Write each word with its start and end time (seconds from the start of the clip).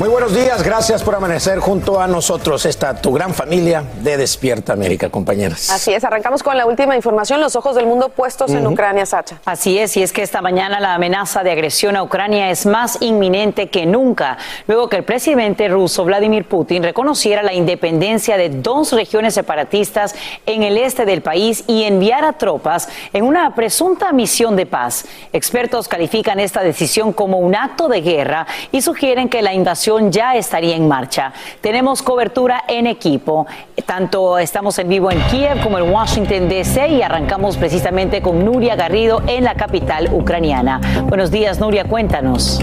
Muy 0.00 0.08
buenos 0.08 0.34
días, 0.34 0.64
gracias 0.64 1.04
por 1.04 1.14
amanecer 1.14 1.60
junto 1.60 2.00
a 2.00 2.08
nosotros, 2.08 2.66
esta 2.66 3.00
tu 3.00 3.12
gran 3.12 3.32
familia 3.32 3.84
de 4.00 4.16
Despierta 4.16 4.72
América, 4.72 5.08
compañeras. 5.08 5.70
Así 5.70 5.94
es, 5.94 6.02
arrancamos 6.02 6.42
con 6.42 6.56
la 6.56 6.66
última 6.66 6.96
información, 6.96 7.40
los 7.40 7.54
ojos 7.54 7.76
del 7.76 7.86
mundo 7.86 8.08
puestos 8.08 8.50
en 8.50 8.66
Ucrania, 8.66 9.06
Sacha. 9.06 9.38
Así 9.44 9.78
es, 9.78 9.96
y 9.96 10.02
es 10.02 10.12
que 10.12 10.22
esta 10.22 10.42
mañana 10.42 10.80
la 10.80 10.94
amenaza 10.94 11.44
de 11.44 11.52
agresión 11.52 11.94
a 11.94 12.02
Ucrania 12.02 12.50
es 12.50 12.66
más 12.66 13.00
inminente 13.02 13.68
que 13.68 13.86
nunca, 13.86 14.36
luego 14.66 14.88
que 14.88 14.96
el 14.96 15.04
presidente 15.04 15.68
ruso 15.68 16.04
Vladimir 16.04 16.48
Putin 16.48 16.82
reconociera 16.82 17.44
la 17.44 17.54
independencia 17.54 18.36
de 18.36 18.48
dos 18.48 18.92
regiones 18.92 19.34
separatistas 19.34 20.16
en 20.44 20.64
el 20.64 20.76
este 20.76 21.04
del 21.06 21.22
país 21.22 21.62
y 21.68 21.84
enviara 21.84 22.32
tropas 22.32 22.88
en 23.12 23.22
una 23.22 23.54
presunta 23.54 24.12
misión 24.12 24.56
de 24.56 24.66
paz. 24.66 25.04
Expertos 25.32 25.86
califican 25.86 26.40
esta 26.40 26.62
decisión 26.62 27.12
como 27.12 27.38
un 27.38 27.54
acto 27.54 27.86
de 27.86 28.00
guerra 28.00 28.48
y 28.72 28.82
sugieren 28.82 29.28
que 29.28 29.40
la 29.40 29.54
invasión 29.54 29.83
ya 30.10 30.34
estaría 30.34 30.76
en 30.76 30.88
marcha. 30.88 31.32
Tenemos 31.60 32.02
cobertura 32.02 32.64
en 32.68 32.86
equipo. 32.86 33.46
Tanto 33.86 34.38
estamos 34.38 34.78
en 34.78 34.88
vivo 34.88 35.10
en 35.10 35.20
Kiev 35.30 35.62
como 35.62 35.78
en 35.78 35.90
Washington, 35.90 36.48
D.C. 36.48 36.88
y 36.88 37.02
arrancamos 37.02 37.56
precisamente 37.56 38.22
con 38.22 38.44
Nuria 38.44 38.76
Garrido 38.76 39.22
en 39.26 39.44
la 39.44 39.54
capital 39.54 40.08
ucraniana. 40.12 40.80
Buenos 41.08 41.30
días, 41.30 41.60
Nuria, 41.60 41.84
cuéntanos. 41.84 42.60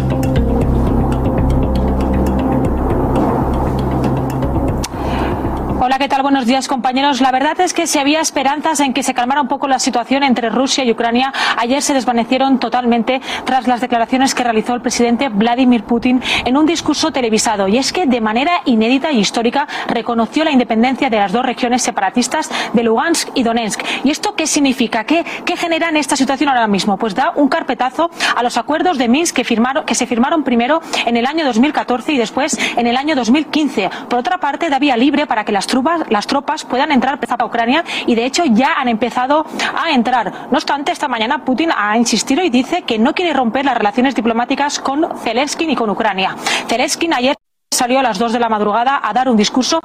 Hola, 5.83 5.97
¿qué 5.97 6.07
tal? 6.07 6.21
Buenos 6.21 6.45
días, 6.45 6.67
compañeros. 6.67 7.21
La 7.21 7.31
verdad 7.31 7.59
es 7.59 7.73
que 7.73 7.87
si 7.87 7.97
había 7.97 8.21
esperanzas 8.21 8.81
en 8.81 8.93
que 8.93 9.01
se 9.01 9.15
calmara 9.15 9.41
un 9.41 9.47
poco 9.47 9.67
la 9.67 9.79
situación 9.79 10.21
entre 10.21 10.51
Rusia 10.51 10.83
y 10.83 10.91
Ucrania, 10.91 11.33
ayer 11.57 11.81
se 11.81 11.95
desvanecieron 11.95 12.59
totalmente 12.59 13.19
tras 13.45 13.65
las 13.65 13.81
declaraciones 13.81 14.35
que 14.35 14.43
realizó 14.43 14.75
el 14.75 14.81
presidente 14.81 15.29
Vladimir 15.29 15.83
Putin 15.83 16.21
en 16.45 16.55
un 16.55 16.67
discurso 16.67 17.09
televisado. 17.09 17.67
Y 17.67 17.79
es 17.79 17.91
que 17.91 18.05
de 18.05 18.21
manera 18.21 18.61
inédita 18.65 19.09
e 19.09 19.15
histórica 19.15 19.67
reconoció 19.87 20.43
la 20.43 20.51
independencia 20.51 21.09
de 21.09 21.17
las 21.17 21.31
dos 21.31 21.43
regiones 21.43 21.81
separatistas 21.81 22.51
de 22.73 22.83
Lugansk 22.83 23.29
y 23.33 23.41
Donetsk. 23.41 23.81
¿Y 24.03 24.11
esto 24.11 24.35
qué 24.35 24.45
significa? 24.45 25.03
¿Qué, 25.05 25.25
qué 25.45 25.57
genera 25.57 25.89
en 25.89 25.97
esta 25.97 26.15
situación 26.15 26.49
ahora 26.49 26.67
mismo? 26.67 26.95
Pues 26.97 27.15
da 27.15 27.33
un 27.35 27.49
carpetazo 27.49 28.11
a 28.35 28.43
los 28.43 28.55
acuerdos 28.55 28.99
de 28.99 29.07
Minsk 29.07 29.35
que, 29.35 29.43
firmaron, 29.43 29.83
que 29.83 29.95
se 29.95 30.05
firmaron 30.05 30.43
primero 30.43 30.79
en 31.07 31.17
el 31.17 31.25
año 31.25 31.43
2014 31.43 32.13
y 32.13 32.17
después 32.19 32.55
en 32.77 32.85
el 32.85 32.97
año 32.97 33.15
2015. 33.15 33.89
Por 34.07 34.19
otra 34.19 34.37
parte, 34.37 34.69
da 34.69 34.77
vía 34.77 34.95
libre 34.95 35.25
para 35.25 35.43
que 35.43 35.51
las 35.51 35.70
las 36.09 36.27
tropas 36.27 36.65
puedan 36.65 36.91
entrar 36.91 37.19
a 37.37 37.45
Ucrania 37.45 37.83
y 38.05 38.15
de 38.15 38.25
hecho 38.25 38.43
ya 38.45 38.73
han 38.73 38.87
empezado 38.87 39.45
a 39.75 39.91
entrar. 39.91 40.47
No 40.51 40.57
obstante, 40.57 40.91
esta 40.91 41.07
mañana 41.07 41.45
Putin 41.45 41.69
ha 41.75 41.97
insistido 41.97 42.43
y 42.43 42.49
dice 42.49 42.83
que 42.83 42.97
no 42.97 43.13
quiere 43.13 43.33
romper 43.33 43.65
las 43.65 43.77
relaciones 43.77 44.15
diplomáticas 44.15 44.79
con 44.79 45.17
Zelensky 45.19 45.67
ni 45.67 45.75
con 45.75 45.89
Ucrania. 45.89 46.35
Zelensky 46.67 47.09
ayer 47.13 47.35
salió 47.71 47.99
a 47.99 48.03
las 48.03 48.19
2 48.19 48.33
de 48.33 48.39
la 48.39 48.49
madrugada 48.49 48.99
a 49.03 49.13
dar 49.13 49.29
un 49.29 49.37
discurso 49.37 49.79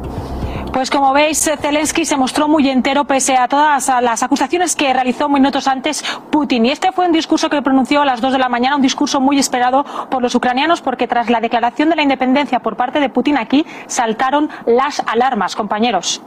pues 0.77 0.91
como 0.91 1.15
veis, 1.15 1.51
Zelensky 1.59 2.05
se 2.05 2.19
mostró 2.19 2.49
muy 2.49 2.69
entero 2.69 3.07
pese 3.07 3.35
a 3.35 3.49
todas 3.49 3.91
las 4.03 4.23
acusaciones 4.23 4.77
que 4.77 4.93
realizó 4.93 5.27
minutos 5.27 5.69
antes 5.69 6.05
Putin. 6.31 6.67
Y 6.67 6.71
este 6.71 6.93
fue 6.93 7.07
un 7.07 7.13
discurso 7.13 7.49
que 7.49 7.63
pronunció 7.63 8.03
a 8.03 8.05
las 8.05 8.21
2 8.21 8.35
de 8.35 8.39
la 8.39 8.51
mañana, 8.51 8.77
un 8.77 8.83
discurso 8.83 9.19
muy 9.19 9.39
esperado 9.39 9.87
por 10.11 10.21
los 10.21 10.35
ucranianos, 10.35 10.83
porque 10.83 11.09
tras 11.09 11.31
la 11.31 11.41
declaración 11.41 11.89
de 11.89 11.97
la 11.97 12.03
independencia 12.03 12.61
por 12.61 12.77
parte 12.77 13.01
de 13.01 13.09
Putin 13.09 13.39
aquí 13.39 13.65
saltaron 13.87 14.51
las 14.67 15.03
alarmas, 15.07 15.57
compañeros. 15.57 16.21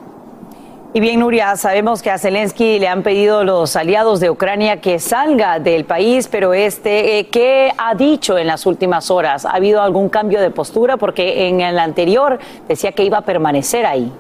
Y 0.96 1.00
bien, 1.00 1.20
Nuria, 1.20 1.56
sabemos 1.56 2.02
que 2.02 2.10
a 2.10 2.18
Zelensky 2.18 2.80
le 2.80 2.88
han 2.88 3.04
pedido 3.04 3.44
los 3.44 3.76
aliados 3.76 4.20
de 4.20 4.32
Ucrania 4.32 4.82
que 4.82 4.98
salga 4.98 5.60
del 5.60 5.86
país, 5.86 6.28
pero 6.28 6.56
este, 6.56 7.20
eh, 7.20 7.28
¿qué 7.28 7.72
ha 7.78 7.94
dicho 7.94 8.36
en 8.40 8.48
las 8.48 8.66
últimas 8.66 9.12
horas? 9.12 9.46
¿Ha 9.46 9.52
habido 9.52 9.84
algún 9.84 10.10
cambio 10.10 10.42
de 10.42 10.50
postura? 10.50 10.98
Porque 10.98 11.48
en 11.48 11.62
el 11.62 11.78
anterior 11.78 12.40
decía 12.68 12.94
que 12.94 13.04
iba 13.04 13.20
a 13.20 13.22
permanecer 13.22 13.86
ahí. 13.86 14.12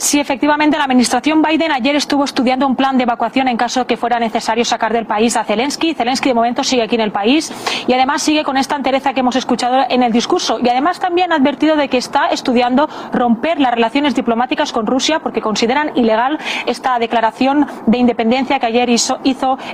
Sí, 0.00 0.18
efectivamente, 0.18 0.78
la 0.78 0.84
administración 0.84 1.42
Biden 1.42 1.72
ayer 1.72 1.94
estuvo 1.94 2.24
estudiando 2.24 2.66
un 2.66 2.74
plan 2.74 2.96
de 2.96 3.02
evacuación 3.02 3.48
en 3.48 3.58
caso 3.58 3.80
de 3.80 3.86
que 3.86 3.98
fuera 3.98 4.18
necesario 4.18 4.64
sacar 4.64 4.94
del 4.94 5.04
país 5.04 5.36
a 5.36 5.44
Zelensky. 5.44 5.92
Zelensky 5.92 6.30
de 6.30 6.34
momento 6.34 6.64
sigue 6.64 6.82
aquí 6.82 6.94
en 6.94 7.02
el 7.02 7.12
país 7.12 7.52
y 7.86 7.92
además 7.92 8.22
sigue 8.22 8.42
con 8.42 8.56
esta 8.56 8.76
entereza 8.76 9.12
que 9.12 9.20
hemos 9.20 9.36
escuchado 9.36 9.84
en 9.90 10.02
el 10.02 10.10
discurso. 10.10 10.58
Y 10.58 10.70
además 10.70 11.00
también 11.00 11.32
ha 11.32 11.36
advertido 11.36 11.76
de 11.76 11.88
que 11.88 11.98
está 11.98 12.28
estudiando 12.28 12.88
romper 13.12 13.60
las 13.60 13.74
relaciones 13.74 14.14
diplomáticas 14.14 14.72
con 14.72 14.86
Rusia 14.86 15.20
porque 15.20 15.42
consideran 15.42 15.94
ilegal 15.94 16.38
esta 16.64 16.98
declaración 16.98 17.66
de 17.86 17.98
independencia 17.98 18.58
que 18.58 18.66
ayer 18.66 18.88
hizo, 18.88 19.18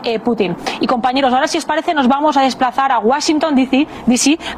eh, 0.02 0.18
Putin. 0.18 0.56
Y 0.80 0.88
compañeros, 0.88 1.32
ahora 1.32 1.46
si 1.46 1.58
os 1.58 1.64
parece 1.64 1.94
nos 1.94 2.08
vamos 2.08 2.36
a 2.36 2.42
desplazar 2.42 2.90
a 2.90 2.98
Washington, 2.98 3.54
DC, 3.54 3.86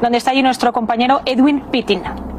donde 0.01 0.17
está 0.17 0.31
allí 0.31 0.41
nuestro 0.41 0.73
compañero 0.73 1.21
Edwin 1.25 1.61
Pittin. 1.69 2.38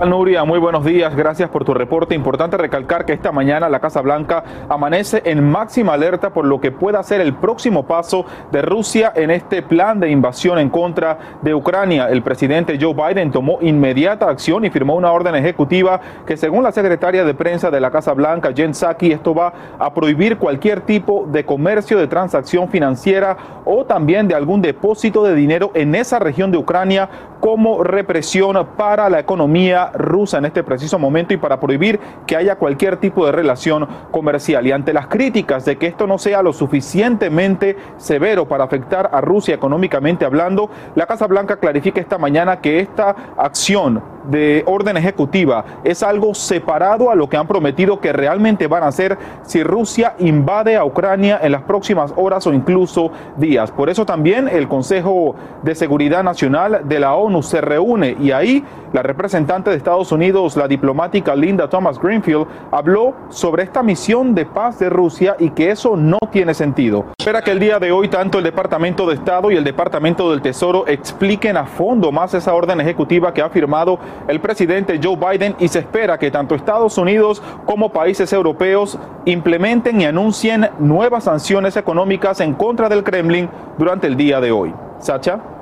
Nuria, 0.00 0.44
muy 0.44 0.58
buenos 0.58 0.84
días, 0.84 1.14
gracias 1.14 1.48
por 1.48 1.64
tu 1.64 1.72
reporte. 1.72 2.16
Importante 2.16 2.56
recalcar 2.58 3.06
que 3.06 3.12
esta 3.12 3.30
mañana 3.30 3.68
la 3.68 3.78
Casa 3.78 4.02
Blanca 4.02 4.42
amanece 4.68 5.22
en 5.24 5.48
máxima 5.48 5.94
alerta 5.94 6.30
por 6.30 6.44
lo 6.44 6.60
que 6.60 6.72
pueda 6.72 7.02
ser 7.04 7.20
el 7.20 7.34
próximo 7.34 7.86
paso 7.86 8.26
de 8.50 8.60
Rusia 8.60 9.12
en 9.14 9.30
este 9.30 9.62
plan 9.62 10.00
de 10.00 10.10
invasión 10.10 10.58
en 10.58 10.68
contra 10.68 11.38
de 11.42 11.54
Ucrania. 11.54 12.08
El 12.08 12.22
presidente 12.22 12.76
Joe 12.78 12.92
Biden 12.92 13.30
tomó 13.30 13.58
inmediata 13.62 14.28
acción 14.28 14.64
y 14.64 14.70
firmó 14.70 14.96
una 14.96 15.12
orden 15.12 15.36
ejecutiva 15.36 16.00
que 16.26 16.36
según 16.36 16.64
la 16.64 16.72
secretaria 16.72 17.24
de 17.24 17.32
prensa 17.32 17.70
de 17.70 17.80
la 17.80 17.92
Casa 17.92 18.12
Blanca, 18.14 18.52
Jen 18.54 18.74
Psaki, 18.74 19.12
esto 19.12 19.32
va 19.32 19.54
a 19.78 19.94
prohibir 19.94 20.38
cualquier 20.38 20.80
tipo 20.80 21.24
de 21.30 21.46
comercio, 21.46 21.98
de 21.98 22.08
transacción 22.08 22.68
financiera 22.68 23.36
o 23.64 23.84
también 23.84 24.26
de 24.26 24.34
algún 24.34 24.60
depósito 24.60 25.22
de 25.22 25.36
dinero 25.36 25.70
en 25.72 25.94
esa 25.94 26.18
región 26.18 26.50
de 26.50 26.58
Ucrania 26.58 27.08
como 27.40 27.84
represión 27.84 28.66
para 28.76 29.08
la 29.08 29.20
economía 29.20 29.83
rusa 29.92 30.38
en 30.38 30.46
este 30.46 30.62
preciso 30.62 30.98
momento 30.98 31.34
y 31.34 31.36
para 31.36 31.60
prohibir 31.60 32.00
que 32.26 32.36
haya 32.36 32.56
cualquier 32.56 32.96
tipo 32.96 33.26
de 33.26 33.32
relación 33.32 33.86
comercial. 34.10 34.66
Y 34.66 34.72
ante 34.72 34.92
las 34.92 35.06
críticas 35.08 35.64
de 35.64 35.76
que 35.76 35.86
esto 35.86 36.06
no 36.06 36.18
sea 36.18 36.42
lo 36.42 36.52
suficientemente 36.52 37.76
severo 37.96 38.46
para 38.46 38.64
afectar 38.64 39.10
a 39.12 39.20
Rusia 39.20 39.54
económicamente 39.54 40.24
hablando, 40.24 40.70
la 40.94 41.06
Casa 41.06 41.26
Blanca 41.26 41.56
clarifica 41.56 42.00
esta 42.00 42.18
mañana 42.18 42.60
que 42.60 42.80
esta 42.80 43.14
acción 43.36 44.02
de 44.24 44.62
orden 44.66 44.96
ejecutiva 44.96 45.64
es 45.84 46.02
algo 46.02 46.34
separado 46.34 47.10
a 47.10 47.14
lo 47.14 47.28
que 47.28 47.36
han 47.36 47.46
prometido 47.46 48.00
que 48.00 48.12
realmente 48.12 48.66
van 48.66 48.82
a 48.82 48.88
hacer 48.88 49.18
si 49.42 49.62
Rusia 49.62 50.14
invade 50.18 50.76
a 50.76 50.84
Ucrania 50.84 51.40
en 51.42 51.52
las 51.52 51.62
próximas 51.62 52.12
horas 52.16 52.46
o 52.46 52.52
incluso 52.52 53.10
días. 53.36 53.70
Por 53.70 53.90
eso 53.90 54.06
también 54.06 54.48
el 54.48 54.68
Consejo 54.68 55.34
de 55.62 55.74
Seguridad 55.74 56.22
Nacional 56.22 56.82
de 56.84 57.00
la 57.00 57.14
ONU 57.14 57.42
se 57.42 57.60
reúne 57.60 58.16
y 58.20 58.30
ahí 58.30 58.64
la 58.92 59.02
representante 59.02 59.70
Estados 59.76 60.12
Unidos, 60.12 60.56
la 60.56 60.68
diplomática 60.68 61.34
Linda 61.34 61.68
Thomas 61.68 61.98
Greenfield, 61.98 62.46
habló 62.70 63.14
sobre 63.28 63.62
esta 63.62 63.82
misión 63.82 64.34
de 64.34 64.46
paz 64.46 64.78
de 64.78 64.90
Rusia 64.90 65.36
y 65.38 65.50
que 65.50 65.70
eso 65.70 65.96
no 65.96 66.18
tiene 66.30 66.54
sentido. 66.54 67.06
Espera 67.18 67.42
que 67.42 67.52
el 67.52 67.58
día 67.58 67.78
de 67.78 67.92
hoy 67.92 68.08
tanto 68.08 68.38
el 68.38 68.44
Departamento 68.44 69.06
de 69.06 69.14
Estado 69.14 69.50
y 69.50 69.56
el 69.56 69.64
Departamento 69.64 70.30
del 70.30 70.42
Tesoro 70.42 70.86
expliquen 70.86 71.56
a 71.56 71.66
fondo 71.66 72.12
más 72.12 72.34
esa 72.34 72.54
orden 72.54 72.80
ejecutiva 72.80 73.32
que 73.32 73.42
ha 73.42 73.50
firmado 73.50 73.98
el 74.28 74.40
presidente 74.40 75.00
Joe 75.02 75.16
Biden 75.16 75.56
y 75.58 75.68
se 75.68 75.80
espera 75.80 76.18
que 76.18 76.30
tanto 76.30 76.54
Estados 76.54 76.98
Unidos 76.98 77.42
como 77.64 77.90
países 77.90 78.32
europeos 78.32 78.98
implementen 79.24 80.00
y 80.00 80.04
anuncien 80.04 80.68
nuevas 80.78 81.24
sanciones 81.24 81.76
económicas 81.76 82.40
en 82.40 82.54
contra 82.54 82.88
del 82.88 83.04
Kremlin 83.04 83.48
durante 83.78 84.06
el 84.06 84.16
día 84.16 84.40
de 84.40 84.52
hoy. 84.52 84.74
Sacha. 84.98 85.53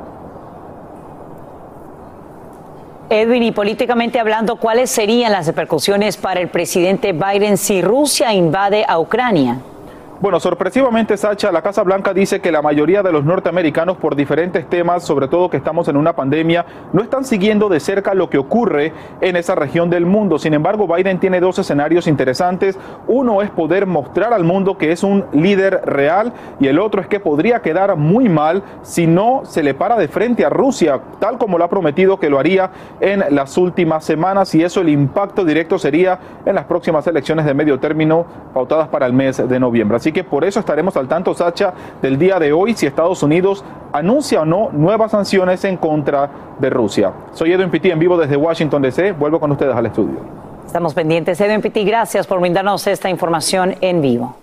Edwin, 3.12 3.42
y 3.42 3.52
políticamente 3.52 4.18
hablando, 4.18 4.56
¿cuáles 4.56 4.90
serían 4.90 5.32
las 5.32 5.46
repercusiones 5.46 6.16
para 6.16 6.40
el 6.40 6.48
presidente 6.48 7.12
Biden 7.12 7.58
si 7.58 7.82
Rusia 7.82 8.32
invade 8.32 8.84
a 8.88 8.98
Ucrania? 8.98 9.58
Bueno, 10.22 10.38
sorpresivamente, 10.38 11.16
Sacha, 11.16 11.50
la 11.50 11.62
Casa 11.62 11.82
Blanca 11.82 12.14
dice 12.14 12.40
que 12.40 12.52
la 12.52 12.62
mayoría 12.62 13.02
de 13.02 13.10
los 13.10 13.24
norteamericanos, 13.24 13.96
por 13.96 14.14
diferentes 14.14 14.70
temas, 14.70 15.02
sobre 15.02 15.26
todo 15.26 15.50
que 15.50 15.56
estamos 15.56 15.88
en 15.88 15.96
una 15.96 16.12
pandemia, 16.12 16.64
no 16.92 17.02
están 17.02 17.24
siguiendo 17.24 17.68
de 17.68 17.80
cerca 17.80 18.14
lo 18.14 18.30
que 18.30 18.38
ocurre 18.38 18.92
en 19.20 19.34
esa 19.34 19.56
región 19.56 19.90
del 19.90 20.06
mundo. 20.06 20.38
Sin 20.38 20.54
embargo, 20.54 20.86
Biden 20.86 21.18
tiene 21.18 21.40
dos 21.40 21.58
escenarios 21.58 22.06
interesantes. 22.06 22.78
Uno 23.08 23.42
es 23.42 23.50
poder 23.50 23.86
mostrar 23.86 24.32
al 24.32 24.44
mundo 24.44 24.78
que 24.78 24.92
es 24.92 25.02
un 25.02 25.24
líder 25.32 25.80
real 25.86 26.32
y 26.60 26.68
el 26.68 26.78
otro 26.78 27.00
es 27.00 27.08
que 27.08 27.18
podría 27.18 27.60
quedar 27.60 27.96
muy 27.96 28.28
mal 28.28 28.62
si 28.82 29.08
no 29.08 29.40
se 29.44 29.64
le 29.64 29.74
para 29.74 29.96
de 29.96 30.06
frente 30.06 30.44
a 30.44 30.50
Rusia, 30.50 31.00
tal 31.18 31.36
como 31.36 31.58
lo 31.58 31.64
ha 31.64 31.68
prometido 31.68 32.20
que 32.20 32.30
lo 32.30 32.38
haría 32.38 32.70
en 33.00 33.24
las 33.34 33.58
últimas 33.58 34.04
semanas 34.04 34.54
y 34.54 34.62
eso 34.62 34.82
el 34.82 34.88
impacto 34.88 35.44
directo 35.44 35.80
sería 35.80 36.16
en 36.46 36.54
las 36.54 36.66
próximas 36.66 37.08
elecciones 37.08 37.44
de 37.44 37.54
medio 37.54 37.80
término 37.80 38.24
pautadas 38.54 38.86
para 38.86 39.06
el 39.06 39.14
mes 39.14 39.48
de 39.48 39.58
noviembre. 39.58 39.96
Así 39.96 40.11
que 40.12 40.24
por 40.24 40.44
eso 40.44 40.60
estaremos 40.60 40.96
al 40.96 41.08
tanto, 41.08 41.34
Sacha, 41.34 41.72
del 42.00 42.18
día 42.18 42.38
de 42.38 42.52
hoy 42.52 42.74
si 42.74 42.86
Estados 42.86 43.22
Unidos 43.22 43.64
anuncia 43.92 44.42
o 44.42 44.44
no 44.44 44.70
nuevas 44.72 45.10
sanciones 45.10 45.64
en 45.64 45.76
contra 45.76 46.30
de 46.58 46.70
Rusia. 46.70 47.12
Soy 47.32 47.52
Edwin 47.52 47.70
Pitti 47.70 47.90
en 47.90 47.98
vivo 47.98 48.16
desde 48.16 48.36
Washington 48.36 48.82
DC. 48.82 49.12
Vuelvo 49.12 49.40
con 49.40 49.50
ustedes 49.52 49.74
al 49.74 49.86
estudio. 49.86 50.18
Estamos 50.66 50.94
pendientes. 50.94 51.40
Edwin 51.40 51.60
Pitti, 51.60 51.84
gracias 51.84 52.26
por 52.26 52.40
brindarnos 52.40 52.86
esta 52.86 53.10
información 53.10 53.74
en 53.80 54.00
vivo. 54.00 54.36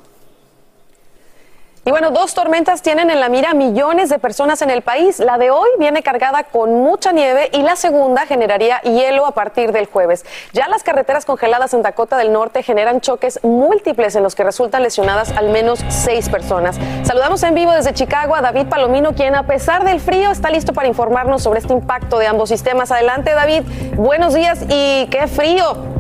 Y 1.90 1.92
bueno, 1.92 2.12
dos 2.12 2.36
tormentas 2.36 2.84
tienen 2.84 3.10
en 3.10 3.20
la 3.20 3.30
mira 3.30 3.56
millones 3.56 4.10
de 4.10 4.20
personas 4.20 4.62
en 4.62 4.70
el 4.70 4.84
país. 4.84 5.18
La 5.18 5.40
de 5.40 5.50
hoy 5.50 5.68
viene 5.80 6.04
cargada 6.04 6.44
con 6.44 6.84
mucha 6.84 7.12
nieve 7.12 7.50
y 7.52 7.64
la 7.64 7.76
segunda 7.76 8.28
generaría 8.28 8.80
hielo 8.82 9.26
a 9.26 9.32
partir 9.32 9.72
del 9.72 9.88
jueves. 9.88 10.24
Ya 10.54 10.68
las 10.68 10.84
carreteras 10.84 11.26
congeladas 11.26 11.74
en 11.74 11.82
Dakota 11.82 12.16
del 12.18 12.32
Norte 12.32 12.62
generan 12.62 13.02
choques 13.02 13.40
múltiples 13.42 14.16
en 14.16 14.22
los 14.22 14.36
que 14.36 14.44
resultan 14.44 14.84
lesionadas 14.84 15.36
al 15.36 15.50
menos 15.50 15.84
seis 15.88 16.30
personas. 16.30 16.78
Saludamos 17.02 17.42
en 17.42 17.56
vivo 17.56 17.72
desde 17.72 17.92
Chicago 17.96 18.36
a 18.36 18.42
David 18.42 18.68
Palomino, 18.68 19.14
quien 19.14 19.34
a 19.34 19.48
pesar 19.48 19.84
del 19.84 20.00
frío 20.00 20.30
está 20.30 20.52
listo 20.52 20.74
para 20.74 20.88
informarnos 20.88 21.42
sobre 21.42 21.58
este 21.58 21.74
impacto 21.74 22.20
de 22.20 22.28
ambos 22.28 22.50
sistemas. 22.50 22.92
Adelante, 22.92 23.32
David. 23.32 23.64
Buenos 23.96 24.36
días 24.36 24.60
y 24.70 25.08
qué 25.08 25.26
frío. 25.26 25.99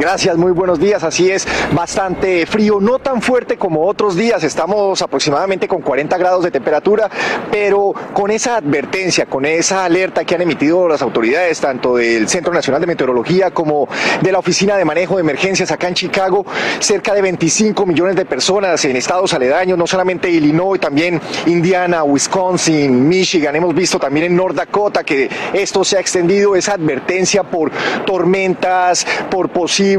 Gracias, 0.00 0.38
muy 0.38 0.52
buenos 0.52 0.80
días. 0.80 1.04
Así 1.04 1.30
es, 1.30 1.46
bastante 1.72 2.46
frío, 2.46 2.80
no 2.80 3.00
tan 3.00 3.20
fuerte 3.20 3.58
como 3.58 3.86
otros 3.86 4.16
días. 4.16 4.42
Estamos 4.42 5.02
aproximadamente 5.02 5.68
con 5.68 5.82
40 5.82 6.16
grados 6.16 6.42
de 6.42 6.50
temperatura, 6.50 7.10
pero 7.50 7.92
con 8.14 8.30
esa 8.30 8.56
advertencia, 8.56 9.26
con 9.26 9.44
esa 9.44 9.84
alerta 9.84 10.24
que 10.24 10.34
han 10.34 10.40
emitido 10.40 10.88
las 10.88 11.02
autoridades, 11.02 11.60
tanto 11.60 11.96
del 11.96 12.30
Centro 12.30 12.50
Nacional 12.50 12.80
de 12.80 12.86
Meteorología 12.86 13.50
como 13.50 13.88
de 14.22 14.32
la 14.32 14.38
Oficina 14.38 14.78
de 14.78 14.86
Manejo 14.86 15.16
de 15.16 15.20
Emergencias 15.20 15.70
acá 15.70 15.88
en 15.88 15.94
Chicago, 15.94 16.46
cerca 16.78 17.12
de 17.12 17.20
25 17.20 17.84
millones 17.84 18.16
de 18.16 18.24
personas 18.24 18.82
en 18.86 18.96
estados 18.96 19.34
aledaños, 19.34 19.76
no 19.76 19.86
solamente 19.86 20.30
Illinois, 20.30 20.80
también 20.80 21.20
Indiana, 21.44 22.04
Wisconsin, 22.04 23.06
Michigan. 23.06 23.54
Hemos 23.54 23.74
visto 23.74 23.98
también 23.98 24.24
en 24.24 24.36
North 24.36 24.56
Dakota 24.56 25.04
que 25.04 25.28
esto 25.52 25.84
se 25.84 25.98
ha 25.98 26.00
extendido, 26.00 26.56
esa 26.56 26.72
advertencia 26.72 27.42
por 27.42 27.70
tormentas, 28.06 29.06
por 29.30 29.50
posibles 29.50 29.89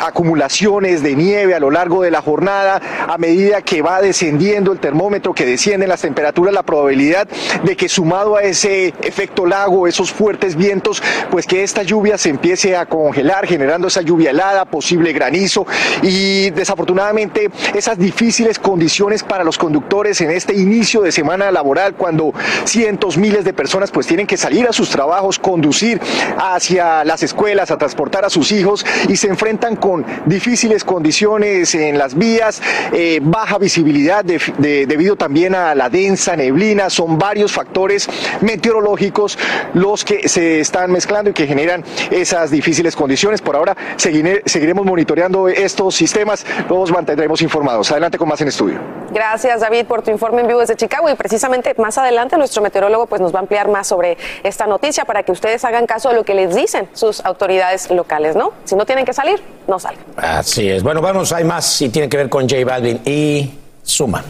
acumulaciones 0.00 1.02
de 1.02 1.14
nieve 1.14 1.54
a 1.54 1.60
lo 1.60 1.70
largo 1.70 2.02
de 2.02 2.10
la 2.10 2.22
jornada, 2.22 2.80
a 3.08 3.18
medida 3.18 3.62
que 3.62 3.82
va 3.82 4.00
descendiendo 4.00 4.72
el 4.72 4.80
termómetro, 4.80 5.34
que 5.34 5.46
descienden 5.46 5.88
las 5.88 6.02
temperaturas, 6.02 6.52
la 6.52 6.62
probabilidad 6.62 7.28
de 7.64 7.76
que 7.76 7.88
sumado 7.88 8.36
a 8.36 8.42
ese 8.42 8.94
efecto 9.02 9.46
lago, 9.46 9.86
esos 9.86 10.12
fuertes 10.12 10.56
vientos, 10.56 11.02
pues 11.30 11.46
que 11.46 11.62
esta 11.62 11.82
lluvia 11.82 12.18
se 12.18 12.30
empiece 12.30 12.76
a 12.76 12.86
congelar, 12.86 13.46
generando 13.46 13.88
esa 13.88 14.02
lluvia 14.02 14.30
helada, 14.30 14.64
posible 14.64 15.12
granizo 15.12 15.66
y 16.02 16.50
desafortunadamente 16.50 17.50
esas 17.74 17.98
difíciles 17.98 18.58
condiciones 18.58 19.22
para 19.22 19.44
los 19.44 19.58
conductores 19.58 20.20
en 20.20 20.30
este 20.30 20.54
inicio 20.54 21.02
de 21.02 21.12
semana 21.12 21.50
laboral, 21.50 21.94
cuando 21.94 22.32
cientos, 22.64 23.16
miles 23.16 23.44
de 23.44 23.52
personas 23.52 23.90
pues 23.90 24.06
tienen 24.06 24.26
que 24.26 24.36
salir 24.36 24.66
a 24.66 24.72
sus 24.72 24.90
trabajos, 24.90 25.38
conducir 25.38 26.00
hacia 26.38 27.04
las 27.04 27.22
escuelas, 27.22 27.70
a 27.70 27.78
transportar 27.78 28.24
a 28.24 28.30
sus 28.30 28.52
hijos 28.52 28.84
y 29.08 29.16
se 29.16 29.28
enfrentan 29.28 29.76
con 29.76 30.04
difíciles 30.26 30.84
condiciones 30.84 31.74
en 31.74 31.98
las 31.98 32.16
vías, 32.16 32.62
eh, 32.92 33.20
baja 33.22 33.58
visibilidad 33.58 34.24
debido 34.24 35.16
también 35.16 35.54
a 35.54 35.74
la 35.74 35.88
densa 35.88 36.36
neblina. 36.36 36.90
Son 36.90 37.18
varios 37.18 37.52
factores 37.52 38.08
meteorológicos 38.40 39.38
los 39.74 40.04
que 40.04 40.28
se 40.28 40.60
están 40.60 40.90
mezclando 40.90 41.30
y 41.30 41.32
que 41.32 41.46
generan 41.46 41.84
esas 42.10 42.50
difíciles 42.50 42.96
condiciones. 42.96 43.40
Por 43.40 43.56
ahora 43.56 43.76
seguiremos 43.96 44.84
monitoreando 44.84 45.48
estos 45.48 45.94
sistemas, 45.94 46.44
los 46.68 46.90
mantendremos 46.90 47.42
informados. 47.42 47.90
Adelante 47.90 48.18
con 48.18 48.28
más 48.28 48.40
en 48.40 48.48
estudio. 48.48 48.78
Gracias 49.10 49.60
David 49.60 49.86
por 49.86 50.02
tu 50.02 50.10
informe 50.10 50.42
en 50.42 50.48
vivo 50.48 50.60
desde 50.60 50.76
Chicago 50.76 51.08
y 51.08 51.14
precisamente 51.14 51.74
más 51.78 51.98
adelante 51.98 52.36
nuestro 52.36 52.62
meteorólogo 52.62 53.06
pues 53.06 53.20
nos 53.20 53.34
va 53.34 53.38
a 53.38 53.42
ampliar 53.42 53.68
más 53.68 53.86
sobre 53.86 54.18
esta 54.42 54.66
noticia 54.66 55.04
para 55.04 55.22
que 55.22 55.32
ustedes 55.32 55.64
hagan 55.64 55.86
caso 55.86 56.10
de 56.10 56.16
lo 56.16 56.24
que 56.24 56.34
les 56.34 56.54
dicen 56.54 56.88
sus 56.92 57.24
autoridades 57.24 57.90
locales, 57.90 58.36
¿no? 58.36 58.52
Si 58.68 58.76
no 58.76 58.84
tienen 58.84 59.06
que 59.06 59.14
salir, 59.14 59.42
no 59.66 59.78
salgan. 59.78 60.04
Así 60.18 60.68
es. 60.68 60.82
Bueno, 60.82 61.00
vamos, 61.00 61.32
hay 61.32 61.42
más 61.42 61.80
y 61.80 61.88
tiene 61.88 62.06
que 62.06 62.18
ver 62.18 62.28
con 62.28 62.46
J 62.46 62.66
Balvin 62.66 63.00
y 63.02 63.50
Suma. 63.82 64.22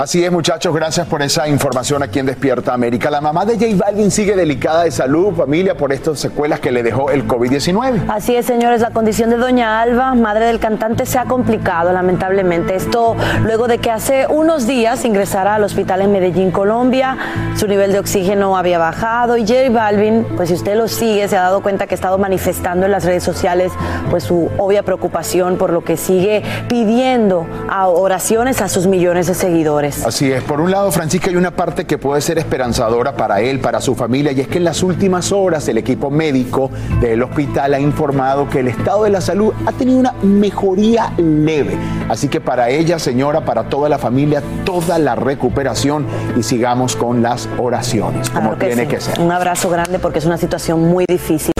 Así 0.00 0.24
es, 0.24 0.32
muchachos, 0.32 0.74
gracias 0.74 1.06
por 1.06 1.20
esa 1.20 1.46
información 1.46 2.02
aquí 2.02 2.20
en 2.20 2.24
Despierta 2.24 2.72
América. 2.72 3.10
La 3.10 3.20
mamá 3.20 3.44
de 3.44 3.56
J 3.58 3.66
Balvin 3.76 4.10
sigue 4.10 4.34
delicada 4.34 4.84
de 4.84 4.90
salud, 4.90 5.34
familia, 5.34 5.76
por 5.76 5.92
estas 5.92 6.18
secuelas 6.18 6.58
que 6.58 6.72
le 6.72 6.82
dejó 6.82 7.10
el 7.10 7.28
COVID-19. 7.28 8.04
Así 8.08 8.34
es, 8.34 8.46
señores, 8.46 8.80
la 8.80 8.92
condición 8.92 9.28
de 9.28 9.36
doña 9.36 9.82
Alba, 9.82 10.14
madre 10.14 10.46
del 10.46 10.58
cantante, 10.58 11.04
se 11.04 11.18
ha 11.18 11.26
complicado, 11.26 11.92
lamentablemente. 11.92 12.76
Esto 12.76 13.14
luego 13.42 13.68
de 13.68 13.76
que 13.76 13.90
hace 13.90 14.26
unos 14.26 14.66
días 14.66 15.04
ingresara 15.04 15.56
al 15.56 15.64
hospital 15.64 16.00
en 16.00 16.12
Medellín, 16.12 16.50
Colombia, 16.50 17.18
su 17.54 17.68
nivel 17.68 17.92
de 17.92 17.98
oxígeno 17.98 18.56
había 18.56 18.78
bajado 18.78 19.36
y 19.36 19.42
J 19.42 19.68
Balvin, 19.68 20.24
pues 20.34 20.48
si 20.48 20.54
usted 20.54 20.76
lo 20.76 20.88
sigue, 20.88 21.28
se 21.28 21.36
ha 21.36 21.42
dado 21.42 21.62
cuenta 21.62 21.86
que 21.86 21.92
ha 21.92 21.96
estado 21.96 22.16
manifestando 22.16 22.86
en 22.86 22.92
las 22.92 23.04
redes 23.04 23.22
sociales 23.22 23.70
pues 24.08 24.24
su 24.24 24.48
obvia 24.56 24.82
preocupación 24.82 25.58
por 25.58 25.70
lo 25.70 25.84
que 25.84 25.98
sigue 25.98 26.42
pidiendo 26.70 27.46
oraciones 27.68 28.62
a 28.62 28.68
sus 28.70 28.86
millones 28.86 29.26
de 29.26 29.34
seguidores. 29.34 29.89
Así 30.04 30.30
es. 30.30 30.42
Por 30.42 30.60
un 30.60 30.70
lado, 30.70 30.90
Francisca, 30.90 31.30
hay 31.30 31.36
una 31.36 31.50
parte 31.50 31.84
que 31.84 31.98
puede 31.98 32.20
ser 32.20 32.38
esperanzadora 32.38 33.16
para 33.16 33.40
él, 33.40 33.60
para 33.60 33.80
su 33.80 33.94
familia, 33.94 34.32
y 34.32 34.40
es 34.40 34.48
que 34.48 34.58
en 34.58 34.64
las 34.64 34.82
últimas 34.82 35.32
horas 35.32 35.66
el 35.68 35.78
equipo 35.78 36.10
médico 36.10 36.70
del 37.00 37.22
hospital 37.22 37.74
ha 37.74 37.80
informado 37.80 38.48
que 38.48 38.60
el 38.60 38.68
estado 38.68 39.04
de 39.04 39.10
la 39.10 39.20
salud 39.20 39.52
ha 39.66 39.72
tenido 39.72 40.00
una 40.00 40.14
mejoría 40.22 41.12
leve. 41.16 41.76
Así 42.08 42.28
que 42.28 42.40
para 42.40 42.70
ella, 42.70 42.98
señora, 42.98 43.44
para 43.44 43.64
toda 43.64 43.88
la 43.88 43.98
familia, 43.98 44.42
toda 44.64 44.98
la 44.98 45.14
recuperación 45.14 46.06
y 46.36 46.42
sigamos 46.42 46.96
con 46.96 47.22
las 47.22 47.48
oraciones, 47.58 48.30
como 48.30 48.56
tiene 48.56 48.86
que 48.86 49.00
ser. 49.00 49.20
Un 49.20 49.32
abrazo 49.32 49.70
grande 49.70 49.98
porque 49.98 50.18
es 50.18 50.26
una 50.26 50.38
situación 50.38 50.80
muy 50.80 51.04
difícil 51.08 51.52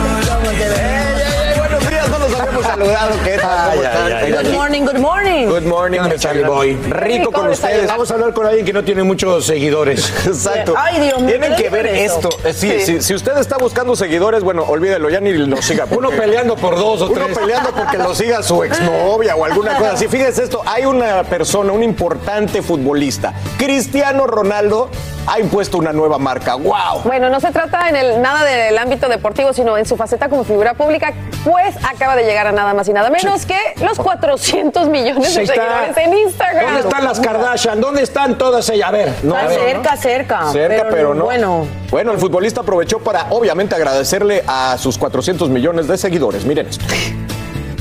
saludado. 2.81 3.23
¿Qué 3.23 3.37
tal? 3.37 4.43
Good 4.43 4.53
morning, 4.53 4.81
good 4.81 4.99
morning. 4.99 5.47
Good 5.47 5.63
morning, 5.63 5.99
Charlie 6.17 6.43
Boy. 6.43 6.75
Rico 6.89 7.31
con 7.31 7.49
ustedes. 7.49 7.87
Vamos 7.87 8.09
a 8.11 8.13
hablar 8.15 8.33
con 8.33 8.45
alguien 8.45 8.65
que 8.65 8.73
no 8.73 8.83
tiene 8.83 9.03
muchos 9.03 9.45
seguidores. 9.45 10.11
Exacto. 10.25 10.73
Ay, 10.77 10.99
Dios 10.99 11.21
mío. 11.21 11.37
Tienen 11.37 11.55
que 11.55 11.69
ver 11.69 11.87
esto. 11.87 12.29
Eh, 12.43 12.53
sí, 12.53 13.01
Si, 13.01 13.13
usted 13.13 13.37
está 13.37 13.57
buscando 13.57 13.95
seguidores, 13.95 14.43
bueno, 14.43 14.63
olvídelo, 14.63 15.09
ya 15.09 15.19
ni 15.19 15.33
lo 15.33 15.61
siga. 15.61 15.85
Uno 15.91 16.09
peleando 16.09 16.55
por 16.55 16.75
dos 16.75 17.01
o 17.01 17.09
tres. 17.09 17.25
Uno 17.25 17.35
peleando 17.35 17.71
porque 17.71 17.97
lo 17.97 18.15
siga 18.15 18.41
su 18.41 18.63
exnovia 18.63 19.35
o 19.35 19.45
alguna 19.45 19.77
cosa 19.77 19.93
así. 19.93 20.07
Fíjense 20.07 20.43
esto, 20.43 20.61
hay 20.65 20.85
una 20.85 21.23
persona, 21.23 21.71
un 21.71 21.83
importante 21.83 22.61
futbolista, 22.61 23.33
Cristiano 23.57 24.25
Ronaldo, 24.25 24.89
ha 25.27 25.39
impuesto 25.39 25.77
una 25.77 25.93
nueva 25.93 26.17
marca. 26.17 26.55
¡Wow! 26.55 27.01
Bueno, 27.03 27.29
no 27.29 27.39
se 27.39 27.51
trata 27.51 27.89
en 27.89 27.95
el, 27.95 28.21
nada 28.21 28.43
del 28.43 28.77
ámbito 28.77 29.07
deportivo, 29.07 29.53
sino 29.53 29.77
en 29.77 29.85
su 29.85 29.95
faceta 29.97 30.29
como 30.29 30.43
figura 30.43 30.73
pública, 30.73 31.13
pues 31.43 31.75
acaba 31.83 32.15
de 32.15 32.23
llegar 32.23 32.47
a 32.47 32.51
nada 32.51 32.73
más 32.73 32.87
y 32.87 32.93
nada 32.93 33.09
menos 33.09 33.45
que 33.45 33.57
los 33.83 33.97
400 33.97 34.87
millones 34.89 35.35
de 35.35 35.43
está- 35.43 35.53
seguidores 35.55 35.97
en 35.97 36.13
Instagram. 36.17 36.65
¿Dónde 36.65 36.79
están 36.81 37.03
las 37.03 37.19
Kardashian? 37.19 37.81
¿Dónde 37.81 38.01
están 38.03 38.37
todas 38.37 38.67
ellas? 38.69 38.89
A 38.89 38.91
ver, 38.91 39.13
no, 39.23 39.35
Está 39.35 39.45
a 39.45 39.47
ver. 39.47 39.59
cerca, 39.59 39.95
cerca. 39.97 40.51
Cerca, 40.51 40.87
pero, 40.89 41.13
no. 41.13 41.25
Bueno, 41.25 41.65
Bueno, 41.89 42.11
el 42.11 42.17
futbolista 42.17 42.61
aprovechó 42.61 42.99
para 42.99 43.27
obviamente 43.31 43.75
agradecerle 43.75 44.43
a 44.47 44.77
sus 44.77 44.97
400 44.97 45.49
millones 45.49 45.87
de 45.87 45.97
seguidores. 45.97 46.45
Miren 46.45 46.67
esto. 46.67 46.85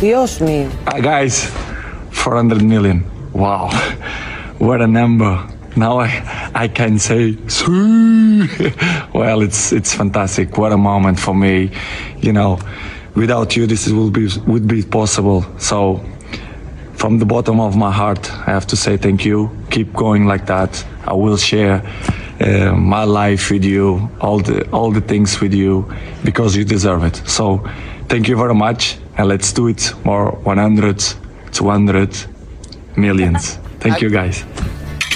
Dios 0.00 0.40
mío. 0.40 0.68
Uh, 0.86 1.02
guys, 1.02 1.48
400 2.14 2.62
million. 2.62 3.04
Wow. 3.32 3.68
What 4.58 4.82
a 4.82 4.86
number. 4.86 5.38
Now 5.76 6.00
I, 6.00 6.50
I 6.54 6.68
can 6.68 6.98
say, 6.98 7.36
well, 9.14 9.40
it's 9.42 9.72
it's 9.72 9.94
fantastic. 9.94 10.58
What 10.58 10.72
a 10.72 10.76
moment 10.76 11.18
for 11.18 11.34
me. 11.34 11.70
You 12.18 12.32
know, 12.32 12.58
without 13.14 13.56
you, 13.56 13.66
this 13.66 13.88
will 13.88 14.10
be 14.10 14.28
would 14.46 14.66
be 14.66 14.82
possible. 14.82 15.44
So, 15.58 16.04
from 16.94 17.18
the 17.18 17.24
bottom 17.26 17.60
of 17.60 17.76
my 17.76 17.92
heart, 17.92 18.30
I 18.48 18.50
have 18.50 18.66
to 18.68 18.76
say 18.76 18.96
thank 18.96 19.24
you. 19.24 19.50
Keep 19.70 19.92
going 19.92 20.26
like 20.26 20.46
that. 20.46 20.84
I 21.06 21.12
will 21.14 21.36
share 21.36 21.82
uh, 22.40 22.72
my 22.74 23.04
life 23.04 23.50
with 23.50 23.64
you, 23.64 24.10
all 24.20 24.40
the 24.40 24.68
all 24.70 24.90
the 24.90 25.00
things 25.00 25.40
with 25.40 25.54
you, 25.54 25.86
because 26.24 26.56
you 26.56 26.64
deserve 26.64 27.04
it. 27.04 27.22
So, 27.26 27.62
thank 28.08 28.28
you 28.28 28.36
very 28.36 28.54
much, 28.54 28.98
and 29.16 29.28
let's 29.28 29.52
do 29.52 29.68
it 29.68 29.94
more 30.04 30.32
100, 30.42 31.04
200 31.52 32.16
millions. 32.96 33.56
Thank 33.80 34.02
you, 34.02 34.10
guys. 34.10 34.44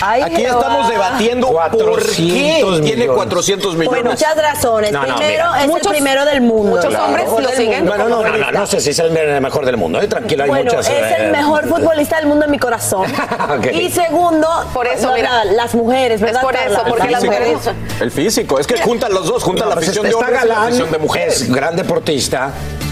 Ay, 0.00 0.22
Aquí 0.22 0.36
Jehová. 0.42 0.60
estamos 0.60 0.88
debatiendo 0.88 1.46
por 1.48 1.70
qué 1.70 1.76
400 1.84 2.80
tiene 2.82 2.96
millones. 2.96 3.16
400 3.16 3.68
Por 3.70 3.78
millones. 3.78 4.04
muchas 4.04 4.36
razones. 4.36 4.92
No, 4.92 5.06
no, 5.06 5.16
Primero, 5.16 5.44
mira. 5.50 5.60
es 5.62 5.66
Muchos- 5.68 5.86
el 5.86 5.92
primero 5.92 6.24
del 6.24 6.40
mundo. 6.40 6.76
muchos 6.76 6.92
el 6.94 6.96
hombres 7.00 7.26
lo 7.30 7.48
siguen. 7.50 7.84
no, 7.84 7.96
no, 7.96 8.08
no, 8.08 8.52
no 8.52 8.66
sé 8.66 8.80
si 8.80 8.90
es 8.90 8.98
el 8.98 9.10
mejor 9.40 9.64
del 9.64 9.76
mundo, 9.76 10.00
¿eh? 10.00 10.06
Tranquilo, 10.08 10.42
hay 10.44 10.50
Bueno, 10.50 10.64
muchas. 10.72 10.88
es 10.88 10.92
eh, 10.94 11.16
el 11.20 11.30
mejor 11.32 11.68
futbolista 11.68 12.16
del 12.16 12.26
mundo 12.26 12.44
en 12.44 12.50
mi 12.50 12.58
corazón. 12.58 13.06
Ok. 13.56 13.66
Y 13.72 13.90
segundo, 13.90 14.48
Por 14.72 14.86
eso, 14.86 15.08
no, 15.08 15.14
mira. 15.14 15.44
la- 15.44 15.52
las 15.52 15.74
mujeres, 15.74 16.20
¿verdad? 16.20 16.40
por 16.40 16.56
eso, 16.56 16.82
porque 16.88 17.10
las 17.10 17.24
mujeres- 17.24 17.58
El 18.00 18.10
físico, 18.10 18.58
es 18.58 18.66
que 18.66 18.80
juntan 18.82 19.12
los 19.12 19.26
dos, 19.26 19.42
juntan 19.42 19.68
la 19.68 19.74
Pues 19.76 19.86
afición 19.88 20.06
de 20.08 20.14
hombres 20.14 20.40
y 20.44 20.48
la 20.48 20.62
afición 20.64 20.90
de 20.90 20.98
mujeres. 20.98 21.42
es 21.42 21.52
gran 21.52 21.76
deportista 21.76 22.50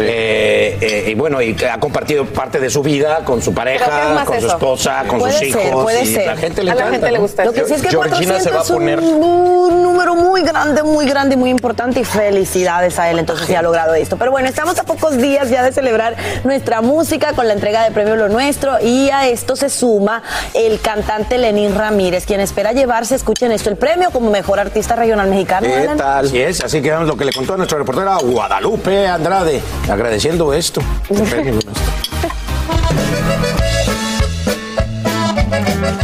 eh, 0.08 0.78
eh, 0.80 1.04
y 1.10 1.14
bueno, 1.14 1.40
y 1.42 1.56
ha 1.70 1.78
compartido 1.78 2.24
parte 2.26 2.58
de 2.60 2.70
su 2.70 2.82
vida 2.82 3.20
con 3.24 3.40
su 3.42 3.52
¿Pero 3.52 3.66
qué 3.70 3.76
es 3.76 3.82
pareja, 3.82 4.24
con 4.24 4.40
su 4.40 4.46
esposa, 4.46 5.04
con 5.06 5.18
Puede 5.20 5.32
sus 5.32 5.52
ser, 5.52 5.66
hijos. 5.68 5.82
puede 5.82 6.02
y 6.02 6.06
ser. 6.06 6.26
La 6.26 6.36
gente 6.36 6.62
le 6.64 6.70
A 6.70 6.74
la 6.74 6.80
encanta, 6.80 6.98
gente 6.98 7.12
le 7.12 7.18
gusta. 7.18 7.44
Lo 7.44 7.52
que 7.52 7.64
sí 7.64 7.74
es 7.74 7.82
que 7.82 7.88
Georgina 7.90 8.16
400 8.34 8.42
se 8.42 8.50
va 8.50 8.60
a 8.60 8.62
es 8.62 8.70
un, 8.70 8.76
poner- 8.76 8.98
un 9.00 9.82
número 9.82 10.14
muy 10.14 10.42
grande, 10.42 10.82
muy 10.82 11.06
grande 11.06 11.34
y 11.34 11.38
muy 11.38 11.50
importante 11.50 12.00
y 12.00 12.04
felicidades 12.04 12.98
a 12.98 13.10
él 13.10 13.18
entonces 13.18 13.46
si 13.46 13.54
ha 13.54 13.62
logrado 13.62 13.94
esto. 13.94 14.16
Pero 14.16 14.30
bueno, 14.30 14.48
estamos 14.48 14.78
a 14.78 14.84
pocos 14.84 15.16
días 15.16 15.50
ya 15.50 15.62
de 15.62 15.72
celebrar 15.72 16.16
nuestra 16.44 16.80
música 16.80 17.32
con 17.34 17.46
la 17.46 17.54
entrega 17.54 17.84
de 17.84 17.90
premio 17.90 18.16
Lo 18.16 18.28
Nuestro 18.28 18.80
y 18.80 19.10
a 19.10 19.28
esto 19.28 19.56
se 19.56 19.68
suma 19.68 20.22
el 20.54 20.80
cantante 20.80 21.38
Lenín 21.38 21.74
Ramírez, 21.74 22.26
quien 22.26 22.40
espera 22.40 22.72
llevarse, 22.72 23.14
escuchen 23.14 23.52
esto, 23.52 23.70
el 23.70 23.76
premio 23.76 24.10
como 24.10 24.30
mejor 24.30 24.58
artista 24.60 24.96
regional 24.96 25.28
mexicano. 25.28 25.66
¿Qué 25.66 25.74
Alan. 25.74 25.96
tal? 25.96 26.26
Así 26.26 26.40
es, 26.40 26.60
así 26.62 26.80
que 26.82 26.90
vemos 26.90 27.06
lo 27.08 27.16
que 27.16 27.24
le 27.24 27.32
contó 27.32 27.54
a 27.54 27.56
nuestra 27.56 27.78
reportera 27.78 28.16
Guadalupe 28.22 29.06
Andrade, 29.06 29.60
agradeciendo 29.92 30.52
esto. 30.54 30.80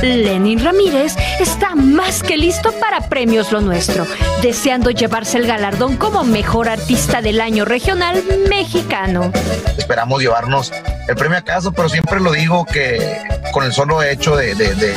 Lenin 0.02 0.62
Ramírez 0.64 1.14
está 1.40 1.74
más 1.74 2.22
que 2.22 2.36
listo 2.36 2.72
para 2.80 3.08
Premios 3.08 3.52
Lo 3.52 3.60
Nuestro, 3.60 4.06
deseando 4.42 4.90
llevarse 4.90 5.38
el 5.38 5.46
galardón 5.46 5.96
como 5.96 6.24
mejor 6.24 6.68
artista 6.68 7.20
del 7.20 7.40
año 7.40 7.64
regional 7.64 8.22
mexicano. 8.48 9.32
esperamos 9.76 10.20
llevarnos 10.22 10.72
el 11.08 11.14
premio 11.16 11.38
a 11.38 11.42
casa, 11.42 11.70
pero 11.72 11.88
siempre 11.88 12.20
lo 12.20 12.32
digo 12.32 12.64
que 12.64 13.18
con 13.52 13.64
el 13.64 13.72
solo 13.72 14.02
hecho 14.02 14.36
de, 14.36 14.54
de- 14.54 14.74
de- 14.74 14.94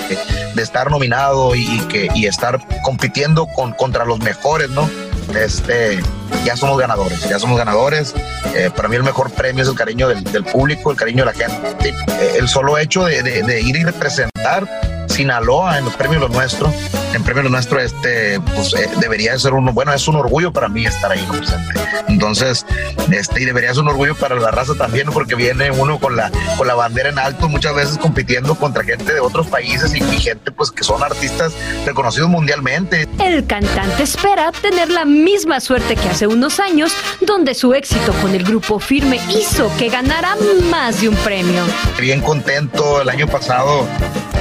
de 0.53 0.62
estar 0.62 0.91
nominado 0.91 1.55
y, 1.55 1.62
y 1.63 1.79
que, 1.88 2.10
y 2.13 2.25
estar 2.27 2.60
compitiendo 2.83 3.48
con, 3.48 3.71
contra 3.74 4.03
los 4.05 4.19
mejores, 4.19 4.69
¿no? 4.69 4.89
Este, 5.36 6.00
ya 6.46 6.56
somos 6.58 6.78
ganadores, 6.80 7.28
ya 7.30 7.40
somos 7.40 7.58
ganadores. 7.58 8.13
Eh, 8.56 8.70
para 8.75 8.88
mí 8.90 8.96
el 8.96 9.04
mejor 9.04 9.32
premio 9.32 9.63
es 9.63 9.70
el 9.70 9.75
cariño 9.75 10.08
del, 10.08 10.24
del 10.25 10.44
público, 10.44 10.92
el 10.92 10.98
cariño 10.98 11.25
de 11.25 11.32
la 11.32 11.34
gente. 11.34 11.90
Eh, 11.90 12.34
el 12.38 12.48
solo 12.48 12.78
hecho 12.78 13.06
de, 13.06 13.24
de- 13.24 13.44
de 13.44 13.62
ir 13.62 13.75
y 13.75 13.84
representar 13.84 14.68
Sinaloa 15.08 15.78
en 15.78 15.86
los 15.86 15.94
premios 15.96 16.22
Lo 16.22 16.30
Nuestro, 16.30 16.72
en 17.13 17.24
premios 17.24 17.46
Lo 17.46 17.50
Nuestro, 17.51 17.80
este, 17.80 18.39
pues 18.56 18.74
eh, 18.74 18.89
debería 19.00 19.38
ser 19.38 19.53
un, 19.53 19.65
bueno, 19.74 19.94
es 19.94 20.08
un 20.08 20.15
orgullo 20.15 20.51
para 20.51 20.68
mí 20.70 20.86
estar 20.86 21.12
ahí 21.12 21.25
presente. 21.30 21.80
Entonces, 22.08 22.65
este, 23.12 23.41
y 23.41 23.46
debería 23.46 23.74
ser 23.74 23.84
un 23.84 23.89
orgullo 23.89 24.15
para 24.15 24.36
la 24.36 24.51
raza 24.51 24.74
también, 24.75 25.08
porque 25.12 25.36
viene 25.36 25.72
uno 25.72 26.00
con 26.00 26.15
la, 26.15 26.32
con 26.58 26.68
la 26.68 26.75
bandera 26.75 27.10
en 27.10 27.20
alto, 27.20 27.50
muchas 27.50 27.75
veces 27.75 27.98
compitiendo 27.98 28.56
contra 28.56 28.84
gente 28.84 29.13
de 29.13 29.20
otros 29.20 29.48
países 29.48 29.94
y, 29.94 30.03
y 30.03 30.20
gente 30.20 30.51
pues 30.51 30.72
que 30.72 30.84
son 30.84 31.03
artistas 31.03 31.53
reconocidos 31.86 32.30
mundialmente. 32.30 33.08
El 33.20 33.46
cantante 33.46 34.03
espera 34.03 34.51
tener 34.51 34.89
la 34.89 35.06
misma 35.06 35.60
suerte 35.60 35.96
que 35.96 36.10
hace 36.10 36.27
unos 36.27 36.60
años, 36.60 36.94
donde 37.22 37.53
su 37.53 37.74
éxito 37.74 38.13
con 38.22 38.34
el 38.34 38.44
grupo 38.44 38.80
Firme 38.80 39.20
hizo 39.30 39.72
que 39.77 39.89
ganara 39.89 40.36
más 40.70 41.01
de 41.01 41.10
un 41.10 41.15
premio. 41.18 41.63
bien 42.00 42.22
contento 42.22 43.01
el 43.01 43.10
año 43.10 43.27
pasado. 43.27 43.86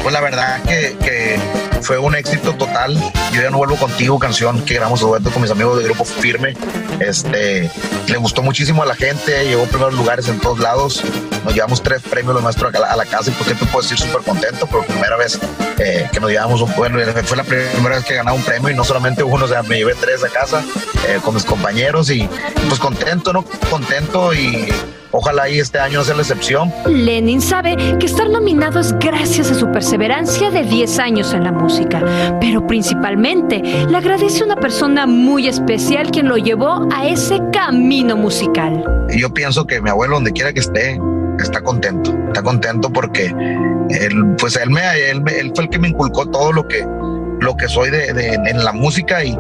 Pues 0.03 0.15
la 0.15 0.21
verdad 0.23 0.62
que, 0.62 0.97
que 1.05 1.39
fue 1.83 1.99
un 1.99 2.15
éxito 2.15 2.55
total. 2.61 2.95
Yo 3.33 3.43
ya 3.43 3.50
no 3.50 3.57
vuelvo 3.57 3.76
contigo, 3.76 4.19
canción 4.19 4.62
que 4.64 4.75
grabamos 4.75 5.00
dueto 5.00 5.31
con 5.31 5.43
mis 5.43 5.50
amigos 5.50 5.79
del 5.79 5.87
grupo 5.87 6.05
Firme. 6.05 6.55
Este, 7.00 7.71
le 8.07 8.17
gustó 8.19 8.43
muchísimo 8.43 8.83
a 8.83 8.87
la 8.87 8.95
gente, 8.95 9.45
llegó 9.47 9.64
a 9.64 9.67
primeros 9.67 9.95
lugares 9.95 10.29
en 10.29 10.38
todos 10.38 10.61
lados. 10.61 11.02
Nos 11.45 11.55
llevamos 11.55 11.83
tres 11.83 12.02
premios 12.02 12.35
los 12.35 12.43
nuestros 12.43 12.73
a 12.75 12.97
la, 12.97 13.07
casa 13.07 13.31
y 13.31 13.33
pues 13.33 13.49
qué 13.49 13.55
te 13.55 13.64
puedo 13.64 13.83
decir 13.83 13.99
súper 13.99 14.21
contento 14.23 14.67
por 14.67 14.85
primera 14.85 15.17
vez 15.17 15.40
eh, 15.79 16.09
que 16.12 16.21
nos 16.21 16.31
llevamos 16.31 16.61
un 16.61 16.73
bueno, 16.76 16.99
fue 17.25 17.37
la 17.37 17.45
primera 17.45 17.97
vez 17.97 18.05
que 18.05 18.14
ganaba 18.14 18.37
un 18.37 18.43
premio 18.43 18.71
y 18.71 18.75
no 18.75 18.85
solamente 18.85 19.23
uno, 19.23 19.47
o 19.47 19.49
sea, 19.49 19.62
me 19.62 19.79
llevé 19.79 19.95
tres 19.95 20.23
a 20.23 20.29
casa 20.29 20.62
eh, 21.09 21.19
con 21.25 21.35
mis 21.35 21.45
compañeros 21.45 22.11
y 22.11 22.29
pues 22.69 22.79
contento, 22.79 23.33
¿no? 23.33 23.43
Contento 23.71 24.35
y 24.35 24.69
ojalá 25.12 25.49
y 25.49 25.59
este 25.59 25.79
año 25.79 25.99
no 25.99 26.05
sea 26.05 26.14
la 26.14 26.23
excepción. 26.23 26.73
Lenin 26.87 27.40
sabe 27.40 27.76
que 27.99 28.07
estar 28.07 28.29
nominado 28.31 28.81
es 28.81 28.93
gracias 28.99 29.50
a 29.50 29.55
su 29.55 29.71
perseverancia 29.71 30.50
de 30.50 30.62
10 30.62 30.99
años 30.99 31.33
en 31.35 31.45
la 31.45 31.52
música, 31.52 32.02
pero 32.40 32.67
principalmente 32.67 33.61
le 33.88 33.97
agradece 33.97 34.43
a 34.43 34.47
una 34.47 34.57
persona 34.57 35.07
muy 35.07 35.49
especial 35.49 36.11
quien 36.11 36.29
lo 36.29 36.37
llevó 36.37 36.87
a 36.95 37.07
ese 37.07 37.40
camino 37.52 38.17
musical. 38.17 38.85
Yo 39.17 39.33
pienso 39.33 39.67
que 39.67 39.81
mi 39.81 39.90
abuelo, 39.90 40.14
donde 40.14 40.33
quiera 40.33 40.52
que 40.52 40.61
esté, 40.61 41.00
está 41.43 41.61
contento. 41.62 42.14
Está 42.29 42.43
contento 42.43 42.90
porque 42.93 43.26
él, 43.90 44.35
pues 44.38 44.57
él, 44.57 44.71
me, 44.71 44.81
él, 45.11 45.23
fue 45.55 45.64
el 45.64 45.71
que 45.71 45.79
me 45.79 45.88
inculcó 45.88 46.26
todo 46.26 46.52
lo 46.52 46.67
que, 46.69 46.87
lo 47.40 47.57
que 47.57 47.69
soy 47.69 47.90
de, 47.90 48.12
de- 48.12 48.35
en 48.35 48.64
la 48.64 48.73
música 48.73 49.25
y, 49.25 49.31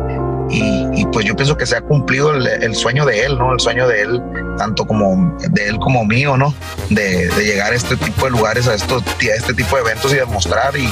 y, 0.50 0.86
y, 0.94 1.06
pues 1.12 1.24
yo 1.26 1.36
pienso 1.36 1.56
que 1.56 1.66
se 1.66 1.76
ha 1.76 1.80
cumplido 1.82 2.34
el, 2.34 2.46
el 2.46 2.74
sueño 2.74 3.04
de 3.06 3.24
él, 3.24 3.38
¿no? 3.38 3.52
El 3.52 3.60
sueño 3.60 3.86
de 3.86 4.02
él, 4.02 4.20
tanto 4.60 4.86
como 4.86 5.38
de 5.38 5.68
él 5.68 5.78
como 5.78 6.04
mío, 6.04 6.36
¿no? 6.36 6.54
De, 6.90 7.30
llegar 7.38 7.72
a 7.72 7.74
este 7.74 7.96
tipo 7.96 8.26
de 8.26 8.30
lugares, 8.32 8.68
a, 8.68 8.74
estos, 8.74 9.02
a 9.02 9.34
este 9.34 9.54
tipo 9.54 9.74
de 9.76 9.80
eventos 9.80 10.12
y 10.12 10.16
demostrar 10.16 10.76
y, 10.76 10.84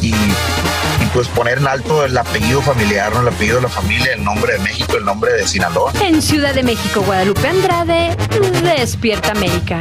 y, 0.00 0.10
y, 0.10 1.06
pues 1.12 1.26
poner 1.26 1.58
en 1.58 1.66
alto 1.66 2.04
el 2.04 2.16
apellido 2.16 2.62
familiar, 2.62 3.12
¿no? 3.12 3.22
El 3.22 3.34
apellido 3.34 3.56
de 3.56 3.62
la 3.62 3.68
familia, 3.68 4.12
el 4.12 4.22
nombre 4.22 4.52
de 4.52 4.60
México, 4.60 4.96
el 4.96 5.04
nombre 5.04 5.32
de 5.32 5.48
Sinaloa. 5.48 5.92
En 6.00 6.22
Ciudad 6.22 6.54
de 6.54 6.62
México, 6.62 7.02
Guadalupe 7.04 7.48
Andrade, 7.48 8.16
Despierta 8.62 9.32
América. 9.32 9.80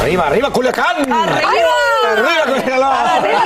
Arriba, 0.00 0.26
arriba, 0.28 0.50
Culiacán. 0.50 0.96
¡Arriba! 1.12 1.40
Arriba, 2.12 2.44
Culiacán. 2.46 2.82
¡Arriba! 2.82 3.42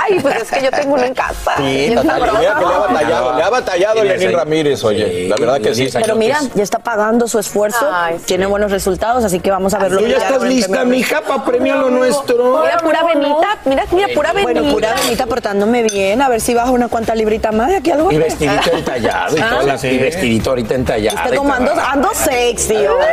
Ay, 0.00 0.20
pues 0.20 0.36
es 0.42 0.50
que 0.50 0.62
yo 0.62 0.70
tengo 0.70 0.94
uno 0.94 1.02
en 1.04 1.14
casa. 1.14 1.52
Sí, 1.56 1.88
que 1.88 1.94
le 1.94 2.00
ha 2.48 2.58
batallado, 2.78 3.36
le 3.36 3.42
ha 3.42 3.50
batallado 3.50 4.04
Lenín 4.04 4.32
Ramírez, 4.32 4.84
oye. 4.84 5.26
La 5.28 5.36
verdad 5.36 5.60
que 5.60 5.74
sí. 5.74 5.88
Pero 5.92 6.14
mira, 6.16 6.38
ya 6.54 6.62
está 6.62 6.78
pagando 6.78 7.26
su 7.26 7.38
esfuerzo, 7.38 7.86
tiene 8.26 8.46
buenos 8.46 8.70
resultados, 8.70 9.24
así 9.24 9.40
que 9.40 9.50
vamos 9.50 9.74
a 9.74 9.78
verlo. 9.78 10.00
Tú 10.00 10.06
ya 10.06 10.18
estás 10.18 10.42
lista, 10.42 10.68
premio. 10.72 10.86
mija, 10.96 11.20
para 11.22 11.44
premio 11.44 11.76
lo 11.76 11.90
nuestro. 11.90 12.60
Mira, 12.62 12.78
pura 12.78 13.02
venita. 13.04 13.58
Mira, 13.64 13.84
mira, 13.90 14.08
pura 14.14 14.32
venita. 14.32 14.52
Bueno, 14.60 14.72
pura 14.72 14.94
venita 14.94 15.26
portándome 15.26 15.82
bien, 15.84 16.20
a 16.22 16.28
ver 16.28 16.40
si 16.40 16.54
baja 16.54 16.70
una 16.70 16.88
cuanta 16.88 17.14
librita 17.14 17.50
más 17.52 17.68
de 17.68 17.76
aquí 17.76 17.90
al 17.90 18.12
Y 18.12 18.18
vestidito 18.18 18.70
entallado 18.72 19.36
y 19.36 19.40
Ah. 19.40 19.58
todo, 19.60 19.86
y 19.90 19.98
vestidito 19.98 20.50
ahorita 20.50 20.74
entallado. 20.74 21.16
Usted 21.16 21.32
y 21.32 21.36
como 21.36 21.52
ando, 21.54 21.72
ando 21.72 22.10
sexy, 22.14 22.76
hombre, 22.86 23.06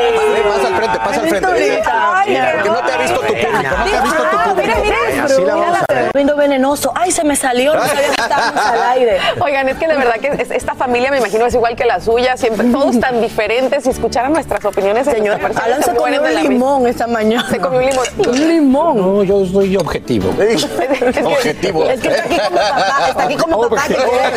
sexy. 0.00 0.42
pasa 0.48 0.66
al 0.68 0.74
frente, 0.76 0.98
pasa 0.98 1.20
al 1.20 1.28
frente. 1.28 1.46
Porque 1.46 2.70
no 2.70 2.80
te 2.86 2.92
ha 2.92 2.96
visto 2.98 3.20
tu 3.20 3.26
público, 3.26 3.52
no 3.52 3.84
te 3.84 3.96
ha 3.96 4.00
visto 4.02 4.22
tu 4.22 4.50
público. 4.50 4.78
Así 5.24 5.42
la 5.44 5.54
vamos 5.54 5.78
a 5.88 5.94
ver. 5.94 6.10
Viendo 6.14 6.36
venenoso. 6.36 6.92
Ay, 6.94 7.10
se 7.10 7.24
me 7.24 7.36
salió, 7.36 7.74
no 7.74 7.82
sabía 7.86 8.02
que 8.08 8.22
estábamos 8.22 8.64
al 8.64 8.82
aire. 8.92 9.18
Oigan, 9.40 9.68
es 9.68 9.76
que 9.76 9.86
de 9.88 9.96
verdad 9.96 10.14
que 10.14 10.28
es- 10.42 10.50
esta 10.50 10.74
familia 10.74 11.10
me 11.10 11.18
imagino 11.18 11.46
es 11.46 11.54
igual 11.54 11.76
que 11.76 11.84
la 11.84 12.00
suya, 12.00 12.36
siempre 12.36 12.66
todos 12.68 12.98
tan 13.00 13.20
diferentes. 13.20 13.84
Si 13.84 13.90
escucharan 13.90 14.32
nuestras 14.32 14.64
opiniones, 14.64 15.06
Señor, 15.06 15.38
Alan 15.62 15.82
se 15.82 15.94
comió 15.94 16.22
un 16.22 16.34
limón 16.34 16.86
esta 16.86 17.06
mañana. 17.06 17.48
Se 17.48 17.58
comió 17.58 17.78
un 17.80 17.86
limón. 17.86 18.06
Un 18.30 18.48
limón. 18.48 18.96
No, 18.96 19.22
yo 19.22 19.44
soy 19.46 19.76
objetivo. 19.76 20.30
Objetivo. 21.24 21.84
Es 21.84 22.00
que 22.00 22.08
está 22.08 22.22
aquí 22.24 22.36
como 22.38 22.56
papá, 22.58 23.06
está 23.08 23.22
aquí 23.24 23.36
como 23.36 23.60
papá 23.68 23.82
que 23.86 23.94
quiere, 23.94 24.28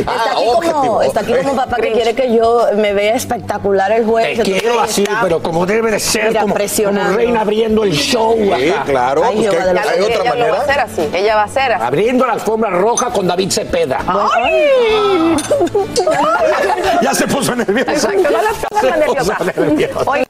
está 0.00 0.30
aquí 0.32 0.70
como, 0.72 1.02
está 1.02 1.20
aquí 1.20 1.32
como 1.34 1.56
papá 1.56 1.76
que 1.76 1.92
quiere 1.92 2.14
que 2.14 2.34
yo 2.34 2.66
me 2.76 2.92
vea 2.92 3.14
espectacular 3.14 3.92
el 3.92 4.04
jueves. 4.06 4.38
Quiero 4.52 4.80
así, 4.80 5.02
está, 5.02 5.20
pero 5.22 5.40
como 5.42 5.66
debe 5.66 5.90
de 5.90 5.98
ser, 6.00 6.28
mira, 6.28 6.40
como, 6.42 6.54
como 6.54 7.16
reina 7.16 7.40
abriendo 7.40 7.84
el 7.84 7.92
show. 7.92 8.36
Sí, 8.36 8.70
acá. 8.70 8.82
claro. 8.84 9.22
Ay, 9.24 9.36
Pues 9.36 9.50
que 9.50 9.56
hay 9.56 9.62
ella, 9.70 9.80
otra 9.80 9.90
ella 9.98 10.04
lo 10.14 10.18
va 10.18 10.30
a 10.30 10.34
manera. 10.34 10.62
hacer 10.62 10.80
así, 10.80 11.08
ella 11.16 11.34
va 11.36 11.42
a 11.42 11.44
hacer 11.44 11.72
así. 11.72 11.84
Abriendo 11.84 12.26
la 12.26 12.32
alfombra 12.34 12.70
roja 12.70 13.10
con 13.10 13.26
David 13.26 13.50
Cepeda. 13.50 13.98
ya 17.02 17.14
se 17.14 17.26
puso 17.26 17.54
nervioso. 17.54 17.90
Exacto, 17.90 18.22
no 18.30 18.88
la 18.88 18.96
nerviosa. 18.96 19.36
Oigan, 20.06 20.26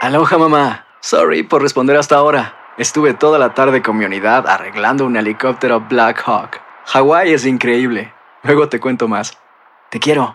Aloha 0.00 0.38
mamá. 0.38 0.86
Sorry 1.00 1.42
por 1.42 1.62
responder 1.62 1.96
hasta 1.96 2.16
ahora. 2.16 2.54
Estuve 2.78 3.14
toda 3.14 3.38
la 3.38 3.54
tarde 3.54 3.82
con 3.82 3.96
mi 3.98 4.04
unidad 4.04 4.46
arreglando 4.48 5.04
un 5.04 5.16
helicóptero 5.16 5.80
Black 5.80 6.22
Hawk. 6.26 6.60
Hawái 6.86 7.32
es 7.32 7.44
increíble. 7.46 8.12
Luego 8.42 8.68
te 8.68 8.80
cuento 8.80 9.08
más. 9.08 9.36
Te 9.90 10.00
quiero. 10.00 10.34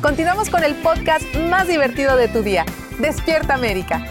continuamos 0.00 0.48
con 0.48 0.62
el 0.62 0.74
podcast 0.76 1.24
más 1.50 1.66
divertido 1.66 2.16
de 2.16 2.28
tu 2.28 2.42
día. 2.42 2.64
Despierta 2.98 3.54
América. 3.54 4.04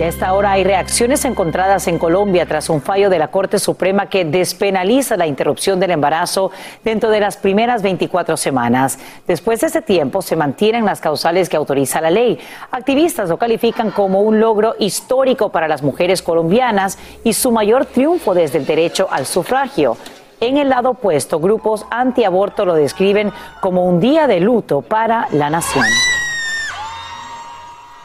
A 0.00 0.04
esta 0.04 0.32
hora 0.32 0.52
hay 0.52 0.64
reacciones 0.64 1.26
encontradas 1.26 1.86
en 1.86 1.98
Colombia 1.98 2.46
tras 2.46 2.70
un 2.70 2.80
fallo 2.80 3.10
de 3.10 3.18
la 3.18 3.28
Corte 3.28 3.58
Suprema 3.58 4.08
que 4.08 4.24
despenaliza 4.24 5.18
la 5.18 5.26
interrupción 5.26 5.78
del 5.78 5.90
embarazo 5.90 6.52
dentro 6.82 7.10
de 7.10 7.20
las 7.20 7.36
primeras 7.36 7.82
24 7.82 8.38
semanas. 8.38 8.98
Después 9.26 9.60
de 9.60 9.66
ese 9.66 9.82
tiempo 9.82 10.22
se 10.22 10.36
mantienen 10.36 10.86
las 10.86 11.02
causales 11.02 11.50
que 11.50 11.58
autoriza 11.58 12.00
la 12.00 12.10
ley. 12.10 12.38
Activistas 12.70 13.28
lo 13.28 13.36
califican 13.36 13.90
como 13.90 14.22
un 14.22 14.40
logro 14.40 14.74
histórico 14.78 15.52
para 15.52 15.68
las 15.68 15.82
mujeres 15.82 16.22
colombianas 16.22 16.96
y 17.22 17.34
su 17.34 17.52
mayor 17.52 17.84
triunfo 17.84 18.32
desde 18.32 18.56
el 18.56 18.64
derecho 18.64 19.06
al 19.10 19.26
sufragio. 19.26 19.98
En 20.40 20.56
el 20.56 20.70
lado 20.70 20.90
opuesto, 20.90 21.38
grupos 21.38 21.84
antiaborto 21.90 22.64
lo 22.64 22.74
describen 22.74 23.30
como 23.60 23.84
un 23.84 24.00
día 24.00 24.26
de 24.26 24.40
luto 24.40 24.80
para 24.80 25.28
la 25.32 25.50
nación. 25.50 25.84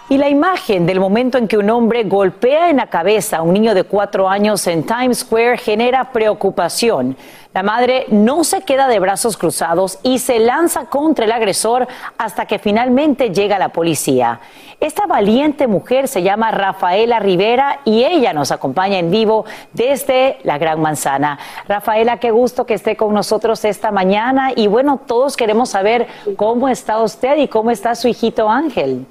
Y 0.10 0.18
la 0.18 0.30
imagen 0.30 0.86
del 0.86 1.00
momento 1.00 1.38
en 1.38 1.48
que 1.48 1.58
un 1.58 1.70
hombre 1.70 2.04
golpea 2.04 2.70
en 2.70 2.78
la 2.78 2.88
cabeza 2.88 3.38
a 3.38 3.42
un 3.42 3.54
niño 3.54 3.74
de 3.74 3.86
cuatro 3.86 4.30
años 4.30 4.68
en 4.68 4.84
Times 4.84 5.20
Square 5.20 5.58
genera 5.58 6.12
preocupación. 6.12 7.18
La 7.56 7.64
madre 7.64 8.06
no 8.10 8.44
se 8.44 8.64
queda 8.64 8.90
de 8.90 9.00
brazos 9.00 9.38
cruzados 9.38 9.98
y 10.04 10.20
se 10.20 10.40
lanza 10.40 10.88
contra 10.88 11.24
el 11.24 11.32
agresor 11.32 11.88
hasta 12.18 12.48
que 12.48 12.60
finalmente 12.60 13.30
llega 13.30 13.58
la 13.58 13.70
policía. 13.70 14.42
Esta 14.82 15.08
valiente 15.08 15.66
mujer 15.66 16.10
se 16.10 16.22
llama 16.22 16.52
Rafaela 16.52 17.22
Rivera 17.22 17.80
y 17.86 18.04
ella 18.04 18.34
nos 18.34 18.52
acompaña 18.52 19.00
en 19.00 19.10
vivo 19.10 19.46
desde 19.72 20.38
la 20.44 20.58
Gran 20.58 20.82
Manzana. 20.82 21.40
Rafaela, 21.66 22.18
qué 22.18 22.30
gusto 22.30 22.66
que 22.66 22.74
esté 22.74 22.98
con 22.98 23.14
nosotros 23.14 23.64
esta 23.64 23.90
mañana 23.90 24.52
y 24.54 24.68
bueno, 24.68 25.00
todos 25.08 25.38
queremos 25.38 25.70
saber 25.70 26.08
cómo 26.36 26.68
está 26.68 27.02
usted 27.02 27.38
y 27.38 27.48
cómo 27.48 27.72
está 27.72 27.96
su 27.96 28.10
hijito 28.10 28.50
Ángel. 28.50 29.06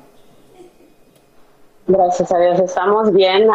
Gracias 1.86 2.30
a 2.30 2.38
Dios, 2.38 2.60
estamos 2.60 3.10
bien. 3.10 3.48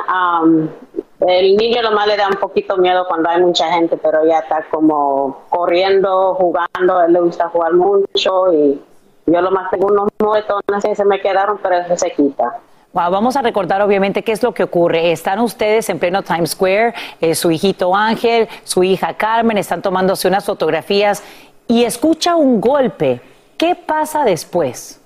El 1.28 1.58
niño 1.58 1.82
nomás 1.82 2.08
le 2.08 2.18
da 2.18 2.28
un 2.28 2.38
poquito 2.38 2.78
miedo 2.78 3.06
cuando 3.08 3.30
hay 3.30 3.42
mucha 3.42 3.72
gente, 3.74 3.98
pero 3.98 4.26
ya 4.26 4.40
está 4.40 4.66
como 4.72 5.44
corriendo, 5.50 6.36
jugando, 6.36 7.04
él 7.04 7.14
le 7.14 7.20
gusta 7.20 7.50
jugar 7.50 7.74
mucho 7.74 8.54
y 8.54 8.82
yo 9.26 9.42
lo 9.42 9.52
más 9.52 9.70
tengo 9.70 9.88
unos 9.88 10.10
moretones 10.20 10.84
que 10.84 10.96
se 10.96 11.06
me 11.06 11.20
quedaron, 11.22 11.60
pero 11.62 11.76
eso 11.76 11.98
se 11.98 12.12
quita. 12.12 12.60
Vamos 12.92 13.36
a 13.36 13.44
recordar 13.44 13.82
obviamente 13.84 14.24
qué 14.24 14.32
es 14.32 14.42
lo 14.42 14.54
que 14.54 14.64
ocurre. 14.64 15.12
Están 15.12 15.40
ustedes 15.40 15.90
en 15.90 16.00
pleno 16.00 16.24
Times 16.24 16.52
Square, 16.52 16.96
eh, 17.22 17.36
su 17.36 17.52
hijito 17.52 17.96
Ángel, 17.96 18.48
su 18.64 18.84
hija 18.84 19.14
Carmen, 19.14 19.58
están 19.60 19.82
tomándose 19.82 20.28
unas 20.28 20.46
fotografías 20.46 21.24
y 21.68 21.84
escucha 21.84 22.36
un 22.36 22.60
golpe. 22.60 23.22
¿Qué 23.58 23.76
pasa 23.76 24.24
después? 24.24 25.00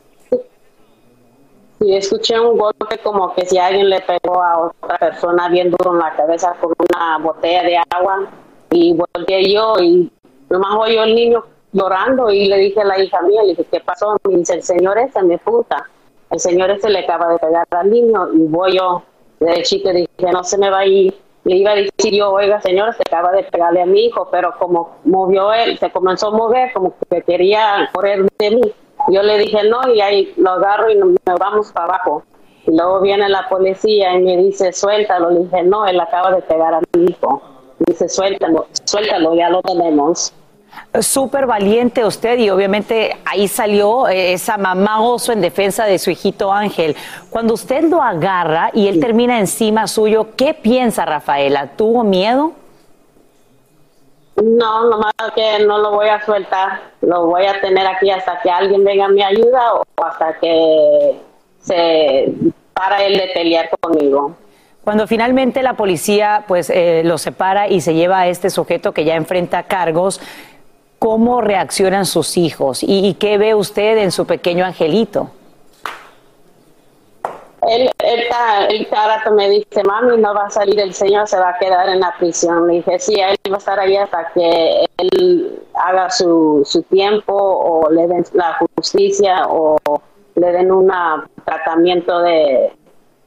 Y 1.84 1.98
escuché 1.98 2.40
un 2.40 2.58
golpe 2.58 2.98
como 3.04 3.34
que 3.34 3.46
si 3.46 3.58
alguien 3.58 3.90
le 3.90 4.00
pegó 4.02 4.42
a 4.42 4.68
otra 4.68 4.98
persona 4.98 5.50
bien 5.50 5.70
duro 5.70 5.92
en 5.92 6.00
la 6.00 6.16
cabeza 6.16 6.56
con 6.62 6.74
una 6.80 7.18
botella 7.18 7.64
de 7.64 7.78
agua 7.90 8.30
y 8.72 8.94
volteé 8.94 9.52
yo 9.52 9.76
y 9.82 10.10
nomás 10.50 10.78
oí 10.80 10.96
el 10.96 11.14
niño 11.14 11.44
llorando 11.74 12.32
y 12.32 12.46
le 12.46 12.58
dije 12.58 12.80
a 12.80 12.86
la 12.86 13.04
hija 13.04 13.22
mía, 13.24 13.42
le 13.44 13.50
dije, 13.50 13.66
¿qué 13.70 13.82
pasó? 13.82 14.16
Me 14.24 14.38
dice, 14.38 14.54
el 14.54 14.64
señor 14.64 14.98
ese 14.98 15.22
me 15.24 15.38
puta, 15.40 15.90
el 16.32 16.40
señor 16.40 16.70
ese 16.72 16.90
le 16.90 17.00
acaba 17.00 17.34
de 17.34 17.40
pegar 17.40 17.68
al 17.72 17.90
niño 17.90 18.30
y 18.34 18.48
voy 18.48 18.78
yo 18.78 19.04
de 19.42 19.62
chico 19.64 19.92
dije, 19.92 20.08
no 20.32 20.44
se 20.44 20.58
me 20.58 20.70
va 20.70 20.80
a 20.80 20.86
ir. 20.86 21.14
Le 21.44 21.58
iba 21.58 21.72
a 21.72 21.76
decir 21.76 22.14
yo, 22.14 22.32
oiga 22.32 22.62
señor, 22.62 22.96
se 22.96 23.04
acaba 23.06 23.34
de 23.34 23.44
pegarle 23.44 23.82
a 23.82 23.86
mi 23.86 24.06
hijo, 24.06 24.30
pero 24.32 24.54
como 24.58 25.00
movió 25.04 25.52
él, 25.52 25.78
se 25.78 25.92
comenzó 25.92 26.28
a 26.28 26.32
mover, 26.32 26.72
como 26.72 26.96
que 27.10 27.22
quería 27.22 27.90
correr 27.94 28.26
de 28.40 28.52
mí. 28.52 28.74
Yo 29.10 29.22
le 29.22 29.38
dije 29.38 29.68
no 29.70 29.88
y 29.94 30.02
ahí 30.02 30.34
lo 30.38 30.52
agarro 30.52 30.90
y 30.90 30.96
nos 30.96 31.40
vamos 31.40 31.72
para 31.72 31.86
abajo. 31.86 32.24
Y 32.66 32.72
luego 32.76 33.02
viene 33.02 33.28
la 33.28 33.48
policía 33.50 34.16
y 34.16 34.22
me 34.22 34.38
dice, 34.38 34.72
suéltalo. 34.72 35.32
Le 35.32 35.40
dije, 35.42 35.64
no, 35.64 35.86
él 35.86 36.00
acaba 36.00 36.32
de 36.32 36.42
pegar 36.42 36.74
a 36.74 36.82
mi 36.94 37.06
hijo. 37.06 37.42
Dice, 37.80 38.08
suéltalo, 38.08 38.68
suéltalo, 38.86 39.36
ya 39.36 39.50
lo 39.50 39.62
tenemos. 39.62 40.34
Súper 41.02 41.46
valiente 41.46 42.06
usted 42.06 42.38
y 42.40 42.50
obviamente 42.50 43.18
ahí 43.26 43.48
salió 43.48 44.08
eh, 44.08 44.34
esa 44.34 44.58
mamá 44.58 45.02
oso 45.02 45.32
en 45.32 45.42
defensa 45.42 45.86
de 45.86 46.00
su 46.00 46.10
hijito 46.10 46.52
Ángel. 46.52 46.96
Cuando 47.30 47.54
usted 47.56 47.84
lo 47.84 48.02
agarra 48.02 48.72
y 48.74 48.88
él 48.88 49.00
termina 49.00 49.40
encima 49.40 49.88
suyo, 49.88 50.30
¿qué 50.36 50.54
piensa 50.54 51.06
Rafaela? 51.06 51.72
¿Tuvo 51.76 52.04
miedo? 52.04 52.54
No, 54.36 54.90
nomás 54.90 55.14
que 55.36 55.60
no 55.66 55.78
lo 55.78 55.92
voy 55.92 56.08
a 56.08 56.24
soltar. 56.26 56.82
Lo 57.02 57.28
voy 57.28 57.46
a 57.46 57.62
tener 57.62 57.86
aquí 57.86 58.10
hasta 58.10 58.40
que 58.42 58.50
alguien 58.50 58.84
venga 58.84 59.06
a 59.06 59.10
mi 59.10 59.22
ayuda 59.22 59.76
o 59.76 59.84
hasta 60.04 60.40
que 60.40 61.20
se 61.62 62.34
para 62.74 63.04
él 63.04 63.18
de 63.18 63.28
pelear 63.34 63.70
conmigo. 63.80 64.36
Cuando 64.84 65.08
finalmente 65.08 65.64
la 65.64 65.76
policía 65.76 66.44
pues 66.48 66.70
eh, 66.70 67.04
lo 67.06 67.18
separa 67.18 67.68
y 67.68 67.82
se 67.82 67.94
lleva 67.94 68.20
a 68.22 68.28
este 68.28 68.50
sujeto 68.50 68.92
que 68.92 69.06
ya 69.06 69.16
enfrenta 69.16 69.64
cargos, 69.64 70.20
¿cómo 71.00 71.40
reaccionan 71.40 72.06
sus 72.06 72.36
hijos? 72.36 72.84
¿Y, 72.84 73.08
y 73.08 73.14
qué 73.14 73.38
ve 73.38 73.56
usted 73.56 73.98
en 73.98 74.12
su 74.12 74.26
pequeño 74.26 74.66
angelito? 74.66 75.30
Él, 77.68 77.90
él, 78.00 78.24
él 78.70 78.88
cada 78.90 79.30
me 79.32 79.50
dice, 79.50 79.84
mami, 79.84 80.18
no 80.18 80.34
va 80.34 80.46
a 80.46 80.50
salir 80.50 80.80
el 80.80 80.94
señor, 80.94 81.28
se 81.28 81.40
va 81.40 81.50
a 81.50 81.58
quedar 81.58 81.90
en 81.90 82.00
la 82.00 82.14
prisión. 82.18 82.68
Le 82.68 82.76
dije, 82.76 83.00
sí, 83.00 83.16
él 83.20 83.38
va 83.50 83.56
a 83.56 83.58
estar 83.58 83.80
ahí 83.80 83.96
hasta 83.96 84.32
que 84.34 84.86
él 84.98 85.60
haga 85.74 86.10
su, 86.10 86.62
su 86.66 86.84
tiempo 86.84 87.34
o 87.34 87.90
le 87.90 88.08
den 88.08 88.26
la 88.34 88.58
justicia 88.76 89.48
o 89.48 89.78
le 90.36 90.52
den 90.52 90.72
un 90.72 90.92
tratamiento 91.46 92.20
de, 92.20 92.74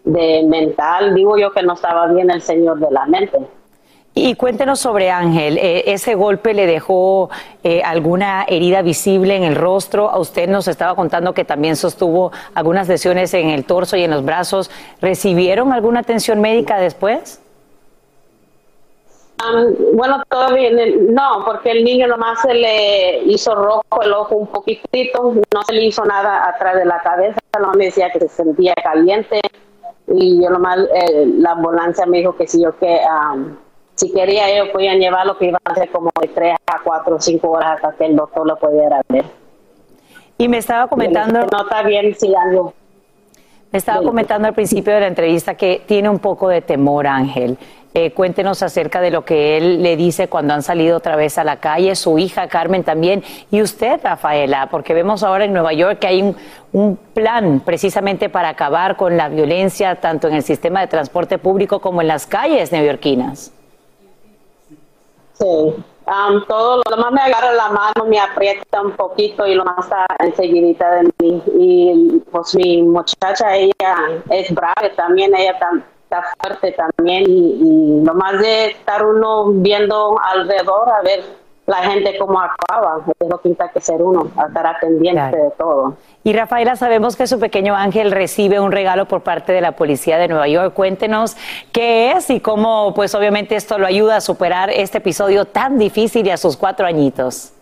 de 0.04 0.42
mental. 0.44 1.14
Digo 1.14 1.36
yo 1.38 1.52
que 1.52 1.62
no 1.62 1.74
estaba 1.74 2.06
bien 2.08 2.30
el 2.30 2.42
señor 2.42 2.78
de 2.78 2.90
la 2.90 3.06
mente. 3.06 3.38
Y 4.18 4.34
cuéntenos 4.34 4.80
sobre 4.80 5.10
Ángel. 5.10 5.58
Eh, 5.58 5.92
¿Ese 5.92 6.14
golpe 6.14 6.54
le 6.54 6.66
dejó 6.66 7.28
eh, 7.62 7.82
alguna 7.84 8.46
herida 8.48 8.80
visible 8.80 9.36
en 9.36 9.44
el 9.44 9.54
rostro? 9.54 10.08
A 10.08 10.18
usted 10.18 10.48
nos 10.48 10.68
estaba 10.68 10.94
contando 10.94 11.34
que 11.34 11.44
también 11.44 11.76
sostuvo 11.76 12.32
algunas 12.54 12.88
lesiones 12.88 13.34
en 13.34 13.50
el 13.50 13.66
torso 13.66 13.94
y 13.98 14.04
en 14.04 14.10
los 14.10 14.24
brazos. 14.24 14.70
¿Recibieron 15.02 15.70
alguna 15.70 16.00
atención 16.00 16.40
médica 16.40 16.78
después? 16.78 17.42
bueno, 19.92 20.22
todavía 20.30 20.70
no, 21.10 21.44
porque 21.44 21.72
el 21.72 21.84
niño 21.84 22.08
nomás 22.08 22.40
se 22.40 22.54
le 22.54 23.18
hizo 23.24 23.54
rojo 23.54 24.02
el 24.02 24.12
ojo 24.14 24.34
un 24.34 24.46
poquitito, 24.46 25.34
no 25.52 25.62
se 25.62 25.74
le 25.74 25.84
hizo 25.84 26.06
nada 26.06 26.48
atrás 26.48 26.74
de 26.76 26.86
la 26.86 27.02
cabeza, 27.02 27.38
no 27.60 27.74
me 27.74 27.84
decía 27.84 28.10
que 28.10 28.20
se 28.20 28.28
sentía 28.28 28.74
caliente 28.82 29.42
y 30.08 30.42
yo 30.42 30.48
nomás, 30.48 30.78
eh, 30.78 31.26
la 31.36 31.52
ambulancia 31.52 32.06
me 32.06 32.18
dijo 32.18 32.34
que 32.34 32.46
si 32.46 32.62
yo 32.62 32.76
que 32.78 32.98
si 33.96 34.12
quería 34.12 34.48
ellos 34.48 34.68
podían 34.68 34.98
llevarlo, 34.98 35.36
que 35.38 35.46
iban 35.46 35.60
a 35.64 35.74
ser 35.74 35.90
como 35.90 36.10
de 36.20 36.28
3 36.28 36.54
a 36.66 36.80
4 36.84 37.16
o 37.16 37.20
5 37.20 37.50
horas 37.50 37.76
hasta 37.76 37.96
que 37.96 38.04
el 38.04 38.14
doctor 38.14 38.46
lo 38.46 38.56
pudiera 38.56 39.00
ver. 39.08 39.24
Y 40.38 40.48
me 40.48 40.58
estaba 40.58 40.86
comentando... 40.86 41.40
no 41.50 41.62
está 41.62 41.82
bien 41.82 42.14
si 42.14 42.32
algo... 42.34 42.74
Me 43.72 43.78
estaba 43.78 44.02
comentando 44.02 44.46
al 44.46 44.54
principio 44.54 44.94
de 44.94 45.00
la 45.00 45.06
entrevista 45.08 45.54
que 45.54 45.82
tiene 45.86 46.08
un 46.08 46.18
poco 46.18 46.48
de 46.48 46.60
temor, 46.60 47.06
Ángel. 47.06 47.58
Eh, 47.94 48.12
cuéntenos 48.12 48.62
acerca 48.62 49.00
de 49.00 49.10
lo 49.10 49.24
que 49.24 49.56
él 49.56 49.82
le 49.82 49.96
dice 49.96 50.28
cuando 50.28 50.52
han 50.52 50.62
salido 50.62 50.98
otra 50.98 51.16
vez 51.16 51.38
a 51.38 51.44
la 51.44 51.56
calle, 51.56 51.96
su 51.96 52.18
hija 52.18 52.46
Carmen 52.48 52.84
también, 52.84 53.24
y 53.50 53.62
usted, 53.62 54.00
Rafaela, 54.02 54.68
porque 54.70 54.92
vemos 54.92 55.22
ahora 55.22 55.46
en 55.46 55.54
Nueva 55.54 55.72
York 55.72 56.00
que 56.00 56.06
hay 56.06 56.22
un, 56.22 56.36
un 56.72 56.96
plan 56.96 57.60
precisamente 57.60 58.28
para 58.28 58.50
acabar 58.50 58.96
con 58.96 59.16
la 59.16 59.30
violencia 59.30 59.94
tanto 59.96 60.28
en 60.28 60.34
el 60.34 60.42
sistema 60.42 60.80
de 60.80 60.88
transporte 60.88 61.38
público 61.38 61.80
como 61.80 62.02
en 62.02 62.08
las 62.08 62.26
calles 62.26 62.70
neoyorquinas. 62.70 63.52
Sí, 65.38 65.84
todo 66.48 66.82
lo 66.88 66.96
más 66.96 67.12
me 67.12 67.20
agarra 67.20 67.52
la 67.52 67.68
mano, 67.68 68.06
me 68.06 68.18
aprieta 68.18 68.80
un 68.80 68.92
poquito 68.92 69.46
y 69.46 69.54
lo 69.54 69.64
más 69.64 69.78
está 69.80 70.06
enseguidita 70.20 70.90
de 70.92 71.02
mí. 71.18 71.42
Y 71.58 72.22
pues 72.30 72.54
mi 72.54 72.82
muchacha, 72.82 73.54
ella 73.54 74.22
es 74.30 74.52
brava 74.54 74.74
también, 74.96 75.34
ella 75.34 75.52
está 75.52 76.22
fuerte 76.40 76.72
también. 76.72 77.24
Y, 77.28 77.58
y 77.60 78.04
lo 78.04 78.14
más 78.14 78.40
de 78.40 78.66
estar 78.70 79.04
uno 79.04 79.50
viendo 79.52 80.16
alrededor 80.22 80.88
a 80.88 81.02
ver 81.02 81.45
la 81.66 81.78
gente 81.78 82.16
cómo 82.18 82.40
acaba, 82.40 83.00
es 83.18 83.28
lo 83.28 83.40
que 83.40 83.56
que 83.72 83.80
ser 83.80 84.00
uno, 84.00 84.30
estar 84.46 84.80
pendiente 84.80 85.36
de 85.36 85.50
todo. 85.58 85.96
Y 86.22 86.32
Rafaela, 86.32 86.76
sabemos 86.76 87.16
que 87.16 87.26
su 87.26 87.40
pequeño 87.40 87.74
ángel 87.74 88.12
recibe 88.12 88.60
un 88.60 88.70
regalo 88.70 89.06
por 89.06 89.22
parte 89.22 89.52
de 89.52 89.60
la 89.60 89.72
policía 89.72 90.18
de 90.18 90.28
Nueva 90.28 90.46
York. 90.48 90.74
Cuéntenos 90.74 91.36
qué 91.72 92.12
es 92.12 92.30
y 92.30 92.40
cómo, 92.40 92.92
pues 92.94 93.14
obviamente 93.14 93.56
esto 93.56 93.78
lo 93.78 93.86
ayuda 93.86 94.16
a 94.16 94.20
superar 94.20 94.70
este 94.70 94.98
episodio 94.98 95.44
tan 95.44 95.78
difícil 95.78 96.26
y 96.26 96.30
a 96.30 96.36
sus 96.36 96.56
cuatro 96.56 96.86
añitos. 96.86 97.52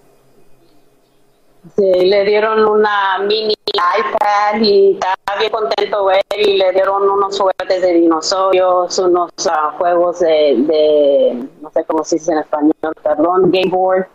Sí, 1.76 1.82
le 1.82 2.24
dieron 2.24 2.66
una 2.66 3.18
mini 3.20 3.54
iPad 3.74 4.60
y 4.60 4.92
estaba 4.92 5.38
bien 5.38 5.50
contento 5.50 6.10
él 6.10 6.22
y 6.38 6.58
le 6.58 6.72
dieron 6.72 7.08
unos 7.08 7.38
juguetes 7.38 7.82
de 7.82 7.94
dinosaurios, 7.94 8.98
unos 8.98 9.30
ah, 9.50 9.74
juegos 9.78 10.20
de, 10.20 10.54
de, 10.58 11.48
no 11.60 11.70
sé 11.70 11.84
cómo 11.84 12.04
se 12.04 12.16
dice 12.16 12.32
en 12.32 12.38
español, 12.38 12.72
perdón, 13.02 13.50
Game 13.50 13.70
Board 13.70 14.06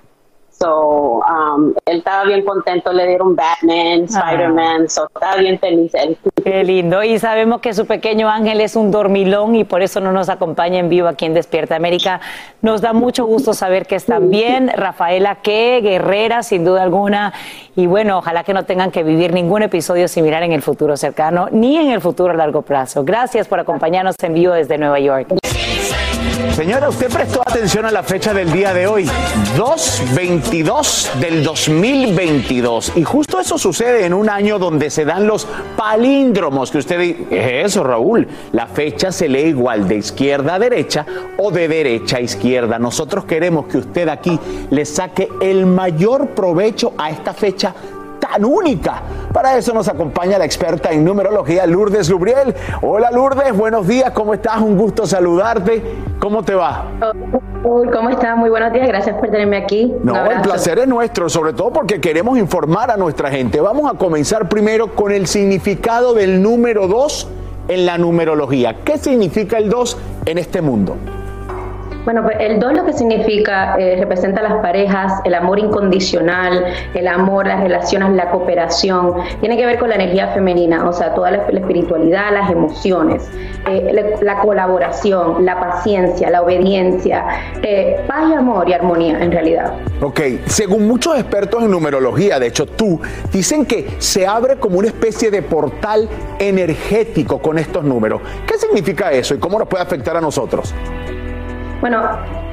So, 0.59 1.21
um, 1.21 1.73
él 1.85 1.99
estaba 1.99 2.25
bien 2.25 2.43
contento, 2.43 2.91
le 2.91 3.07
dieron 3.07 3.33
Batman, 3.33 4.05
ah. 4.13 4.19
Spider-Man, 4.19 4.89
so 4.89 5.07
estaba 5.07 5.37
bien 5.37 5.57
feliz 5.57 5.93
Qué 6.43 6.63
lindo. 6.65 7.01
Y 7.01 7.17
sabemos 7.17 7.61
que 7.61 7.73
su 7.73 7.85
pequeño 7.85 8.29
ángel 8.29 8.59
es 8.59 8.75
un 8.75 8.91
dormilón 8.91 9.55
y 9.55 9.63
por 9.63 9.81
eso 9.81 10.01
no 10.01 10.11
nos 10.11 10.27
acompaña 10.27 10.79
en 10.79 10.89
vivo 10.89 11.07
aquí 11.07 11.25
en 11.25 11.33
Despierta 11.33 11.77
América. 11.77 12.19
Nos 12.61 12.81
da 12.81 12.91
mucho 12.91 13.25
gusto 13.25 13.53
saber 13.53 13.85
que 13.85 13.95
están 13.95 14.29
bien. 14.29 14.69
Rafaela, 14.75 15.35
qué 15.35 15.79
guerrera, 15.81 16.43
sin 16.43 16.65
duda 16.65 16.83
alguna. 16.83 17.31
Y 17.77 17.87
bueno, 17.87 18.17
ojalá 18.17 18.43
que 18.43 18.53
no 18.53 18.65
tengan 18.65 18.91
que 18.91 19.03
vivir 19.03 19.33
ningún 19.33 19.63
episodio 19.63 20.09
similar 20.09 20.43
en 20.43 20.51
el 20.51 20.61
futuro 20.61 20.97
cercano, 20.97 21.47
ni 21.51 21.77
en 21.77 21.91
el 21.91 22.01
futuro 22.01 22.33
a 22.33 22.35
largo 22.35 22.63
plazo. 22.63 23.05
Gracias 23.05 23.47
por 23.47 23.61
acompañarnos 23.61 24.15
en 24.21 24.33
vivo 24.33 24.53
desde 24.53 24.77
Nueva 24.77 24.99
York. 24.99 25.29
Señora, 26.55 26.89
usted 26.89 27.11
prestó 27.11 27.41
atención 27.41 27.85
a 27.85 27.91
la 27.91 28.01
fecha 28.01 28.33
del 28.33 28.51
día 28.51 28.73
de 28.73 28.87
hoy, 28.87 29.05
2-22 29.57 31.13
del 31.15 31.43
2022. 31.43 32.93
Y 32.95 33.03
justo 33.03 33.39
eso 33.39 33.57
sucede 33.57 34.05
en 34.05 34.13
un 34.13 34.29
año 34.29 34.57
donde 34.57 34.89
se 34.89 35.03
dan 35.03 35.27
los 35.27 35.47
palíndromos, 35.75 36.71
que 36.71 36.77
usted 36.77 36.99
dice, 36.99 37.27
es 37.29 37.65
eso, 37.71 37.83
Raúl? 37.83 38.27
La 38.53 38.67
fecha 38.67 39.11
se 39.11 39.27
lee 39.27 39.49
igual 39.49 39.87
de 39.87 39.97
izquierda 39.97 40.55
a 40.55 40.59
derecha 40.59 41.05
o 41.37 41.51
de 41.51 41.67
derecha 41.67 42.17
a 42.17 42.21
izquierda. 42.21 42.79
Nosotros 42.79 43.25
queremos 43.25 43.67
que 43.67 43.79
usted 43.79 44.07
aquí 44.07 44.39
le 44.69 44.85
saque 44.85 45.29
el 45.41 45.65
mayor 45.65 46.29
provecho 46.29 46.93
a 46.97 47.09
esta 47.09 47.33
fecha 47.33 47.73
tan 48.19 48.45
única. 48.45 49.01
Para 49.33 49.57
eso 49.57 49.73
nos 49.73 49.87
acompaña 49.87 50.37
la 50.37 50.45
experta 50.45 50.91
en 50.91 51.03
numerología 51.03 51.65
Lourdes 51.65 52.09
Lubriel. 52.09 52.53
Hola 52.81 53.11
Lourdes, 53.11 53.55
buenos 53.55 53.87
días, 53.87 54.11
¿cómo 54.11 54.33
estás? 54.33 54.61
Un 54.61 54.77
gusto 54.77 55.05
saludarte. 55.05 55.81
¿Cómo 56.19 56.43
te 56.43 56.53
va? 56.53 56.85
¿Cómo 57.63 58.09
estás? 58.09 58.37
Muy 58.37 58.49
buenos 58.49 58.73
días, 58.73 58.87
gracias 58.87 59.15
por 59.17 59.29
tenerme 59.29 59.57
aquí. 59.57 59.93
No, 60.03 60.25
el 60.25 60.41
placer 60.41 60.79
es 60.79 60.87
nuestro, 60.87 61.29
sobre 61.29 61.53
todo 61.53 61.71
porque 61.71 62.01
queremos 62.01 62.37
informar 62.37 62.91
a 62.91 62.97
nuestra 62.97 63.29
gente. 63.29 63.59
Vamos 63.61 63.91
a 63.91 63.97
comenzar 63.97 64.49
primero 64.49 64.95
con 64.95 65.11
el 65.11 65.27
significado 65.27 66.13
del 66.13 66.41
número 66.41 66.87
2 66.87 67.27
en 67.69 67.85
la 67.85 67.97
numerología. 67.97 68.77
¿Qué 68.83 68.97
significa 68.97 69.57
el 69.57 69.69
2 69.69 69.97
en 70.25 70.37
este 70.37 70.61
mundo? 70.61 70.97
Bueno, 72.09 72.23
pues 72.23 72.37
el 72.39 72.59
2 72.59 72.73
lo 72.73 72.85
que 72.85 72.93
significa, 72.93 73.75
eh, 73.77 73.95
representa 73.99 74.41
las 74.41 74.63
parejas, 74.63 75.21
el 75.25 75.35
amor 75.35 75.59
incondicional, 75.59 76.65
el 76.95 77.07
amor, 77.07 77.45
las 77.45 77.59
relaciones, 77.59 78.09
la 78.13 78.31
cooperación, 78.31 79.13
tiene 79.41 79.55
que 79.55 79.67
ver 79.67 79.77
con 79.77 79.89
la 79.89 79.95
energía 79.95 80.29
femenina, 80.29 80.89
o 80.89 80.91
sea, 80.91 81.13
toda 81.13 81.29
la, 81.29 81.37
espiritualidad, 81.43 82.33
las 82.33 82.49
emociones, 82.49 83.29
eh, 83.69 84.17
la, 84.23 84.39
colaboración, 84.39 85.45
la 85.45 85.59
paciencia, 85.59 86.31
la 86.31 86.41
obediencia, 86.41 87.27
eh, 87.61 88.03
paz 88.07 88.23
y 88.31 88.33
amor 88.33 88.67
y 88.67 88.73
armonía 88.73 89.19
en 89.23 89.31
realidad. 89.31 89.73
Ok, 90.01 90.19
según 90.47 90.87
muchos 90.87 91.15
expertos 91.15 91.61
en 91.61 91.69
numerología, 91.69 92.39
de 92.39 92.47
hecho 92.47 92.65
tú, 92.65 92.99
dicen 93.31 93.67
que 93.67 93.87
se 93.99 94.25
abre 94.25 94.55
como 94.55 94.79
una 94.79 94.87
especie 94.87 95.29
de 95.29 95.43
portal 95.43 96.09
energético 96.39 97.37
con 97.37 97.59
estos 97.59 97.83
números. 97.83 98.19
¿Qué 98.47 98.57
significa 98.57 99.11
eso 99.11 99.35
y 99.35 99.37
cómo 99.37 99.59
nos 99.59 99.67
puede 99.67 99.83
afectar 99.83 100.17
a 100.17 100.21
nosotros? 100.21 100.73
Bueno, 101.81 102.01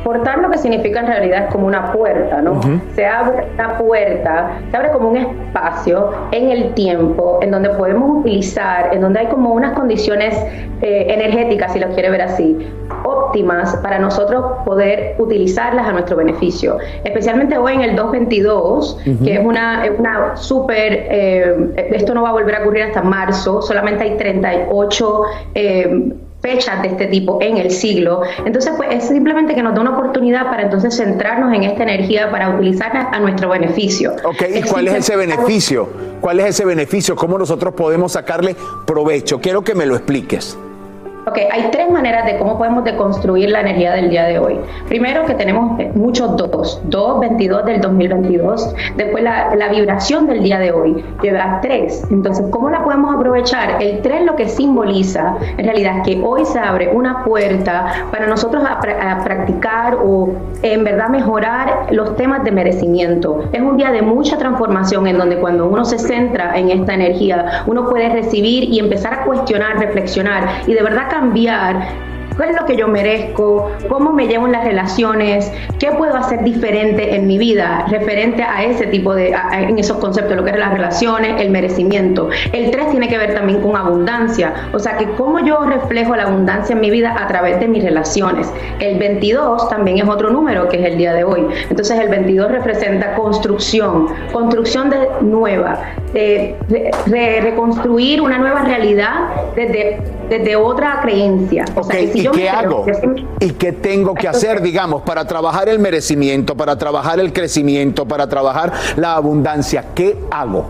portal 0.05 0.43
lo 0.43 0.51
que 0.51 0.59
significa 0.59 1.01
en 1.01 1.09
realidad 1.09 1.45
es 1.47 1.53
como 1.53 1.67
una 1.67 1.93
puerta, 1.93 2.41
¿no? 2.41 2.61
Se 2.95 3.05
abre 3.05 3.45
una 3.55 3.77
puerta, 3.77 4.61
se 4.71 4.77
abre 4.77 4.91
como 4.93 5.09
un 5.09 5.17
espacio 5.17 6.12
en 6.31 6.51
el 6.51 6.75
tiempo 6.75 7.41
en 7.43 7.51
donde 7.51 7.71
podemos 7.71 8.21
utilizar, 8.21 8.95
en 8.95 9.01
donde 9.01 9.21
hay 9.21 9.27
como 9.27 9.53
unas 9.53 9.73
condiciones 9.73 10.37
eh, 10.81 11.07
energéticas, 11.09 11.73
si 11.73 11.81
lo 11.81 11.89
quiere 11.89 12.11
ver 12.11 12.23
así, 12.23 12.57
óptimas 13.03 13.77
para 13.79 13.99
nosotros 13.99 14.45
poder 14.65 15.17
utilizarlas 15.19 15.89
a 15.89 15.93
nuestro 15.93 16.17
beneficio. 16.17 16.79
Especialmente 17.03 17.59
hoy 17.59 17.75
en 17.75 17.81
el 17.81 17.97
222, 17.97 19.01
que 19.25 19.35
es 19.35 19.45
una, 19.45 19.85
una 19.99 20.37
súper, 20.37 21.07
eh, 21.11 21.73
esto 21.93 22.15
no 22.15 22.23
va 22.23 22.29
a 22.29 22.33
volver 22.33 22.55
a 22.55 22.61
ocurrir 22.61 22.85
hasta 22.85 23.03
marzo, 23.03 23.61
solamente 23.61 24.05
hay 24.05 24.17
38 24.17 25.23
eh, 25.55 26.12
fechas 26.42 26.83
de 26.83 26.88
este 26.88 27.07
tipo 27.07 27.38
en 27.40 27.57
el 27.57 27.70
siglo. 27.70 28.22
Entonces, 28.44 28.72
pues 28.77 28.88
es 28.92 29.09
simplemente 29.09 29.55
que 29.55 29.62
nos 29.62 29.75
da 29.75 29.81
una 29.81 29.90
oportunidad 29.90 30.44
para 30.44 30.62
entonces 30.62 30.96
centrarnos 30.96 31.55
en 31.55 31.64
esta 31.64 31.83
energía 31.83 32.31
para 32.31 32.51
utilizarla 32.51 33.11
a 33.12 33.18
nuestro 33.18 33.49
beneficio. 33.49 34.14
Ok, 34.25 34.42
¿y 34.55 34.62
cuál 34.62 34.88
es 34.88 34.94
ese 34.94 35.16
beneficio? 35.16 35.88
¿Cuál 36.20 36.40
es 36.40 36.46
ese 36.46 36.64
beneficio? 36.64 37.16
¿Cómo 37.16 37.38
nosotros 37.38 37.75
podemos 37.75 38.12
sacarle 38.12 38.57
provecho? 38.87 39.40
Quiero 39.40 39.62
que 39.62 39.75
me 39.75 39.87
lo 39.87 39.96
expliques. 39.96 40.59
Ok, 41.29 41.39
hay 41.51 41.71
tres 41.73 41.91
maneras 41.91 42.25
de 42.25 42.39
cómo 42.39 42.57
podemos 42.57 42.85
deconstruir 42.85 43.51
la 43.51 43.59
energía 43.59 43.93
del 43.95 44.11
día 44.11 44.27
de 44.27 44.39
hoy. 44.39 44.61
Primero 44.87 45.25
que 45.27 45.35
tenemos 45.35 45.77
muchos 45.97 46.37
dos, 46.37 46.81
2, 46.85 47.19
22 47.19 47.65
del 47.65 47.81
2022. 47.81 48.77
Después 48.95 49.25
la, 49.25 49.53
la 49.57 49.69
vibración 49.71 50.29
del 50.29 50.45
día 50.45 50.61
de 50.61 50.71
hoy 50.71 51.05
lleva 51.23 51.59
tres. 51.62 52.07
Entonces, 52.12 52.47
¿cómo 52.53 52.71
la 52.71 52.85
podemos 52.85 53.12
aprovechar? 53.12 53.83
El 53.83 54.03
tres 54.03 54.25
lo 54.25 54.37
que 54.37 54.49
simboliza 54.49 55.37
en 55.57 55.65
realidad 55.65 56.05
que 56.05 56.23
hoy 56.25 56.45
se 56.45 56.61
abre 56.61 56.93
una 56.95 57.25
puerta 57.25 58.07
para 58.12 58.29
nosotros 58.29 58.62
a, 58.62 58.75
a 58.75 59.25
practicar 59.25 59.97
o 59.97 60.33
en 60.62 60.85
verdad 60.85 61.09
mejorar 61.09 61.89
los 61.91 62.15
temas 62.15 62.45
de 62.45 62.53
merecimiento. 62.53 63.49
Es 63.51 63.62
un 63.62 63.77
día 63.77 63.91
de 63.91 64.01
mucha 64.01 64.39
transformación 64.39 65.09
en 65.09 65.19
donde 65.19 65.39
cuando 65.39 65.67
uno 65.67 65.85
se 65.85 65.99
centra 65.99 66.57
en 66.57 66.71
esta 66.71 66.95
energía, 66.95 67.65
uno 67.67 67.89
puede 67.91 68.11
recibir 68.11 68.62
y 68.62 68.79
empezar 68.79 69.12
a 69.12 69.25
cuestionar, 69.25 69.81
reflexionar 69.81 70.62
y 70.69 70.75
de 70.75 70.83
verdad 70.85 71.09
cambiar 71.16 71.81
¿Qué 72.37 72.51
es 72.51 72.57
lo 72.57 72.66
que 72.66 72.77
yo 72.77 72.87
merezco? 72.88 73.70
¿Cómo 73.88 74.12
me 74.12 74.27
llevo 74.27 74.46
en 74.46 74.53
las 74.53 74.64
relaciones? 74.64 75.51
¿Qué 75.79 75.90
puedo 75.92 76.14
hacer 76.14 76.44
diferente 76.44 77.14
en 77.14 77.27
mi 77.27 77.38
vida 77.38 77.87
referente 77.88 78.42
a 78.42 78.64
ese 78.64 78.87
tipo 78.88 79.14
de, 79.14 79.35
en 79.53 79.79
esos 79.79 79.96
conceptos, 79.99 80.37
lo 80.37 80.44
que 80.44 80.51
es 80.51 80.59
las 80.59 80.72
relaciones, 80.72 81.40
el 81.40 81.51
merecimiento? 81.51 82.29
El 82.53 82.70
3 82.70 82.90
tiene 82.90 83.09
que 83.09 83.16
ver 83.16 83.35
también 83.35 83.62
con 83.62 83.75
abundancia, 83.75 84.53
o 84.72 84.79
sea, 84.79 84.99
que 84.99 85.07
cómo 85.12 85.40
yo 85.40 85.61
reflejo 85.64 86.14
la 86.14 86.25
abundancia 86.25 86.75
en 86.75 86.81
mi 86.81 86.90
vida 86.90 87.16
a 87.18 87.27
través 87.27 87.59
de 87.59 87.68
mis 87.68 87.83
relaciones. 87.83 88.53
El 88.81 88.99
22 88.99 89.68
también 89.70 89.99
es 89.99 90.09
otro 90.09 90.31
número 90.31 90.68
que 90.68 90.79
es 90.79 90.92
el 90.92 90.99
día 90.99 91.14
de 91.14 91.25
hoy. 91.25 91.46
Entonces 91.70 91.99
el 91.99 92.09
22 92.09 92.51
representa 92.51 93.14
construcción, 93.14 94.09
construcción 94.33 94.90
de 94.90 95.09
nueva, 95.22 95.81
de, 96.12 96.57
reconstruir 97.42 98.20
una 98.20 98.38
nueva 98.38 98.62
realidad 98.62 99.14
desde, 99.55 100.01
desde 100.29 100.57
otra 100.57 101.01
creencia. 101.03 101.64
¿Y 102.33 102.37
qué 102.37 102.49
hago? 102.49 102.87
¿Y 103.41 103.51
qué 103.53 103.73
tengo 103.73 104.15
que 104.15 104.29
hacer, 104.29 104.61
digamos, 104.61 105.03
para 105.03 105.27
trabajar 105.27 105.69
el 105.69 105.79
merecimiento, 105.79 106.57
para 106.57 106.77
trabajar 106.77 107.21
el 107.21 107.33
crecimiento, 107.33 108.07
para 108.07 108.29
trabajar 108.29 108.73
la 108.97 109.15
abundancia? 109.15 109.85
¿Qué 109.95 110.17
hago? 110.31 110.67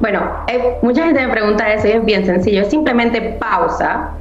Bueno, 0.00 0.20
eh, 0.48 0.78
mucha 0.82 1.04
gente 1.04 1.26
me 1.26 1.32
pregunta 1.32 1.72
eso 1.72 1.88
y 1.88 1.92
es 1.92 2.04
bien 2.04 2.26
sencillo. 2.26 2.62
Es 2.62 2.70
simplemente 2.70 3.20
pausa, 3.40 4.12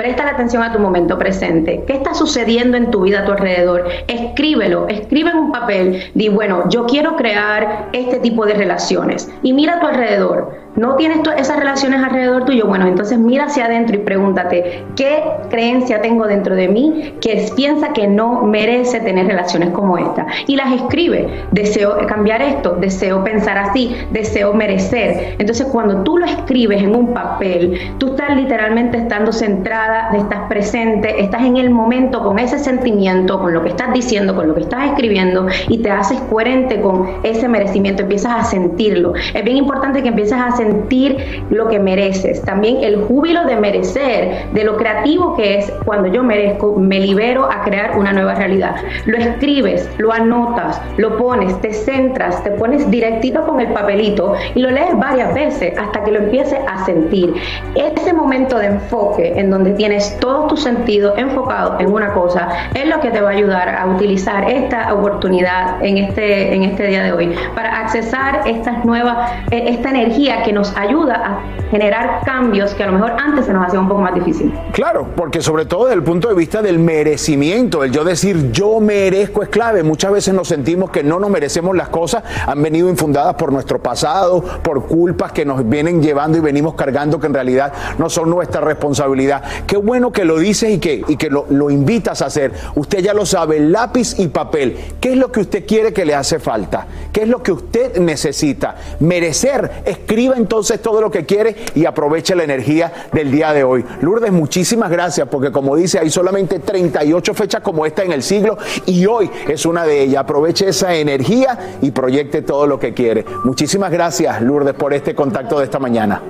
Presta 0.00 0.24
la 0.24 0.30
atención 0.30 0.62
a 0.62 0.72
tu 0.72 0.78
momento 0.78 1.18
presente. 1.18 1.84
¿Qué 1.86 1.92
está 1.92 2.14
sucediendo 2.14 2.78
en 2.78 2.90
tu 2.90 3.02
vida 3.02 3.20
a 3.20 3.24
tu 3.26 3.32
alrededor? 3.32 3.86
Escríbelo, 4.08 4.88
escribe 4.88 5.28
en 5.28 5.36
un 5.36 5.52
papel. 5.52 6.04
Di, 6.14 6.30
bueno, 6.30 6.66
yo 6.70 6.86
quiero 6.86 7.16
crear 7.16 7.90
este 7.92 8.18
tipo 8.18 8.46
de 8.46 8.54
relaciones. 8.54 9.30
Y 9.42 9.52
mira 9.52 9.74
a 9.74 9.80
tu 9.80 9.86
alrededor 9.86 10.54
no 10.76 10.96
tienes 10.96 11.20
esas 11.36 11.58
relaciones 11.58 12.02
alrededor 12.02 12.44
tuyo, 12.44 12.66
bueno, 12.66 12.86
entonces 12.86 13.18
mira 13.18 13.44
hacia 13.44 13.66
adentro 13.66 13.96
y 13.96 13.98
pregúntate, 13.98 14.84
¿qué 14.96 15.22
creencia 15.50 16.00
tengo 16.00 16.26
dentro 16.26 16.54
de 16.54 16.68
mí 16.68 17.14
que 17.20 17.50
piensa 17.56 17.92
que 17.92 18.06
no 18.06 18.42
merece 18.42 19.00
tener 19.00 19.26
relaciones 19.26 19.70
como 19.70 19.98
esta? 19.98 20.26
Y 20.46 20.56
las 20.56 20.72
escribe, 20.72 21.28
deseo 21.50 22.06
cambiar 22.06 22.40
esto, 22.42 22.76
deseo 22.80 23.24
pensar 23.24 23.58
así, 23.58 23.96
deseo 24.12 24.54
merecer. 24.54 25.34
Entonces 25.38 25.66
cuando 25.66 26.02
tú 26.02 26.18
lo 26.18 26.26
escribes 26.26 26.82
en 26.82 26.94
un 26.94 27.12
papel, 27.12 27.78
tú 27.98 28.08
estás 28.08 28.36
literalmente 28.36 28.98
estando 28.98 29.32
centrada, 29.32 30.10
estás 30.16 30.48
presente, 30.48 31.20
estás 31.20 31.42
en 31.42 31.56
el 31.56 31.70
momento 31.70 32.22
con 32.22 32.38
ese 32.38 32.58
sentimiento, 32.58 33.40
con 33.40 33.52
lo 33.52 33.62
que 33.62 33.70
estás 33.70 33.92
diciendo, 33.92 34.34
con 34.34 34.48
lo 34.48 34.54
que 34.54 34.60
estás 34.60 34.90
escribiendo 34.90 35.46
y 35.68 35.78
te 35.78 35.90
haces 35.90 36.20
coherente 36.30 36.80
con 36.80 37.08
ese 37.22 37.48
merecimiento, 37.48 38.02
empiezas 38.02 38.32
a 38.32 38.44
sentirlo. 38.44 39.14
Es 39.34 39.44
bien 39.44 39.56
importante 39.56 40.02
que 40.02 40.08
empieces 40.08 40.38
a 40.38 40.59
sentir 40.60 41.42
lo 41.50 41.68
que 41.68 41.78
mereces. 41.78 42.42
También 42.42 42.84
el 42.84 43.04
júbilo 43.04 43.44
de 43.44 43.56
merecer, 43.56 44.50
de 44.52 44.64
lo 44.64 44.76
creativo 44.76 45.34
que 45.36 45.58
es 45.58 45.72
cuando 45.84 46.08
yo 46.08 46.22
merezco, 46.22 46.76
me 46.76 47.00
libero 47.00 47.50
a 47.50 47.62
crear 47.62 47.98
una 47.98 48.12
nueva 48.12 48.34
realidad. 48.34 48.76
Lo 49.06 49.16
escribes, 49.16 49.88
lo 49.98 50.12
anotas, 50.12 50.80
lo 50.98 51.16
pones, 51.16 51.58
te 51.60 51.72
centras, 51.72 52.42
te 52.44 52.50
pones 52.50 52.90
directito 52.90 53.46
con 53.46 53.60
el 53.60 53.68
papelito 53.72 54.34
y 54.54 54.60
lo 54.60 54.70
lees 54.70 54.96
varias 54.98 55.32
veces 55.34 55.78
hasta 55.78 56.04
que 56.04 56.10
lo 56.10 56.18
empieces 56.18 56.58
a 56.68 56.84
sentir. 56.84 57.32
Ese 57.74 58.12
momento 58.12 58.58
de 58.58 58.66
enfoque 58.66 59.32
en 59.36 59.50
donde 59.50 59.72
tienes 59.72 60.18
todo 60.20 60.46
tu 60.46 60.56
sentido 60.56 61.16
enfocado 61.16 61.80
en 61.80 61.92
una 61.92 62.12
cosa 62.12 62.48
es 62.74 62.86
lo 62.86 63.00
que 63.00 63.10
te 63.10 63.20
va 63.20 63.30
a 63.30 63.32
ayudar 63.32 63.68
a 63.68 63.86
utilizar 63.86 64.50
esta 64.50 64.92
oportunidad 64.92 65.82
en 65.82 65.98
este, 65.98 66.54
en 66.54 66.64
este 66.64 66.86
día 66.86 67.02
de 67.02 67.12
hoy 67.12 67.34
para 67.54 67.80
accesar 67.80 68.42
estas 68.46 68.84
nuevas, 68.84 69.16
e, 69.50 69.70
esta 69.70 69.90
energía 69.90 70.42
que 70.42 70.49
nos 70.52 70.76
ayuda 70.76 71.14
a 71.14 71.70
generar 71.70 72.20
cambios 72.24 72.74
que 72.74 72.82
a 72.82 72.86
lo 72.86 72.92
mejor 72.92 73.12
antes 73.12 73.46
se 73.46 73.52
nos 73.52 73.66
hacía 73.66 73.80
un 73.80 73.88
poco 73.88 74.00
más 74.00 74.14
difícil. 74.14 74.52
Claro, 74.72 75.06
porque 75.16 75.40
sobre 75.40 75.66
todo 75.66 75.84
desde 75.84 75.96
el 75.96 76.02
punto 76.02 76.28
de 76.28 76.34
vista 76.34 76.62
del 76.62 76.78
merecimiento, 76.78 77.84
el 77.84 77.92
yo 77.92 78.04
decir 78.04 78.50
yo 78.50 78.80
merezco 78.80 79.42
es 79.42 79.48
clave. 79.48 79.82
Muchas 79.82 80.12
veces 80.12 80.34
nos 80.34 80.48
sentimos 80.48 80.90
que 80.90 81.02
no 81.02 81.18
nos 81.18 81.30
merecemos 81.30 81.76
las 81.76 81.88
cosas, 81.88 82.24
han 82.46 82.62
venido 82.62 82.88
infundadas 82.88 83.34
por 83.34 83.52
nuestro 83.52 83.80
pasado, 83.80 84.42
por 84.62 84.86
culpas 84.86 85.32
que 85.32 85.44
nos 85.44 85.68
vienen 85.68 86.02
llevando 86.02 86.38
y 86.38 86.40
venimos 86.40 86.74
cargando 86.74 87.20
que 87.20 87.26
en 87.26 87.34
realidad 87.34 87.72
no 87.98 88.10
son 88.10 88.30
nuestra 88.30 88.60
responsabilidad. 88.60 89.42
Qué 89.66 89.76
bueno 89.76 90.12
que 90.12 90.24
lo 90.24 90.38
dices 90.38 90.70
y 90.70 90.78
que, 90.78 91.04
y 91.06 91.16
que 91.16 91.30
lo, 91.30 91.46
lo 91.50 91.70
invitas 91.70 92.22
a 92.22 92.26
hacer. 92.26 92.52
Usted 92.74 93.00
ya 93.00 93.14
lo 93.14 93.26
sabe, 93.26 93.60
lápiz 93.60 94.18
y 94.18 94.28
papel. 94.28 94.76
¿Qué 95.00 95.12
es 95.12 95.16
lo 95.16 95.30
que 95.30 95.40
usted 95.40 95.66
quiere 95.66 95.92
que 95.92 96.04
le 96.04 96.14
hace 96.14 96.38
falta? 96.38 96.86
¿Qué 97.12 97.22
es 97.22 97.28
lo 97.28 97.42
que 97.42 97.52
usted 97.52 97.98
necesita? 97.98 98.76
Merecer, 99.00 99.82
escriba 99.84 100.36
entonces 100.40 100.80
todo 100.80 101.00
lo 101.00 101.10
que 101.10 101.24
quiere 101.24 101.54
y 101.74 101.84
aproveche 101.84 102.34
la 102.34 102.44
energía 102.44 102.92
del 103.12 103.30
día 103.30 103.52
de 103.52 103.64
hoy. 103.64 103.84
Lourdes, 104.00 104.32
muchísimas 104.32 104.90
gracias 104.90 105.28
porque 105.28 105.52
como 105.52 105.76
dice, 105.76 105.98
hay 105.98 106.10
solamente 106.10 106.58
38 106.58 107.34
fechas 107.34 107.60
como 107.62 107.86
esta 107.86 108.02
en 108.02 108.12
el 108.12 108.22
siglo 108.22 108.58
y 108.86 109.06
hoy 109.06 109.30
es 109.48 109.66
una 109.66 109.84
de 109.84 110.02
ellas. 110.02 110.20
Aproveche 110.20 110.68
esa 110.68 110.94
energía 110.94 111.76
y 111.80 111.90
proyecte 111.90 112.42
todo 112.42 112.66
lo 112.66 112.78
que 112.78 112.94
quiere. 112.94 113.24
Muchísimas 113.44 113.90
gracias, 113.90 114.40
Lourdes, 114.42 114.74
por 114.74 114.92
este 114.92 115.14
contacto 115.14 115.58
de 115.58 115.64
esta 115.64 115.78
mañana. 115.78 116.20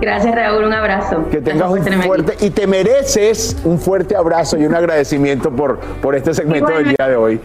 Gracias, 0.00 0.34
Raúl. 0.34 0.64
Un 0.64 0.72
abrazo. 0.72 1.24
Que 1.30 1.40
tengas 1.40 1.70
un 1.70 1.82
fuerte 2.02 2.36
y 2.40 2.50
te 2.50 2.66
mereces 2.66 3.56
un 3.64 3.78
fuerte 3.78 4.16
abrazo 4.16 4.56
y 4.58 4.66
un 4.66 4.74
agradecimiento 4.74 5.50
por, 5.50 5.78
por 5.78 6.14
este 6.14 6.34
segmento 6.34 6.72
del 6.72 6.94
día 6.96 7.08
de 7.08 7.16
hoy. 7.16 7.40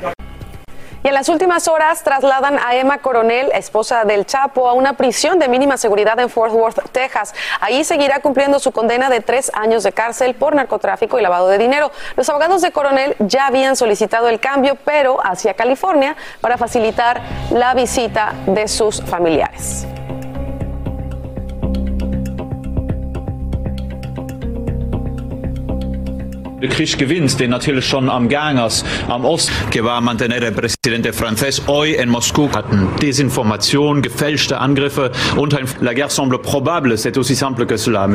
Y 1.01 1.07
en 1.07 1.13
las 1.13 1.29
últimas 1.29 1.69
horas 1.69 2.03
trasladan 2.03 2.59
a 2.59 2.75
Emma 2.75 2.97
Coronel, 2.97 3.49
esposa 3.53 4.03
del 4.03 4.25
Chapo, 4.25 4.67
a 4.67 4.73
una 4.73 4.93
prisión 4.93 5.39
de 5.39 5.47
mínima 5.47 5.77
seguridad 5.77 6.19
en 6.19 6.29
Fort 6.29 6.53
Worth, 6.53 6.91
Texas. 6.91 7.33
Ahí 7.61 7.85
seguirá 7.85 8.19
cumpliendo 8.19 8.59
su 8.59 8.73
condena 8.73 9.09
de 9.09 9.21
tres 9.21 9.49
años 9.53 9.83
de 9.83 9.93
cárcel 9.93 10.35
por 10.35 10.55
narcotráfico 10.55 11.17
y 11.17 11.21
lavado 11.21 11.47
de 11.47 11.57
dinero. 11.57 11.91
Los 12.17 12.27
abogados 12.29 12.61
de 12.61 12.71
Coronel 12.71 13.15
ya 13.19 13.47
habían 13.47 13.77
solicitado 13.77 14.27
el 14.27 14.41
cambio, 14.41 14.75
pero 14.83 15.25
hacia 15.25 15.53
California 15.53 16.17
para 16.41 16.57
facilitar 16.57 17.21
la 17.51 17.73
visita 17.73 18.33
de 18.45 18.67
sus 18.67 19.01
familiares. 19.01 19.87
Krieg 26.67 26.97
gewinnt, 26.97 27.39
den 27.39 27.51
natürlich 27.51 27.85
schon 27.85 28.09
am 28.09 28.27
que 29.69 29.81
va 29.81 29.97
a 29.97 30.01
mantener 30.01 30.43
el 30.43 30.53
presidente 30.53 31.13
francés 31.13 31.61
hoy 31.67 31.95
en 31.95 32.09
Moscú. 32.09 32.49
La 35.81 35.93
probable, 36.41 36.97
simple 36.97 37.67
que 37.67 37.77
cela. 37.77 38.07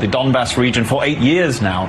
The 0.00 0.08
Donbass 0.08 0.56
region 0.56 0.84
for 0.84 1.04
eight 1.04 1.18
years 1.18 1.60
now. 1.62 1.88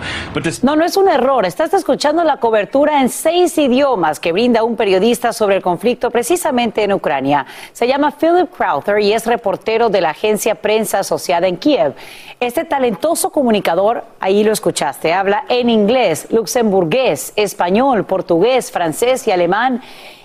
No, 0.64 0.76
no 0.76 0.86
es 0.86 0.98
un 0.98 1.08
error. 1.10 1.46
Estás 1.46 1.74
escuchando 1.74 2.24
la 2.24 2.38
cobertura 2.38 3.02
en 3.02 3.10
seis 3.10 3.58
idiomas 3.58 4.20
que 4.20 4.32
brinda 4.32 4.64
un 4.64 4.76
periodista 4.76 5.34
sobre 5.34 5.58
el 5.58 5.62
conflicto 5.62 6.10
precisamente 6.10 6.84
en 6.84 6.94
Ucrania. 6.94 7.46
Se 7.74 7.88
llama 7.88 8.12
Philip 8.12 8.50
Crowther 8.56 9.00
y 9.00 9.14
es 9.14 9.26
reportero 9.26 9.90
de 9.90 10.02
la 10.02 10.12
agencia 10.12 10.56
Prensa 10.56 11.00
Asociada 11.00 11.48
en 11.48 11.58
Kiev. 11.58 11.81
Este 12.40 12.66
talentoso 12.66 13.30
comunicador, 13.30 14.04
ahí 14.20 14.44
lo 14.44 14.52
escuchaste, 14.52 15.14
habla 15.14 15.44
en 15.50 15.70
inglés, 15.70 16.28
luxemburgués, 16.32 17.34
español, 17.36 18.06
portugués, 18.06 18.72
francés 18.72 19.28
y 19.28 19.32
alemán 19.32 19.82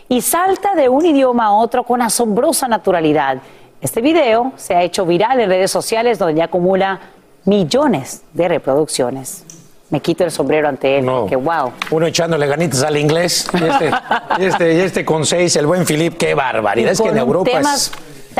y 0.08 0.22
salta 0.22 0.74
de 0.74 0.88
un 0.88 1.04
idioma 1.04 1.46
a 1.46 1.52
otro 1.52 1.84
con 1.84 2.00
asombrosa 2.02 2.68
naturalidad. 2.68 3.38
Este 3.80 4.00
video 4.00 4.52
se 4.56 4.74
ha 4.74 4.82
hecho 4.82 5.04
viral 5.04 5.40
en 5.40 5.50
redes 5.50 5.70
sociales 5.70 6.18
donde 6.18 6.38
ya 6.38 6.44
acumula 6.44 7.00
millones 7.44 8.22
de 8.32 8.48
reproducciones. 8.48 9.44
Me 9.90 10.00
quito 10.00 10.24
el 10.24 10.32
sombrero 10.32 10.68
ante 10.68 10.98
él, 10.98 11.06
que 11.28 11.36
wow. 11.36 11.72
Uno 11.92 12.06
echándole 12.06 12.46
ganitas 12.48 12.82
al 12.82 12.96
inglés 12.96 13.48
y 13.52 13.64
este, 13.64 13.90
este, 14.38 14.84
este 14.84 15.04
con 15.04 15.24
seis, 15.24 15.54
el 15.54 15.66
buen 15.66 15.84
Philip, 15.84 16.16
qué 16.16 16.34
barbaridad. 16.34 16.90
Es 16.90 17.00
que 17.00 17.08
en 17.08 17.18
Europa 17.18 17.60
es 17.60 17.92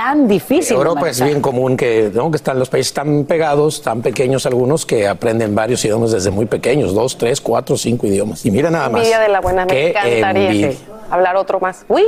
tan 0.07 0.29
difícil. 0.29 0.77
Europa 0.77 1.09
es 1.09 1.21
bien 1.21 1.40
común 1.40 1.77
que, 1.77 2.12
que 2.12 2.37
están 2.37 2.59
los 2.61 2.69
países 2.69 2.92
tan 2.92 3.25
pegados, 3.25 3.83
tan 3.83 4.03
pequeños 4.03 4.47
algunos, 4.47 4.87
que 4.87 5.09
aprenden 5.09 5.55
varios 5.55 5.85
idiomas 5.85 6.12
desde 6.12 6.31
muy 6.31 6.47
pequeños, 6.47 6.95
dos, 6.95 7.19
tres, 7.19 7.40
cuatro, 7.40 7.77
cinco 7.77 8.07
idiomas. 8.07 8.47
Y 8.47 8.53
mira 8.53 8.71
nada 8.71 8.88
más. 8.88 9.01
Envidia 9.01 9.19
de 9.19 9.29
la 9.29 9.40
buena, 9.40 9.66
me 9.66 9.88
encantaría 9.88 10.75
hablar 11.11 11.35
otro 11.37 11.59
más. 11.59 11.85
Uy. 11.88 12.05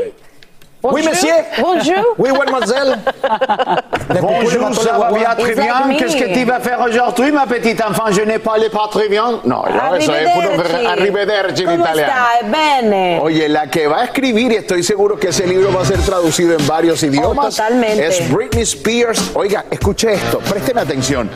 Oui, 0.82 1.02
monsieur. 1.04 1.34
Bonjour. 1.60 1.94
Oui, 2.18 2.30
mademoiselle. 2.32 2.98
Bonjour, 4.20 4.74
ça 4.74 4.98
va 4.98 5.12
bien, 5.12 5.34
très 5.36 5.54
bien. 5.54 5.96
Qu'est-ce 5.98 6.16
que 6.16 6.32
tu 6.32 6.44
vas 6.44 6.60
faire 6.60 6.80
aujourd'hui, 6.80 7.32
ma 7.32 7.46
petite 7.46 7.80
enfant? 7.82 8.10
Je 8.10 8.22
ne 8.22 8.38
parle 8.38 8.68
pas 8.70 8.88
très 8.90 9.08
bien. 9.08 9.40
No, 9.44 9.64
no 9.68 9.94
eso 9.96 10.14
es 10.14 10.30
puro 10.32 10.50
arrivederci 10.88 11.64
en 11.64 11.80
italiano. 11.80 12.12
Bene. 12.44 13.20
Oye, 13.20 13.48
la 13.48 13.68
que 13.68 13.86
va 13.86 14.00
a 14.00 14.04
escribir, 14.04 14.52
y 14.52 14.56
estoy 14.56 14.82
seguro 14.82 15.18
que 15.18 15.28
ese 15.28 15.46
libro 15.46 15.72
va 15.72 15.82
a 15.82 15.84
ser 15.84 15.98
traducido 16.00 16.56
en 16.56 16.66
varios 16.66 17.02
idiomas. 17.02 17.46
Oh, 17.46 17.50
totalmente. 17.50 18.06
Es 18.06 18.32
Britney 18.32 18.62
Spears. 18.62 19.32
Oiga, 19.34 19.64
escuche 19.70 20.12
esto, 20.12 20.38
presten 20.38 20.78
atención. 20.78 21.30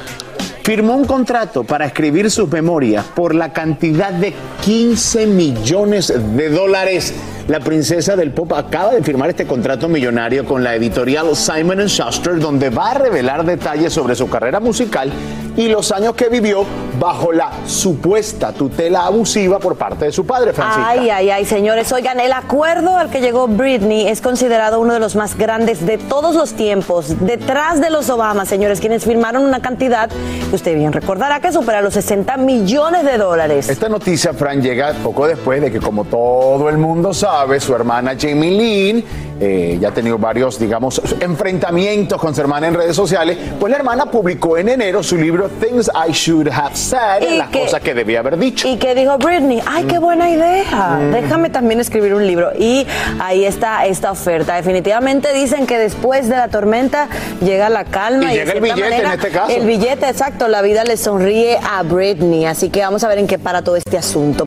Firmó 0.65 0.95
un 0.95 1.05
contrato 1.05 1.65
para 1.65 1.87
escribir 1.87 2.31
sus 2.31 2.49
memorias 2.49 3.05
por 3.17 3.35
la 3.35 3.53
cantidad 3.53 4.13
de 4.13 4.33
15 4.65 5.27
millones 5.27 6.13
de 6.37 6.49
dólares 6.51 7.13
la 7.49 7.61
princesa 7.61 8.15
del 8.17 8.31
pop 8.31 8.53
acaba 8.53 8.93
de 8.93 9.03
firmar 9.03 9.31
este 9.31 9.47
contrato 9.47 9.89
millonario 9.89 10.45
con 10.45 10.63
la 10.63 10.75
editorial 10.75 11.35
Simon 11.35 11.89
Schuster, 11.89 12.39
donde 12.39 12.71
va 12.71 12.93
a 12.93 12.95
revelar 12.95 13.45
detalles 13.45 13.93
sobre 13.93 14.15
su 14.15 14.29
carrera 14.29 14.61
musical 14.61 15.11
y 15.57 15.69
los 15.69 15.93
años 15.93 16.15
que 16.15 16.29
vivió 16.29 16.65
bajo 16.99 17.33
la 17.33 17.51
supuesta 17.67 18.53
tutela 18.53 19.07
abusiva 19.07 19.59
por 19.59 19.77
parte 19.77 20.07
de 20.07 20.13
su 20.13 20.25
padre, 20.25 20.53
Francisca. 20.53 20.89
Ay, 20.89 21.11
ay, 21.11 21.31
ay, 21.31 21.45
señores. 21.45 21.93
Oigan, 21.93 22.21
el 22.21 22.33
acuerdo 22.33 22.97
al 22.97 23.11
que 23.11 23.21
llegó 23.21 23.49
Britney 23.49 24.09
es 24.09 24.21
considerado 24.21 24.81
uno 24.81 24.95
de 24.95 25.01
los 25.01 25.17
más 25.17 25.37
grandes 25.37 25.85
de 25.85 25.99
todos 25.99 26.35
los 26.37 26.53
tiempos. 26.53 27.17
Detrás 27.21 27.81
de 27.81 27.91
los 27.91 28.09
Obama, 28.09 28.47
señores, 28.47 28.81
quienes 28.81 29.05
firmaron 29.05 29.43
una 29.43 29.61
cantidad 29.61 30.09
que 30.09 30.57
usted 30.57 30.75
bien 30.77 30.93
recordará 30.93 31.41
que 31.41 31.53
supera 31.53 31.83
los 31.83 31.95
60 31.95 32.37
millones 32.37 33.05
de 33.05 33.19
dólares. 33.19 33.69
Esta 33.69 33.89
noticia, 33.89 34.33
Fran, 34.33 34.63
llega 34.63 34.93
poco 35.03 35.27
después 35.27 35.61
de 35.61 35.71
que, 35.71 35.81
como 35.81 36.05
todo 36.05 36.69
el 36.69 36.79
mundo 36.79 37.13
sabe, 37.13 37.32
su 37.61 37.75
hermana 37.75 38.15
Jamie 38.19 38.51
Lynn 38.51 39.05
eh, 39.41 39.77
ya 39.81 39.89
ha 39.89 39.93
tenido 39.93 40.19
varios, 40.19 40.59
digamos, 40.59 41.01
enfrentamientos 41.21 42.21
con 42.21 42.33
su 42.35 42.41
hermana 42.41 42.69
en 42.69 42.75
redes 42.75 42.95
sociales. 42.95 43.37
Pues 43.59 43.71
la 43.73 43.77
hermana 43.79 44.07
publicó 44.07 44.57
en 44.57 44.69
enero 44.69 45.03
su 45.03 45.17
libro 45.17 45.49
Things 45.61 45.91
I 46.09 46.13
Should 46.13 46.49
Have 46.49 46.77
Said, 46.77 47.23
Y 47.29 47.39
las 47.39 47.49
que- 47.49 47.61
cosas 47.61 47.81
que 47.81 47.93
debía 47.95 48.21
haber 48.21 48.39
dicho. 48.39 48.69
Y 48.69 48.77
que 48.77 48.95
dijo 48.95 49.19
Britney, 49.19 49.61
ay, 49.67 49.85
qué 49.85 49.99
buena 49.99 50.31
idea, 50.31 50.99
Mm. 51.01 51.11
déjame 51.11 51.51
también 51.51 51.81
escribir 51.81 52.15
un 52.15 52.25
libro. 52.27 52.51
Y 52.57 52.87
ahí 53.21 53.45
está 53.45 53.85
esta 53.87 54.13
oferta. 54.13 54.55
Definitivamente 54.55 55.33
dicen 55.35 55.67
que 55.67 55.77
después 55.79 56.29
de 56.29 56.37
la 56.37 56.47
tormenta 56.49 57.09
llega 57.45 57.69
la 57.69 57.85
calma. 57.85 58.33
Y 58.33 58.39
de 58.39 58.45
llega 58.45 58.53
el 58.53 58.61
billete 58.61 58.97
en 58.97 59.07
este 59.11 59.29
caso. 59.31 59.51
El 59.57 59.67
billete, 59.67 60.09
exacto, 60.09 60.47
la 60.47 60.63
vida 60.63 60.85
le 60.85 60.97
sonríe 60.97 61.59
a 61.69 61.83
Britney. 61.83 62.47
Así 62.47 62.71
que 62.71 62.81
vamos 62.81 63.03
a 63.03 63.09
ver 63.09 63.19
en 63.19 63.27
qué 63.27 63.39
para 63.39 63.63
todo 63.63 63.75
este 63.77 63.99
asunto. 63.99 64.45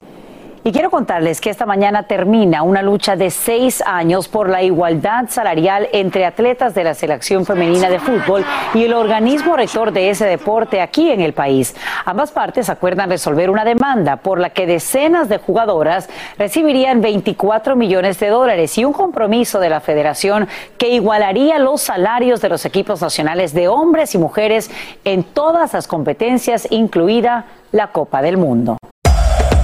Y 0.67 0.71
quiero 0.71 0.89
contarles 0.89 1.41
que 1.41 1.51
esta 1.51 1.67
mañana 1.67 2.07
termina 2.07 2.63
una 2.63 2.81
lucha 2.81 3.15
de 3.15 3.29
seis 3.29 3.83
años 3.85 4.27
por 4.27 4.49
la 4.49 4.63
igualdad 4.63 5.25
salarial 5.29 5.87
entre 5.91 6.25
atletas 6.25 6.73
de 6.73 6.83
la 6.83 6.95
selección 6.95 7.45
femenina 7.45 7.87
de 7.87 7.99
fútbol 7.99 8.43
y 8.73 8.83
el 8.83 8.95
organismo 8.95 9.55
rector 9.55 9.91
de 9.91 10.09
ese 10.09 10.25
deporte 10.25 10.81
aquí 10.81 11.11
en 11.11 11.21
el 11.21 11.33
país. 11.33 11.75
Ambas 12.03 12.31
partes 12.31 12.67
acuerdan 12.71 13.11
resolver 13.11 13.51
una 13.51 13.63
demanda 13.63 14.15
por 14.15 14.39
la 14.39 14.49
que 14.49 14.65
decenas 14.65 15.29
de 15.29 15.37
jugadoras 15.37 16.09
recibirían 16.39 16.99
24 16.99 17.75
millones 17.75 18.19
de 18.19 18.29
dólares 18.29 18.75
y 18.79 18.85
un 18.85 18.93
compromiso 18.93 19.59
de 19.59 19.69
la 19.69 19.81
federación 19.81 20.47
que 20.79 20.89
igualaría 20.89 21.59
los 21.59 21.81
salarios 21.81 22.41
de 22.41 22.49
los 22.49 22.65
equipos 22.65 23.03
nacionales 23.03 23.53
de 23.53 23.67
hombres 23.67 24.15
y 24.15 24.17
mujeres 24.17 24.71
en 25.03 25.25
todas 25.25 25.73
las 25.73 25.87
competencias, 25.87 26.67
incluida 26.71 27.45
la 27.71 27.91
Copa 27.91 28.23
del 28.23 28.37
Mundo. 28.37 28.77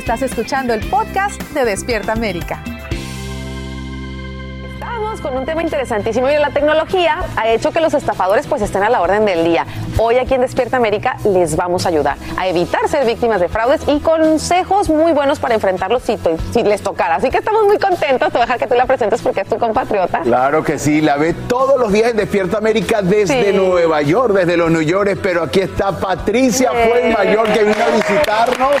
Estás 0.00 0.22
escuchando 0.22 0.72
el 0.72 0.80
podcast 0.88 1.42
de 1.52 1.62
Despierta 1.66 2.12
América. 2.12 2.64
Con 5.18 5.36
un 5.36 5.44
tema 5.44 5.62
interesantísimo 5.62 6.30
y 6.30 6.34
la 6.36 6.50
tecnología 6.50 7.18
ha 7.36 7.48
hecho 7.48 7.72
que 7.72 7.80
los 7.80 7.92
estafadores 7.94 8.46
pues 8.46 8.62
estén 8.62 8.82
a 8.84 8.88
la 8.88 9.02
orden 9.02 9.26
del 9.26 9.44
día. 9.44 9.66
Hoy 9.98 10.16
aquí 10.16 10.34
en 10.34 10.40
Despierta 10.40 10.76
América 10.76 11.16
les 11.24 11.56
vamos 11.56 11.84
a 11.84 11.88
ayudar 11.90 12.16
a 12.38 12.46
evitar 12.46 12.88
ser 12.88 13.04
víctimas 13.04 13.40
de 13.40 13.48
fraudes 13.48 13.82
y 13.86 13.98
consejos 13.98 14.88
muy 14.88 15.12
buenos 15.12 15.38
para 15.38 15.54
enfrentarlos 15.54 16.04
si, 16.04 16.62
les 16.62 16.80
tocara. 16.82 17.16
Así 17.16 17.28
que 17.28 17.38
estamos 17.38 17.64
muy 17.64 17.76
contentos. 17.78 18.28
Te 18.28 18.38
voy 18.38 18.42
a 18.42 18.46
dejar 18.46 18.58
que 18.60 18.66
tú 18.66 18.74
la 18.74 18.86
presentes 18.86 19.20
porque 19.20 19.40
es 19.40 19.48
tu 19.48 19.58
compatriota. 19.58 20.20
Claro 20.20 20.62
que 20.62 20.78
sí, 20.78 21.00
la 21.00 21.16
ve 21.16 21.34
todos 21.34 21.78
los 21.78 21.92
días 21.92 22.12
en 22.12 22.16
Despierta 22.16 22.58
América 22.58 23.02
desde 23.02 23.50
Sí. 23.50 23.56
Nueva 23.56 24.00
York, 24.02 24.32
desde 24.32 24.56
los 24.56 24.70
New 24.70 24.82
York, 24.82 25.18
pero 25.22 25.42
aquí 25.42 25.60
está 25.60 25.92
Patricia 25.98 26.70
Fuenmayor 26.70 27.52
que 27.52 27.64
vino 27.64 27.84
a 27.84 27.96
visitarnos 27.96 28.74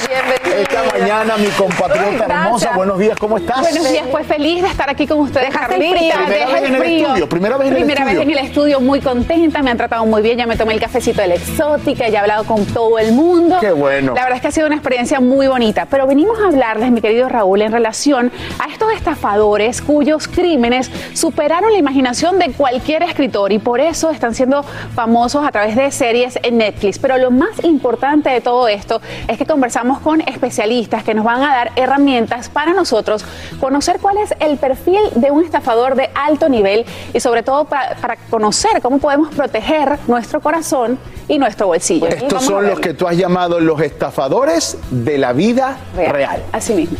esta 0.56 0.82
mañana, 0.98 1.36
mi 1.36 1.48
compatriota 1.48 2.24
hermosa. 2.24 2.72
Buenos 2.74 2.98
días, 2.98 3.18
¿cómo 3.18 3.36
estás? 3.36 3.60
Buenos 3.60 3.90
días, 3.90 4.06
pues 4.10 4.26
feliz 4.26 4.62
de 4.62 4.68
estar 4.68 4.88
aquí 4.88 5.06
con 5.06 5.20
ustedes, 5.20 5.50
Carlita. 5.52 6.19
Primera 6.26 6.46
Deja 6.46 6.60
vez 6.60 6.68
en 6.68 6.74
el 6.74 6.80
frío. 6.82 7.06
estudio, 7.06 7.28
primera 7.28 7.56
vez 7.56 7.66
en 7.68 7.72
el 7.72 7.78
Primera 7.78 8.00
estudio. 8.00 8.18
vez 8.20 8.28
en 8.28 8.38
el 8.38 8.46
estudio, 8.46 8.80
muy 8.80 9.00
contenta, 9.00 9.62
me 9.62 9.70
han 9.70 9.76
tratado 9.76 10.06
muy 10.06 10.22
bien, 10.22 10.38
ya 10.38 10.46
me 10.46 10.56
tomé 10.56 10.74
el 10.74 10.80
cafecito 10.80 11.20
de 11.22 11.28
la 11.28 11.34
exótica, 11.34 12.08
ya 12.08 12.18
he 12.18 12.22
hablado 12.22 12.44
con 12.44 12.64
todo 12.66 12.98
el 12.98 13.12
mundo. 13.12 13.56
Qué 13.60 13.72
bueno. 13.72 14.14
La 14.14 14.22
verdad 14.22 14.36
es 14.36 14.42
que 14.42 14.48
ha 14.48 14.52
sido 14.52 14.66
una 14.66 14.76
experiencia 14.76 15.20
muy 15.20 15.46
bonita, 15.48 15.86
pero 15.86 16.06
venimos 16.06 16.38
a 16.40 16.46
hablarles, 16.48 16.90
mi 16.90 17.00
querido 17.00 17.28
Raúl, 17.28 17.62
en 17.62 17.72
relación 17.72 18.30
a 18.58 18.70
estos 18.70 18.92
estafadores 18.92 19.80
cuyos 19.82 20.28
crímenes 20.28 20.90
superaron 21.14 21.72
la 21.72 21.78
imaginación 21.78 22.38
de 22.38 22.52
cualquier 22.52 23.02
escritor 23.02 23.52
y 23.52 23.58
por 23.58 23.80
eso 23.80 24.10
están 24.10 24.34
siendo 24.34 24.62
famosos 24.94 25.46
a 25.46 25.50
través 25.50 25.76
de 25.76 25.90
series 25.90 26.38
en 26.42 26.58
Netflix. 26.58 26.98
Pero 26.98 27.18
lo 27.18 27.30
más 27.30 27.64
importante 27.64 28.30
de 28.30 28.40
todo 28.40 28.68
esto 28.68 29.00
es 29.28 29.38
que 29.38 29.46
conversamos 29.46 30.00
con 30.00 30.20
especialistas 30.22 31.04
que 31.04 31.14
nos 31.14 31.24
van 31.24 31.42
a 31.42 31.54
dar 31.54 31.72
herramientas 31.76 32.48
para 32.48 32.72
nosotros 32.72 33.24
conocer 33.60 33.98
cuál 34.00 34.18
es 34.18 34.34
el 34.40 34.58
perfil 34.58 35.00
de 35.14 35.30
un 35.30 35.44
estafador 35.44 35.94
de 35.94 36.09
alto 36.14 36.48
nivel 36.48 36.84
y 37.12 37.20
sobre 37.20 37.42
todo 37.42 37.64
para, 37.64 37.96
para 37.96 38.16
conocer 38.16 38.80
cómo 38.82 38.98
podemos 38.98 39.34
proteger 39.34 39.98
nuestro 40.06 40.40
corazón 40.40 40.98
y 41.28 41.38
nuestro 41.38 41.68
bolsillo. 41.68 42.08
Estos 42.08 42.44
son 42.44 42.66
los 42.66 42.80
que 42.80 42.94
tú 42.94 43.06
has 43.06 43.16
llamado 43.16 43.60
los 43.60 43.80
estafadores 43.80 44.78
de 44.90 45.18
la 45.18 45.32
vida 45.32 45.78
real. 45.94 46.42
Así 46.52 46.74
mismo. 46.74 46.98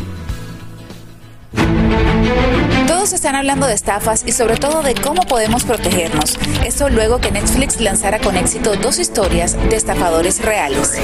Todos 2.91 3.13
están 3.13 3.35
hablando 3.35 3.67
de 3.67 3.73
estafas 3.73 4.23
y 4.27 4.33
sobre 4.33 4.57
todo 4.57 4.83
de 4.83 4.95
cómo 4.95 5.21
podemos 5.21 5.63
protegernos. 5.63 6.37
Esto 6.65 6.89
luego 6.89 7.21
que 7.21 7.31
Netflix 7.31 7.79
lanzara 7.79 8.19
con 8.19 8.35
éxito 8.35 8.75
dos 8.75 8.99
historias 8.99 9.55
de 9.69 9.77
estafadores 9.77 10.43
reales. 10.43 10.99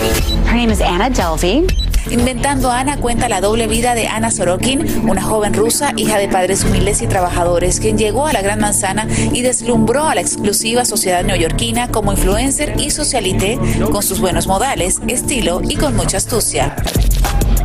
Her 0.48 0.58
name 0.58 0.74
is 0.74 0.82
Anna 0.82 1.10
Delvey. 1.10 1.66
Inventando 2.12 2.72
Ana 2.72 2.98
cuenta 2.98 3.30
la 3.30 3.40
doble 3.40 3.68
vida 3.68 3.96
de 3.96 4.10
Ana 4.10 4.32
Sorokin, 4.32 5.08
una 5.08 5.22
joven 5.22 5.54
rusa, 5.54 5.94
hija 5.96 6.18
de 6.18 6.28
padres 6.28 6.66
humildes 6.66 7.02
y 7.02 7.08
trabajadores, 7.08 7.80
quien 7.80 7.98
llegó 7.98 8.28
a 8.28 8.34
la 8.34 8.42
Gran 8.42 8.60
Manzana 8.60 9.08
y 9.32 9.42
deslumbró 9.42 10.10
a 10.10 10.16
la 10.16 10.20
exclusiva 10.20 10.84
sociedad 10.84 11.24
neoyorquina 11.24 11.88
como 11.88 12.12
influencer 12.12 12.74
y 12.78 12.92
socialite 12.92 13.58
con 13.94 14.04
sus 14.04 14.20
buenos 14.20 14.46
modales, 14.46 15.00
estilo 15.08 15.62
y 15.64 15.78
con 15.78 15.96
mucha 15.96 16.18
astucia. 16.18 16.76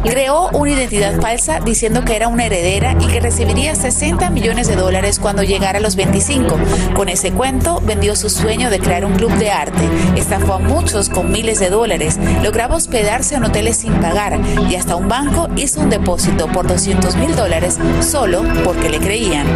Creó 0.04 0.48
una 0.50 0.72
identidad 0.72 1.20
falsa 1.20 1.60
diciendo 1.60 2.04
que 2.04 2.16
era 2.16 2.28
una 2.28 2.46
heredera 2.46 2.96
y 3.00 3.06
que 3.06 3.20
recibiría 3.20 3.74
60 3.74 4.30
millones 4.30 4.68
de 4.68 4.76
dólares 4.76 5.18
cuando 5.18 5.42
llegara 5.42 5.78
a 5.78 5.80
los 5.80 5.96
25. 5.96 6.58
Con 6.94 7.08
ese 7.08 7.32
cuento 7.32 7.80
vendió 7.84 8.16
su 8.16 8.28
sueño 8.28 8.70
de 8.70 8.80
crear 8.80 9.04
un 9.04 9.14
club 9.14 9.32
de 9.38 9.50
arte, 9.50 9.82
estafó 10.16 10.54
a 10.54 10.58
muchos 10.58 11.08
con 11.08 11.30
miles 11.30 11.60
de 11.60 11.70
dólares, 11.70 12.18
lograba 12.42 12.76
hospedarse 12.76 13.36
en 13.36 13.44
hoteles 13.44 13.78
sin 13.78 13.92
pagar 13.94 14.40
y 14.68 14.74
hasta 14.74 14.96
un 14.96 15.08
banco 15.08 15.48
hizo 15.56 15.80
un 15.80 15.90
depósito 15.90 16.48
por 16.48 16.66
200 16.66 17.16
mil 17.16 17.34
dólares 17.36 17.78
solo 18.00 18.42
porque 18.64 18.88
le 18.88 18.98
creían. 18.98 19.46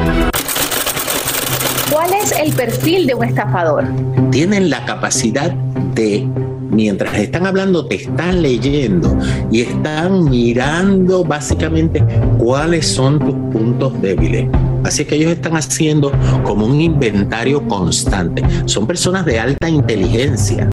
¿Cuál 1.91 2.13
es 2.15 2.33
el 2.33 2.53
perfil 2.53 3.07
de 3.07 3.15
un 3.15 3.25
estafador? 3.25 3.85
tienen 4.31 4.71
la 4.71 4.85
capacidad 4.85 5.51
de 5.51 6.29
mientras 6.77 7.19
están 7.19 7.47
hablando, 7.47 7.87
te 7.87 7.97
están 7.97 8.43
leyendo 8.43 9.17
y 9.51 9.63
están 9.63 10.29
mirando 10.29 11.25
básicamente 11.25 12.05
cuáles 12.39 12.87
son 12.87 13.19
tus 13.19 13.35
puntos 13.51 14.01
débiles. 14.03 14.49
Así 14.85 15.05
que 15.05 15.17
ellos 15.17 15.33
están 15.33 15.57
haciendo 15.57 16.13
como 16.45 16.67
un 16.67 16.81
inventario 16.81 17.67
constante. 17.67 18.45
Son 18.67 18.87
personas 18.87 19.25
de 19.25 19.41
alta 19.41 19.69
inteligencia. 19.69 20.71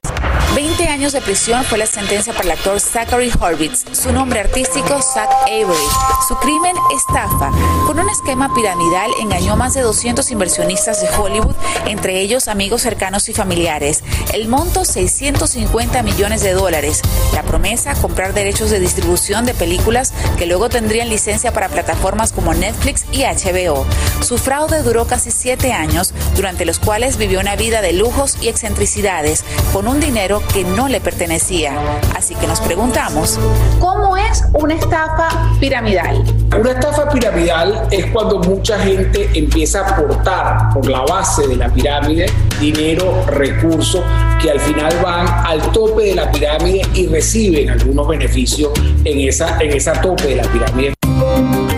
20 0.94 1.06
años 1.06 1.14
de 1.14 1.22
prisión 1.22 1.64
fue 1.64 1.80
la 1.80 1.88
sentencia 1.88 2.34
para 2.34 2.46
el 2.46 2.52
actor 2.52 2.80
Zachary 2.80 3.32
Horvitz, 3.39 3.84
su 3.94 4.12
nombre 4.12 4.39
artístico 4.39 5.02
Zach 5.02 5.30
Avery. 5.48 5.88
Su 6.28 6.36
crimen, 6.36 6.76
estafa. 6.96 7.50
Con 7.88 7.98
un 7.98 8.08
esquema 8.10 8.54
piramidal 8.54 9.10
engañó 9.20 9.54
a 9.54 9.56
más 9.56 9.74
de 9.74 9.82
200 9.82 10.30
inversionistas 10.30 11.02
de 11.02 11.10
Hollywood, 11.10 11.56
entre 11.88 12.20
ellos 12.22 12.48
amigos 12.48 12.84
cercanos 12.84 13.28
y 13.28 13.34
familiares. 13.34 14.04
El 14.34 14.48
monto 14.48 14.86
650 14.86 16.04
millones 16.04 16.44
de 16.44 16.54
dólares. 16.54 17.02
La 17.34 17.41
promesa, 17.41 17.96
comprar 17.96 18.36
derechos 18.36 18.70
de 18.70 18.80
distribución 18.80 19.46
de 19.46 19.56
películas 19.56 20.14
que 20.38 20.46
luego 20.46 20.70
tendrían 20.70 21.10
licencia 21.10 21.52
para 21.54 21.70
plataformas 21.70 22.32
como 22.32 22.54
Netflix 22.54 23.06
y 23.12 23.24
HBO. 23.24 23.84
Su 24.22 24.38
fraude 24.38 24.84
duró 24.84 25.08
casi 25.08 25.32
siete 25.32 25.74
años, 25.74 26.14
durante 26.36 26.66
los 26.66 26.78
cuales 26.78 27.18
vivió 27.18 27.39
una 27.39 27.56
vida 27.56 27.82
de 27.82 27.94
lujos 27.94 28.38
y 28.41 28.48
excentricidades, 28.48 29.44
con 29.74 29.88
un 29.88 30.00
dinero 30.00 30.44
que 30.54 30.64
no 30.64 30.82
le 30.88 31.01
pertenecía. 31.01 31.73
Así 32.15 32.36
que 32.36 32.47
nos 32.47 32.59
preguntamos, 32.61 33.39
¿cómo 33.79 34.17
es 34.17 34.43
una 34.53 34.75
estafa 34.75 35.51
piramidal? 35.59 36.23
Una 36.57 36.71
estafa 36.71 37.09
piramidal 37.09 37.88
es 37.91 38.05
cuando 38.07 38.39
mucha 38.39 38.79
gente 38.79 39.29
empieza 39.34 39.81
a 39.81 39.89
aportar 39.89 40.73
por 40.73 40.88
la 40.88 41.01
base 41.01 41.47
de 41.47 41.55
la 41.55 41.69
pirámide 41.69 42.25
dinero, 42.59 43.25
recursos 43.27 44.01
que 44.41 44.51
al 44.51 44.59
final 44.59 44.93
van 45.03 45.27
al 45.45 45.61
tope 45.71 46.03
de 46.03 46.15
la 46.15 46.31
pirámide 46.31 46.81
y 46.93 47.07
reciben 47.07 47.69
algunos 47.69 48.07
beneficios 48.07 48.71
en 49.03 49.27
esa, 49.27 49.57
en 49.59 49.71
esa 49.71 49.93
tope 50.01 50.27
de 50.27 50.36
la 50.36 50.43
pirámide. 50.43 50.93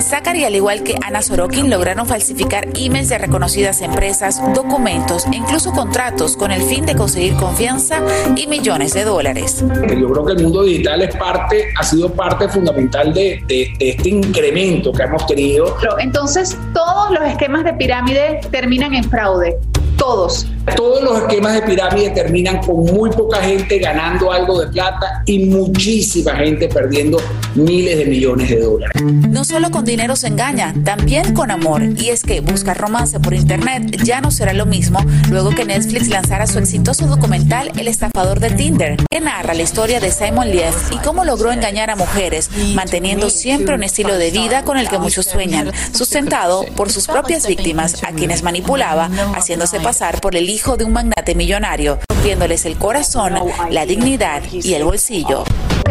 Zachary, 0.05 0.43
al 0.43 0.55
igual 0.55 0.83
que 0.83 0.95
Ana 1.01 1.21
Sorokin, 1.21 1.69
lograron 1.69 2.05
falsificar 2.05 2.67
emails 2.75 3.09
de 3.09 3.17
reconocidas 3.17 3.81
empresas, 3.81 4.39
documentos 4.53 5.25
e 5.25 5.35
incluso 5.35 5.71
contratos 5.71 6.37
con 6.37 6.51
el 6.51 6.61
fin 6.61 6.85
de 6.85 6.95
conseguir 6.95 7.35
confianza 7.35 8.01
y 8.35 8.45
millones 8.45 8.93
de 8.93 9.03
dólares. 9.03 9.63
Yo 9.99 10.11
creo 10.11 10.25
que 10.25 10.33
el 10.33 10.43
mundo 10.43 10.63
digital 10.63 11.01
es 11.01 11.15
parte, 11.15 11.73
ha 11.75 11.83
sido 11.83 12.13
parte 12.13 12.47
fundamental 12.47 13.13
de, 13.13 13.43
de, 13.47 13.73
de 13.79 13.89
este 13.89 14.09
incremento 14.09 14.91
que 14.91 15.03
hemos 15.03 15.25
tenido. 15.25 15.75
Entonces, 15.99 16.55
todos 16.73 17.11
los 17.11 17.23
esquemas 17.27 17.63
de 17.63 17.73
pirámide 17.73 18.41
terminan 18.51 18.93
en 18.93 19.03
fraude. 19.03 19.57
Todos. 19.97 20.47
Todos 20.73 21.03
los 21.03 21.19
esquemas 21.19 21.53
de 21.53 21.61
pirámide 21.61 22.09
terminan 22.09 22.57
con 22.59 22.83
muy 22.83 23.09
poca 23.11 23.41
gente 23.41 23.77
ganando 23.77 24.31
algo 24.31 24.59
de 24.59 24.67
plata 24.67 25.21
y 25.25 25.45
muchísima 25.45 26.35
gente 26.35 26.67
perdiendo 26.67 27.17
miles 27.53 27.97
de 27.97 28.05
millones 28.05 28.49
de 28.49 28.59
dólares. 28.59 29.01
No 29.03 29.45
solo 29.45 29.69
con 29.69 29.85
dinero 29.85 30.15
se 30.15 30.27
engaña, 30.27 30.73
también 30.83 31.33
con 31.33 31.51
amor. 31.51 31.83
Y 31.97 32.09
es 32.09 32.23
que 32.23 32.41
buscar 32.41 32.77
romance 32.77 33.19
por 33.19 33.33
internet 33.33 34.01
ya 34.03 34.21
no 34.21 34.31
será 34.31 34.53
lo 34.53 34.65
mismo 34.65 34.99
luego 35.29 35.51
que 35.51 35.65
Netflix 35.65 36.07
lanzara 36.07 36.47
su 36.47 36.57
exitoso 36.59 37.05
documental 37.07 37.71
El 37.77 37.87
estafador 37.87 38.39
de 38.39 38.49
Tinder, 38.51 38.97
que 39.09 39.19
narra 39.19 39.53
la 39.53 39.61
historia 39.61 39.99
de 39.99 40.11
Simon 40.11 40.49
Lief 40.49 40.91
y 40.91 40.97
cómo 40.97 41.25
logró 41.25 41.51
engañar 41.51 41.89
a 41.89 41.95
mujeres, 41.95 42.49
manteniendo 42.73 43.29
siempre 43.29 43.75
un 43.75 43.83
estilo 43.83 44.17
de 44.17 44.31
vida 44.31 44.63
con 44.63 44.77
el 44.77 44.89
que 44.89 44.97
muchos 44.97 45.25
sueñan, 45.25 45.71
sustentado 45.93 46.65
por 46.75 46.91
sus 46.91 47.07
propias 47.07 47.47
víctimas, 47.47 48.03
a 48.03 48.11
quienes 48.11 48.43
manipulaba, 48.43 49.09
haciéndose 49.35 49.79
pasar 49.79 50.21
por 50.21 50.35
el 50.35 50.49
hijo 50.55 50.77
de 50.77 50.85
un 50.85 50.93
magnate 50.93 51.35
millonario, 51.35 51.99
rompiéndoles 52.07 52.65
el 52.65 52.77
corazón, 52.77 53.33
la 53.69 53.85
dignidad 53.85 54.41
y 54.51 54.73
el 54.73 54.85
bolsillo. 54.85 55.43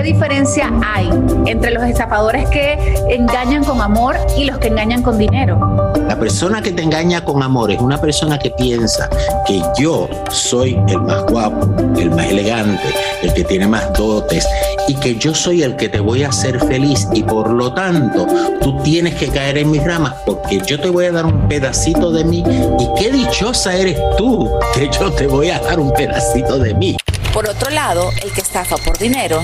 ¿Qué 0.04 0.12
diferencia 0.12 0.70
hay 0.84 1.08
entre 1.46 1.70
los 1.70 1.82
estafadores 1.84 2.46
que 2.50 2.74
engañan 3.08 3.64
con 3.64 3.80
amor 3.80 4.18
y 4.36 4.44
los 4.44 4.58
que 4.58 4.68
engañan 4.68 5.00
con 5.00 5.16
dinero? 5.16 5.58
La 6.06 6.18
persona 6.18 6.60
que 6.60 6.72
te 6.72 6.82
engaña 6.82 7.24
con 7.24 7.42
amor 7.42 7.70
es 7.70 7.80
una 7.80 7.98
persona 7.98 8.38
que 8.38 8.50
piensa 8.50 9.08
que 9.46 9.62
yo 9.78 10.06
soy 10.28 10.78
el 10.88 11.00
más 11.00 11.24
guapo, 11.24 11.66
el 11.98 12.10
más 12.10 12.26
elegante, 12.26 12.82
el 13.22 13.32
que 13.32 13.44
tiene 13.44 13.66
más 13.66 13.94
dotes 13.94 14.46
y 14.88 14.94
que 14.96 15.16
yo 15.16 15.34
soy 15.34 15.62
el 15.62 15.74
que 15.74 15.88
te 15.88 16.00
voy 16.00 16.22
a 16.22 16.28
hacer 16.28 16.60
feliz 16.60 17.08
y 17.14 17.22
por 17.22 17.48
lo 17.48 17.72
tanto 17.72 18.26
tú 18.60 18.76
tienes 18.82 19.14
que 19.14 19.28
caer 19.28 19.56
en 19.56 19.70
mis 19.70 19.82
ramas 19.82 20.16
porque 20.26 20.60
yo 20.66 20.78
te 20.78 20.90
voy 20.90 21.06
a 21.06 21.12
dar 21.12 21.24
un 21.24 21.48
pedacito 21.48 22.12
de 22.12 22.24
mí 22.24 22.44
y 22.78 23.00
qué 23.00 23.10
dichosa 23.10 23.74
eres 23.74 23.98
tú 24.18 24.50
que 24.74 24.90
yo 25.00 25.10
te 25.12 25.26
voy 25.26 25.48
a 25.48 25.60
dar 25.60 25.80
un 25.80 25.94
pedacito 25.94 26.58
de 26.58 26.74
mí. 26.74 26.98
Por 27.32 27.48
otro 27.48 27.70
lado, 27.70 28.10
el 28.22 28.30
que 28.32 28.42
estafa 28.42 28.76
por 28.76 28.98
dinero 28.98 29.40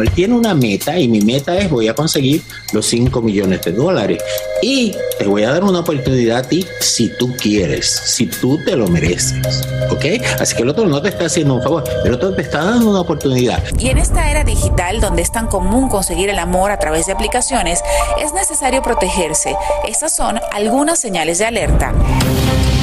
él 0.00 0.10
tiene 0.12 0.34
una 0.34 0.54
meta 0.54 0.98
y 0.98 1.08
mi 1.08 1.20
meta 1.20 1.58
es 1.58 1.68
voy 1.68 1.88
a 1.88 1.94
conseguir 1.94 2.42
los 2.72 2.86
5 2.86 3.20
millones 3.20 3.60
de 3.62 3.72
dólares 3.72 4.22
y 4.62 4.94
te 5.18 5.26
voy 5.26 5.42
a 5.42 5.50
dar 5.50 5.64
una 5.64 5.80
oportunidad 5.80 6.38
a 6.38 6.42
ti 6.42 6.64
si 6.80 7.10
tú 7.18 7.36
quieres, 7.36 7.86
si 8.06 8.26
tú 8.26 8.58
te 8.64 8.76
lo 8.76 8.88
mereces, 8.88 9.62
¿ok? 9.90 10.04
Así 10.40 10.56
que 10.56 10.62
el 10.62 10.68
otro 10.68 10.86
no 10.86 11.02
te 11.02 11.08
está 11.08 11.26
haciendo 11.26 11.54
un 11.54 11.62
favor, 11.62 11.84
el 12.04 12.14
otro 12.14 12.34
te 12.34 12.42
está 12.42 12.64
dando 12.64 12.90
una 12.90 13.00
oportunidad. 13.00 13.62
Y 13.78 13.88
en 13.88 13.98
esta 13.98 14.30
era 14.30 14.44
digital 14.44 15.00
donde 15.00 15.22
es 15.22 15.32
tan 15.32 15.48
común 15.48 15.88
conseguir 15.88 16.30
el 16.30 16.38
amor 16.38 16.70
a 16.70 16.78
través 16.78 17.06
de 17.06 17.12
aplicaciones, 17.12 17.82
es 18.22 18.32
necesario 18.32 18.82
protegerse. 18.82 19.54
Estas 19.86 20.14
son 20.14 20.40
algunas 20.52 20.98
señales 20.98 21.38
de 21.38 21.46
alerta. 21.46 21.92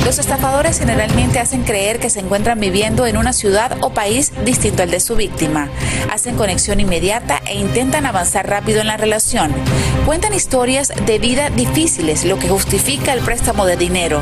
Los 0.05 0.17
estafadores 0.17 0.79
generalmente 0.79 1.39
hacen 1.39 1.63
creer 1.63 1.99
que 1.99 2.09
se 2.09 2.19
encuentran 2.19 2.59
viviendo 2.59 3.05
en 3.05 3.17
una 3.17 3.33
ciudad 3.33 3.77
o 3.81 3.91
país 3.91 4.31
distinto 4.45 4.83
al 4.83 4.91
de 4.91 4.99
su 4.99 5.15
víctima. 5.15 5.69
Hacen 6.11 6.35
conexión 6.35 6.79
inmediata 6.79 7.41
e 7.45 7.57
intentan 7.57 8.05
avanzar 8.05 8.47
rápido 8.49 8.81
en 8.81 8.87
la 8.87 8.97
relación. 8.97 9.53
Cuentan 10.05 10.33
historias 10.33 10.91
de 11.05 11.19
vida 11.19 11.49
difíciles, 11.49 12.25
lo 12.25 12.39
que 12.39 12.49
justifica 12.49 13.13
el 13.13 13.19
préstamo 13.19 13.65
de 13.65 13.77
dinero. 13.77 14.21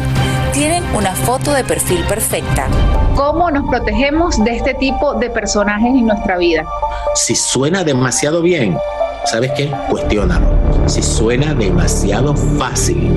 Tienen 0.51 0.83
una 0.95 1.13
foto 1.13 1.53
de 1.53 1.63
perfil 1.63 2.03
perfecta. 2.05 2.67
¿Cómo 3.15 3.51
nos 3.51 3.69
protegemos 3.69 4.43
de 4.43 4.57
este 4.57 4.73
tipo 4.73 5.13
de 5.13 5.29
personajes 5.29 5.87
en 5.87 6.07
nuestra 6.07 6.37
vida? 6.37 6.65
Si 7.15 7.35
suena 7.35 7.83
demasiado 7.83 8.41
bien, 8.41 8.77
¿sabes 9.29 9.51
qué? 9.55 9.71
Cuestiónalo. 9.89 10.87
Si 10.87 11.03
suena 11.03 11.53
demasiado 11.53 12.35
fácil, 12.35 13.11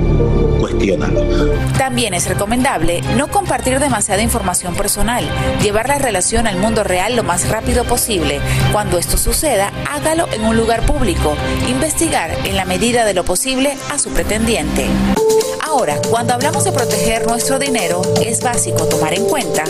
cuestiónalo. 0.59 1.21
También 1.77 2.13
es 2.13 2.27
recomendable 2.27 3.01
no 3.15 3.29
compartir 3.29 3.79
demasiada 3.79 4.21
información 4.21 4.75
personal, 4.75 5.23
llevar 5.61 5.87
la 5.87 5.97
relación 5.97 6.47
al 6.47 6.57
mundo 6.57 6.83
real 6.83 7.15
lo 7.15 7.23
más 7.23 7.49
rápido 7.49 7.85
posible. 7.85 8.39
Cuando 8.71 8.97
esto 8.97 9.17
suceda, 9.17 9.71
hágalo 9.89 10.27
en 10.33 10.43
un 10.43 10.57
lugar 10.57 10.85
público. 10.85 11.35
Investigar 11.69 12.31
en 12.45 12.57
la 12.57 12.65
medida 12.65 13.05
de 13.05 13.13
lo 13.13 13.23
posible 13.23 13.77
a 13.89 13.97
su 13.97 14.09
pretendiente. 14.09 14.87
Ahora, 15.71 16.01
cuando 16.09 16.33
hablamos 16.33 16.65
de 16.65 16.73
proteger 16.73 17.25
nuestro 17.25 17.57
dinero, 17.57 18.01
es 18.21 18.41
básico 18.41 18.89
tomar 18.89 19.13
en 19.13 19.23
cuenta. 19.23 19.63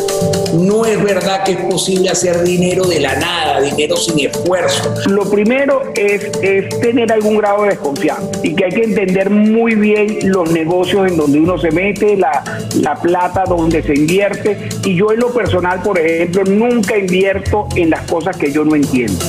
No 0.52 0.84
es 0.84 1.02
verdad 1.02 1.44
que 1.44 1.52
es 1.52 1.60
posible 1.60 2.10
hacer 2.10 2.42
dinero 2.42 2.86
de 2.86 3.00
la 3.00 3.16
nada, 3.18 3.62
dinero 3.62 3.96
sin 3.98 4.20
esfuerzo. 4.28 4.92
Lo 5.06 5.30
primero 5.30 5.94
es, 5.94 6.24
es 6.42 6.80
tener 6.80 7.12
algún 7.12 7.38
grado 7.38 7.62
de 7.62 7.70
desconfianza 7.70 8.32
y 8.42 8.56
que 8.56 8.66
hay 8.66 8.72
que 8.72 8.84
entender 8.84 9.30
muy 9.30 9.76
bien 9.76 10.18
los 10.24 10.50
negocios 10.50 11.08
en 11.08 11.18
donde 11.18 11.40
uno 11.40 11.60
se 11.60 11.70
mete, 11.70 12.18
la, 12.18 12.44
la 12.82 12.96
plata 12.96 13.44
donde 13.48 13.84
se 13.84 13.94
invierte. 13.94 14.70
Y 14.84 14.96
yo 14.96 15.12
en 15.12 15.20
lo 15.20 15.32
personal, 15.32 15.84
por 15.84 16.00
ejemplo, 16.00 16.44
nunca 16.46 16.98
invierto 16.98 17.68
en 17.76 17.92
las 17.92 18.10
cosas 18.10 18.36
que 18.38 18.52
yo 18.52 18.66
no 18.66 18.76
entiendo. 18.76 19.24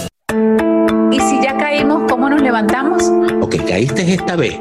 ¿Y 1.11 1.20
si 1.20 1.39
ya 1.43 1.55
caímos, 1.59 2.05
cómo 2.09 2.31
nos 2.31 2.41
levantamos? 2.41 3.12
Ok, 3.43 3.57
caíste 3.68 4.14
esta 4.14 4.37
vez 4.37 4.59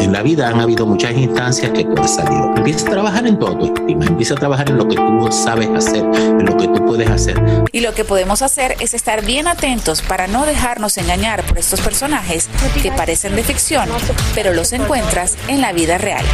en 0.00 0.12
la 0.12 0.22
vida 0.22 0.48
han 0.48 0.60
habido 0.60 0.86
muchas 0.86 1.12
instancias 1.12 1.70
que 1.72 1.84
tú 1.84 2.02
has 2.02 2.14
salido. 2.14 2.54
Empieza 2.56 2.86
a 2.86 2.90
trabajar 2.90 3.26
en 3.26 3.38
tu 3.38 3.46
estima, 3.64 4.06
empieza 4.06 4.34
a 4.34 4.36
trabajar 4.36 4.70
en 4.70 4.78
lo 4.78 4.88
que 4.88 4.96
tú 4.96 5.28
sabes 5.30 5.68
hacer, 5.68 6.04
en 6.14 6.46
lo 6.46 6.56
que 6.56 6.68
tú 6.68 6.84
puedes 6.86 7.08
hacer. 7.08 7.40
Y 7.72 7.80
lo 7.80 7.94
que 7.94 8.04
podemos 8.04 8.42
hacer 8.42 8.76
es 8.80 8.94
estar 8.94 9.24
bien 9.24 9.46
atentos 9.46 10.02
para 10.02 10.26
no 10.26 10.46
dejarnos 10.46 10.96
engañar 10.98 11.42
por 11.44 11.58
estos 11.58 11.80
personajes 11.80 12.48
que 12.82 12.92
parecen 12.92 13.36
de 13.36 13.44
ficción, 13.44 13.88
pero 14.34 14.52
los 14.52 14.72
encuentras 14.72 15.36
en 15.48 15.60
la 15.60 15.72
vida 15.72 15.98
real. 15.98 16.24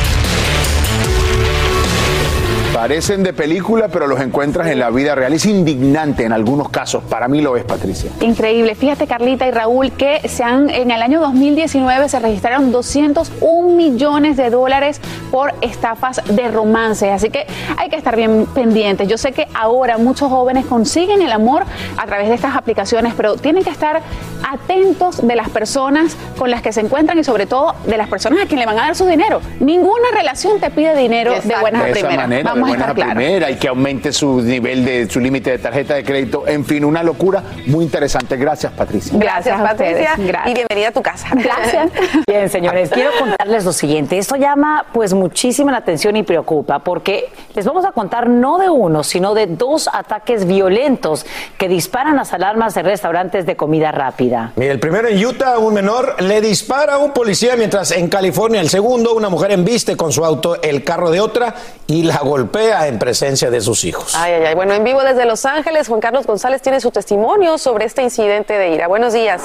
Parecen 2.77 3.22
de 3.22 3.33
película, 3.33 3.89
pero 3.89 4.07
los 4.07 4.20
encuentras 4.20 4.66
en 4.66 4.79
la 4.79 4.91
vida 4.91 5.14
real. 5.14 5.33
Es 5.33 5.47
indignante 5.47 6.24
en 6.24 6.33
algunos 6.35 6.68
casos. 6.68 7.03
Para 7.05 7.27
mí 7.27 7.41
lo 7.41 7.57
es, 7.57 7.64
Patricia. 7.64 8.11
Increíble. 8.20 8.74
Fíjate, 8.74 9.07
Carlita 9.07 9.47
y 9.47 9.51
Raúl, 9.51 9.93
que 9.93 10.20
se 10.29 10.45
han, 10.45 10.68
en 10.68 10.91
el 10.91 11.01
año 11.01 11.22
2019 11.22 12.11
se 12.11 12.18
registraron 12.18 12.72
201 12.72 13.74
millones 13.74 14.37
de 14.37 14.51
dólares 14.51 15.01
por 15.31 15.55
estafas 15.62 16.20
de 16.29 16.49
romance. 16.49 17.11
Así 17.11 17.31
que 17.31 17.47
hay 17.79 17.89
que 17.89 17.97
estar 17.97 18.14
bien 18.14 18.45
pendientes. 18.55 19.09
Yo 19.09 19.16
sé 19.16 19.33
que 19.33 19.49
ahora 19.55 19.97
muchos 19.97 20.29
jóvenes 20.29 20.66
consiguen 20.66 21.22
el 21.22 21.33
amor 21.33 21.64
a 21.97 22.05
través 22.05 22.29
de 22.29 22.35
estas 22.35 22.57
aplicaciones, 22.57 23.14
pero 23.16 23.37
tienen 23.37 23.64
que 23.64 23.70
estar 23.70 24.03
atentos 24.47 25.27
de 25.27 25.35
las 25.35 25.49
personas 25.49 26.14
con 26.37 26.51
las 26.51 26.61
que 26.61 26.74
se 26.74 26.83
encuentran 26.83 27.18
y 27.18 27.24
sobre 27.24 27.47
todo 27.47 27.74
de 27.87 27.97
las 27.97 28.09
personas 28.09 28.45
a 28.45 28.47
quien 28.47 28.61
le 28.61 28.66
van 28.66 28.79
a 28.79 28.83
dar 28.83 28.95
su 28.95 29.07
dinero. 29.07 29.41
Ninguna 29.61 30.11
relación 30.12 30.61
te 30.61 30.68
pide 30.68 30.95
dinero 30.95 31.33
de 31.43 31.57
buenas 31.59 31.83
a 31.83 31.87
primeras. 31.87 32.45
Vamos 32.45 32.66
a 32.73 32.75
estar 32.75 32.95
claros. 32.95 33.14
primera 33.14 33.51
y 33.51 33.57
que 33.57 33.69
aumente 33.69 34.12
su 34.12 34.41
nivel 34.41 34.85
de 34.85 35.09
su 35.09 35.21
límite 35.21 35.51
de 35.51 35.59
tarjeta 35.59 35.95
de 35.95 36.05
crédito. 36.05 36.47
En 36.47 36.64
fin, 36.64 36.85
una 36.85 37.03
locura 37.03 37.43
muy 37.67 37.85
interesante. 37.85 38.37
Gracias, 38.37 38.73
Patricia. 38.73 39.19
Gracias, 39.19 39.61
Patricia. 39.61 40.14
Y 40.47 40.55
bienvenida 40.55 40.89
a 40.89 40.93
tu 40.93 41.03
casa. 41.03 41.29
Gracias. 41.33 41.91
Bien, 42.27 42.49
señores, 42.49 42.91
quiero 42.91 43.11
contarles 43.19 43.64
lo 43.64 43.73
siguiente. 43.73 44.19
Esto 44.19 44.37
llama 44.37 44.87
pues 44.93 45.14
muchísima 45.14 45.73
la 45.73 45.79
atención 45.79 46.17
y 46.17 46.23
preocupa 46.23 46.81
porque 46.81 47.31
les 47.55 47.64
vamos 47.64 47.85
a 47.85 47.93
contar 47.93 48.29
no 48.29 48.59
de 48.59 48.69
uno, 48.69 49.05
sino 49.05 49.35
de 49.35 49.47
dos 49.47 49.89
ataques 49.93 50.47
violentos 50.47 51.27
que 51.59 51.69
disparan 51.69 52.17
las 52.17 52.33
alarmas 52.33 52.75
de 52.75 52.83
restaurantes 52.83 53.47
de 53.47 53.57
comida 53.57 53.93
rápida. 53.93 54.53
Mira, 54.57 54.73
el 54.73 54.81
primero 54.81 55.09
en 55.09 55.25
Utah, 55.25 55.59
un 55.59 55.75
menor 55.75 56.21
le 56.23 56.41
dispara 56.41 56.95
a 56.95 56.99
un 56.99 57.12
policía, 57.12 57.57
mientras 57.57 57.93
en 57.93 58.09
California 58.09 58.61
el 58.61 58.69
segundo, 58.69 59.14
una 59.14 59.29
mujer 59.29 59.53
embiste 59.53 59.97
con 59.97 60.12
su 60.12 60.25
auto 60.25 60.61
el 60.62 60.85
carro 60.85 61.11
de 61.11 61.21
otra 61.21 61.55
y 61.87 62.03
la 62.03 62.19
golpea 62.19 62.56
en 62.59 62.99
presencia 62.99 63.51
de 63.51 63.61
sus 63.61 63.85
hijos. 63.85 64.17
Bueno, 64.55 64.75
en 64.75 64.85
vivo 64.85 65.03
desde 65.03 65.25
Los 65.25 65.45
Ángeles, 65.45 65.89
Juan 65.89 66.01
Carlos 66.01 66.27
González 66.27 66.63
tiene 66.63 66.81
su 66.81 66.91
testimonio 66.91 67.59
sobre 67.59 67.85
este 67.85 68.03
incidente 68.03 68.55
de 68.55 68.71
ira. 68.71 68.89
Buenos 68.89 69.13
días. 69.13 69.43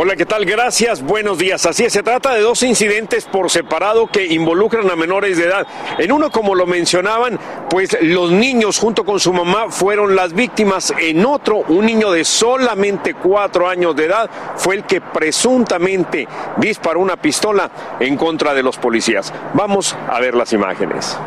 Hola, 0.00 0.14
¿qué 0.14 0.26
tal? 0.26 0.44
Gracias, 0.44 1.02
buenos 1.02 1.38
días. 1.38 1.66
Así 1.66 1.84
es, 1.84 1.92
se 1.92 2.04
trata 2.04 2.32
de 2.32 2.40
dos 2.40 2.62
incidentes 2.62 3.24
por 3.24 3.50
separado 3.50 4.06
que 4.06 4.26
involucran 4.26 4.88
a 4.88 4.94
menores 4.94 5.36
de 5.36 5.46
edad. 5.46 5.66
En 5.98 6.12
uno, 6.12 6.30
como 6.30 6.54
lo 6.54 6.66
mencionaban, 6.66 7.36
pues 7.68 7.98
los 8.00 8.30
niños 8.30 8.78
junto 8.78 9.04
con 9.04 9.18
su 9.18 9.32
mamá 9.32 9.72
fueron 9.72 10.14
las 10.14 10.34
víctimas. 10.34 10.94
En 11.00 11.26
otro, 11.26 11.64
un 11.66 11.84
niño 11.84 12.12
de 12.12 12.24
solamente 12.24 13.14
cuatro 13.14 13.68
años 13.68 13.96
de 13.96 14.04
edad 14.04 14.30
fue 14.54 14.76
el 14.76 14.84
que 14.84 15.00
presuntamente 15.00 16.28
disparó 16.58 17.00
una 17.00 17.16
pistola 17.16 17.68
en 17.98 18.16
contra 18.16 18.54
de 18.54 18.62
los 18.62 18.78
policías. 18.78 19.34
Vamos 19.54 19.96
a 20.08 20.20
ver 20.20 20.36
las 20.36 20.52
imágenes. 20.52 21.18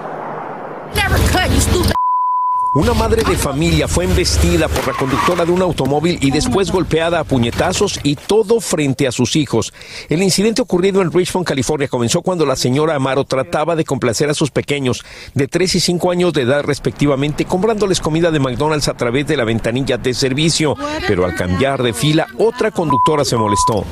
Una 2.74 2.93
madre 2.93 3.22
de 3.24 3.36
familia 3.36 3.86
fue 3.86 4.05
embestida 4.05 4.69
por 4.69 4.88
la 4.88 4.93
conductora 4.93 5.43
de 5.43 5.51
un 5.51 5.61
automóvil 5.61 6.17
y 6.22 6.32
después 6.32 6.72
golpeada 6.72 7.19
a 7.19 7.26
puñetazos 7.26 7.99
y 8.01 8.15
todo 8.15 8.61
frente 8.61 9.07
a 9.07 9.11
sus 9.11 9.36
hijos. 9.36 9.74
El 10.07 10.24
incidente 10.24 10.61
ocurrido 10.61 11.01
en 11.01 11.11
Richmond, 11.11 11.45
California, 11.45 11.89
comenzó 11.89 12.22
cuando 12.22 12.45
la 12.45 12.55
señora 12.55 12.95
Amaro 12.95 13.26
trataba 13.26 13.76
de 13.76 13.84
complacer 13.84 14.30
a 14.30 14.34
sus 14.34 14.51
pequeños 14.51 15.03
de 15.34 15.49
3 15.49 15.76
y 15.76 15.80
5 15.82 16.11
años 16.11 16.32
de 16.32 16.43
edad 16.43 16.63
respectivamente, 16.63 17.43
comprándoles 17.43 17.99
comida 17.99 18.32
de 18.32 18.39
McDonald's 18.39 18.88
a 18.88 18.95
través 18.95 19.28
de 19.28 19.36
la 19.36 19.43
ventanilla 19.43 19.97
de 19.97 20.13
servicio. 20.13 20.78
Pero 21.05 21.26
al 21.26 21.36
cambiar 21.36 21.84
de 21.84 21.91
fila, 21.91 22.26
otra 22.38 22.72
conductora 22.72 23.26
se 23.26 23.36
molestó. 23.36 23.84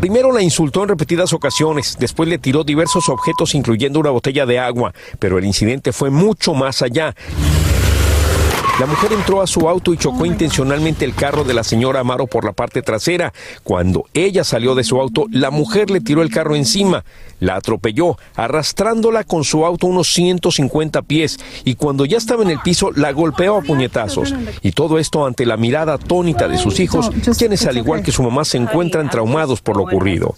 Primero 0.00 0.30
la 0.30 0.42
insultó 0.42 0.82
en 0.82 0.90
repetidas 0.90 1.32
ocasiones, 1.32 1.96
después 1.98 2.28
le 2.28 2.38
tiró 2.38 2.64
diversos 2.64 3.08
objetos 3.08 3.54
incluyendo 3.54 3.98
una 3.98 4.10
botella 4.10 4.46
de 4.46 4.58
agua, 4.58 4.92
pero 5.18 5.38
el 5.38 5.44
incidente 5.44 5.92
fue 5.92 6.10
mucho 6.10 6.54
más 6.54 6.82
allá. 6.82 7.14
La 8.78 8.84
mujer 8.84 9.14
entró 9.14 9.40
a 9.40 9.46
su 9.46 9.70
auto 9.70 9.94
y 9.94 9.96
chocó 9.96 10.26
intencionalmente 10.26 11.06
el 11.06 11.14
carro 11.14 11.44
de 11.44 11.54
la 11.54 11.64
señora 11.64 12.00
Amaro 12.00 12.26
por 12.26 12.44
la 12.44 12.52
parte 12.52 12.82
trasera. 12.82 13.32
Cuando 13.64 14.04
ella 14.12 14.44
salió 14.44 14.74
de 14.74 14.84
su 14.84 15.00
auto, 15.00 15.24
la 15.30 15.50
mujer 15.50 15.88
le 15.88 16.02
tiró 16.02 16.20
el 16.20 16.28
carro 16.28 16.54
encima, 16.54 17.02
la 17.40 17.56
atropelló, 17.56 18.18
arrastrándola 18.34 19.24
con 19.24 19.44
su 19.44 19.64
auto 19.64 19.86
unos 19.86 20.12
150 20.12 21.00
pies 21.02 21.38
y 21.64 21.76
cuando 21.76 22.04
ya 22.04 22.18
estaba 22.18 22.42
en 22.42 22.50
el 22.50 22.58
piso 22.60 22.90
la 22.94 23.12
golpeó 23.12 23.56
a 23.56 23.62
puñetazos. 23.62 24.34
Y 24.60 24.72
todo 24.72 24.98
esto 24.98 25.24
ante 25.24 25.46
la 25.46 25.56
mirada 25.56 25.94
atónita 25.94 26.46
de 26.46 26.58
sus 26.58 26.78
hijos, 26.78 27.10
quienes 27.38 27.64
al 27.64 27.78
igual 27.78 28.02
que 28.02 28.12
su 28.12 28.22
mamá 28.22 28.44
se 28.44 28.58
encuentran 28.58 29.08
traumados 29.08 29.62
por 29.62 29.78
lo 29.78 29.84
ocurrido. 29.84 30.34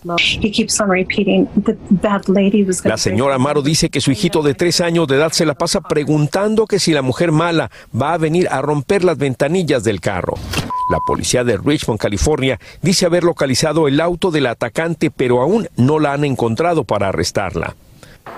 La 2.85 2.97
señora 2.99 3.35
Amaro 3.35 3.63
dice 3.63 3.91
que 3.91 4.01
su 4.01 4.13
hijito 4.13 4.43
de 4.43 4.55
tres 4.55 4.81
años 4.81 5.09
de 5.09 5.17
edad 5.17 5.33
se 5.33 5.45
la 5.45 5.55
pasa 5.55 5.81
preguntando 5.81 6.69
que 6.69 6.79
si 6.79 6.93
la 6.93 7.03
mujer 7.03 7.33
mala 7.33 7.73
va 8.01 8.13
a 8.13 8.19
venir 8.19 8.28
a 8.51 8.63
romper 8.63 9.05
las 9.05 9.19
ventanillas 9.19 9.85
del 9.85 10.01
carro. 10.01 10.35
La 10.91 10.99
policía 11.07 11.45
de 11.45 11.59
Richmond, 11.59 12.01
California, 12.01 12.59
dice 12.81 13.07
haber 13.07 13.25
localizado 13.25 13.89
el 13.89 14.01
auto 14.01 14.31
del 14.31 14.47
atacante, 14.47 15.11
pero 15.11 15.43
aún 15.43 15.69
no 15.77 15.99
la 15.99 16.13
han 16.13 16.25
encontrado 16.25 16.85
para 16.85 17.09
arrestarla. 17.09 17.75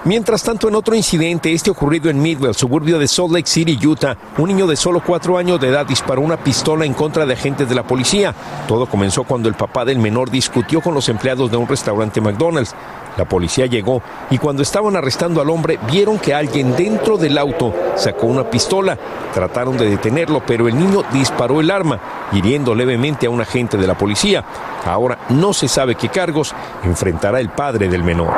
Mientras 0.05 0.43
tanto, 0.43 0.68
en 0.68 0.74
otro 0.74 0.95
incidente, 0.95 1.53
este 1.53 1.70
ocurrido 1.70 2.09
en 2.09 2.22
Midwell, 2.22 2.55
suburbio 2.55 2.99
de 2.99 3.07
Salt 3.07 3.32
Lake 3.32 3.47
City, 3.47 3.78
Utah, 3.86 4.16
un 4.38 4.49
niño 4.49 4.66
de 4.66 4.76
solo 4.76 5.03
cuatro 5.05 5.36
años 5.36 5.61
de 5.61 5.68
edad 5.68 5.84
disparó 5.84 6.22
una 6.22 6.43
pistola 6.43 6.86
en 6.86 6.95
contra 6.95 7.26
de 7.26 7.34
agentes 7.34 7.68
de 7.68 7.74
la 7.74 7.86
policía. 7.86 8.34
Todo 8.66 8.86
comenzó 8.86 9.24
cuando 9.24 9.49
el 9.49 9.55
papá 9.55 9.84
del 9.84 9.99
menor 9.99 10.30
discutió 10.30 10.80
con 10.80 10.95
los 10.95 11.09
empleados 11.11 11.51
de 11.51 11.59
un 11.59 11.68
restaurante 11.68 12.20
McDonald's. 12.20 12.74
La 13.16 13.24
policía 13.24 13.66
llegó 13.66 14.02
y 14.30 14.38
cuando 14.38 14.62
estaban 14.62 14.96
arrestando 14.96 15.40
al 15.40 15.50
hombre 15.50 15.78
vieron 15.90 16.18
que 16.18 16.34
alguien 16.34 16.74
dentro 16.76 17.16
del 17.16 17.36
auto 17.38 17.74
sacó 17.96 18.26
una 18.26 18.48
pistola. 18.48 18.96
Trataron 19.34 19.76
de 19.76 19.88
detenerlo, 19.88 20.42
pero 20.46 20.68
el 20.68 20.78
niño 20.78 21.02
disparó 21.12 21.61
el 21.61 21.70
arma, 21.70 22.00
hiriendo 22.32 22.74
levemente 22.74 23.26
a 23.26 23.30
un 23.30 23.40
agente 23.40 23.76
de 23.76 23.86
la 23.86 23.96
policía. 23.96 24.44
Ahora 24.84 25.18
no 25.30 25.52
se 25.52 25.68
sabe 25.68 25.94
qué 25.94 26.08
cargos 26.08 26.54
enfrentará 26.84 27.40
el 27.40 27.50
padre 27.50 27.88
del 27.88 28.02
menor. 28.02 28.32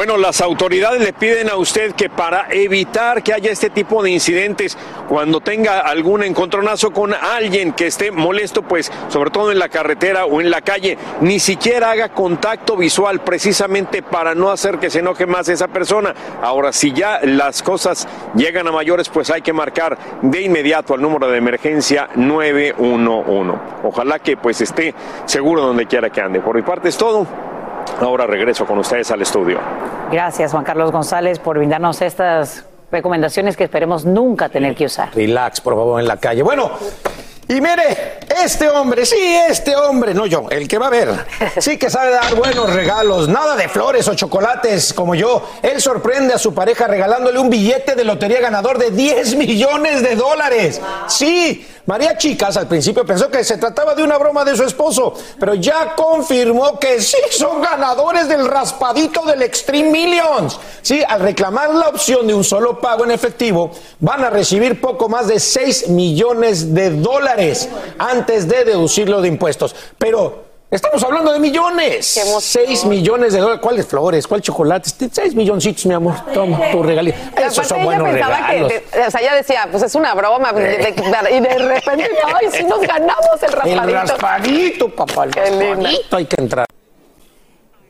Bueno, 0.00 0.16
las 0.16 0.40
autoridades 0.40 1.02
le 1.02 1.12
piden 1.12 1.50
a 1.50 1.56
usted 1.56 1.92
que 1.92 2.08
para 2.08 2.46
evitar 2.50 3.22
que 3.22 3.34
haya 3.34 3.50
este 3.50 3.68
tipo 3.68 4.02
de 4.02 4.10
incidentes, 4.10 4.78
cuando 5.10 5.40
tenga 5.40 5.80
algún 5.80 6.22
encontronazo 6.22 6.92
con 6.92 7.12
alguien 7.12 7.72
que 7.72 7.88
esté 7.88 8.12
molesto, 8.12 8.62
pues 8.62 8.92
sobre 9.08 9.32
todo 9.32 9.50
en 9.50 9.58
la 9.58 9.68
carretera 9.68 10.24
o 10.24 10.40
en 10.40 10.52
la 10.52 10.60
calle, 10.60 10.96
ni 11.20 11.40
siquiera 11.40 11.90
haga 11.90 12.10
contacto 12.10 12.76
visual 12.76 13.18
precisamente 13.18 14.04
para 14.04 14.36
no 14.36 14.52
hacer 14.52 14.78
que 14.78 14.88
se 14.88 15.00
enoje 15.00 15.26
más 15.26 15.48
esa 15.48 15.66
persona. 15.66 16.14
Ahora, 16.40 16.72
si 16.72 16.92
ya 16.92 17.18
las 17.24 17.60
cosas 17.60 18.06
llegan 18.36 18.68
a 18.68 18.70
mayores, 18.70 19.08
pues 19.08 19.30
hay 19.30 19.42
que 19.42 19.52
marcar 19.52 19.98
de 20.22 20.42
inmediato 20.42 20.94
al 20.94 21.02
número 21.02 21.28
de 21.28 21.38
emergencia 21.38 22.08
911. 22.14 23.58
Ojalá 23.82 24.20
que 24.20 24.36
pues 24.36 24.60
esté 24.60 24.94
seguro 25.24 25.62
donde 25.62 25.86
quiera 25.86 26.10
que 26.10 26.20
ande. 26.20 26.38
Por 26.38 26.54
mi 26.54 26.62
parte 26.62 26.88
es 26.88 26.96
todo. 26.96 27.26
Ahora 28.00 28.28
regreso 28.28 28.64
con 28.64 28.78
ustedes 28.78 29.10
al 29.10 29.22
estudio. 29.22 29.58
Gracias, 30.12 30.52
Juan 30.52 30.62
Carlos 30.62 30.92
González, 30.92 31.40
por 31.40 31.58
brindarnos 31.58 32.00
estas 32.00 32.69
recomendaciones 32.90 33.56
que 33.56 33.64
esperemos 33.64 34.04
nunca 34.04 34.48
tener 34.48 34.74
que 34.74 34.86
usar. 34.86 35.14
Relax, 35.14 35.60
por 35.60 35.74
favor, 35.74 36.00
en 36.00 36.08
la 36.08 36.16
calle. 36.16 36.42
Bueno, 36.42 36.70
y 37.50 37.60
mire, 37.60 38.20
este 38.44 38.68
hombre, 38.68 39.04
sí, 39.04 39.16
este 39.48 39.74
hombre, 39.74 40.14
no 40.14 40.24
yo, 40.24 40.46
el 40.50 40.68
que 40.68 40.78
va 40.78 40.86
a 40.86 40.90
ver, 40.90 41.08
sí 41.58 41.76
que 41.78 41.90
sabe 41.90 42.12
dar 42.12 42.36
buenos 42.36 42.72
regalos, 42.72 43.28
nada 43.28 43.56
de 43.56 43.68
flores 43.68 44.06
o 44.06 44.14
chocolates 44.14 44.92
como 44.92 45.16
yo. 45.16 45.42
Él 45.60 45.80
sorprende 45.80 46.32
a 46.32 46.38
su 46.38 46.54
pareja 46.54 46.86
regalándole 46.86 47.40
un 47.40 47.50
billete 47.50 47.96
de 47.96 48.04
lotería 48.04 48.40
ganador 48.40 48.78
de 48.78 48.92
10 48.92 49.34
millones 49.34 50.00
de 50.00 50.14
dólares. 50.14 50.80
Sí, 51.08 51.66
María 51.90 52.16
Chicas 52.16 52.56
al 52.56 52.68
principio 52.68 53.04
pensó 53.04 53.28
que 53.28 53.42
se 53.42 53.58
trataba 53.58 53.96
de 53.96 54.04
una 54.04 54.16
broma 54.16 54.44
de 54.44 54.56
su 54.56 54.62
esposo, 54.62 55.12
pero 55.40 55.54
ya 55.54 55.96
confirmó 55.96 56.78
que 56.78 57.00
sí 57.00 57.16
son 57.32 57.60
ganadores 57.60 58.28
del 58.28 58.46
raspadito 58.46 59.22
del 59.22 59.42
Extreme 59.42 59.90
Millions. 59.90 60.60
Sí, 60.82 61.02
al 61.08 61.18
reclamar 61.18 61.74
la 61.74 61.88
opción 61.88 62.28
de 62.28 62.34
un 62.34 62.44
solo 62.44 62.78
pago 62.78 63.02
en 63.02 63.10
efectivo, 63.10 63.72
van 63.98 64.22
a 64.22 64.30
recibir 64.30 64.80
poco 64.80 65.08
más 65.08 65.26
de 65.26 65.40
6 65.40 65.88
millones 65.88 66.72
de 66.72 66.90
dólares 66.90 67.68
antes 67.98 68.46
de 68.46 68.64
deducirlo 68.64 69.20
de 69.20 69.26
impuestos. 69.26 69.74
Pero 69.98 70.49
Estamos 70.70 71.02
hablando 71.02 71.32
de 71.32 71.40
millones. 71.40 72.06
6 72.40 72.84
millones 72.84 73.32
de 73.32 73.40
dólares. 73.40 73.60
¿Cuáles 73.60 73.86
flores? 73.88 74.26
¿Cuál 74.28 74.40
chocolate? 74.40 74.88
6 75.10 75.34
milloncitos, 75.34 75.84
mi 75.86 75.94
amor. 75.94 76.14
Toma 76.32 76.70
tu 76.70 76.80
regalito. 76.82 77.18
Esos 77.36 77.66
son 77.66 77.82
buenos 77.82 78.08
regalos. 78.12 78.72
Que, 78.72 79.00
o 79.00 79.10
sea, 79.10 79.20
ella 79.20 79.34
decía, 79.34 79.66
pues 79.68 79.82
es 79.82 79.94
una 79.96 80.14
broma. 80.14 80.52
y 80.52 81.40
de 81.40 81.58
repente, 81.58 82.10
ay, 82.34 82.46
sí 82.52 82.62
nos 82.62 82.80
ganamos 82.82 83.42
el 83.42 83.52
raspadito. 83.52 83.82
El 83.82 83.92
raspadito, 83.92 84.94
papá. 84.94 85.24
El 85.24 85.32
raspadito 85.34 86.16
hay 86.16 86.26
que 86.26 86.40
entrar. 86.40 86.66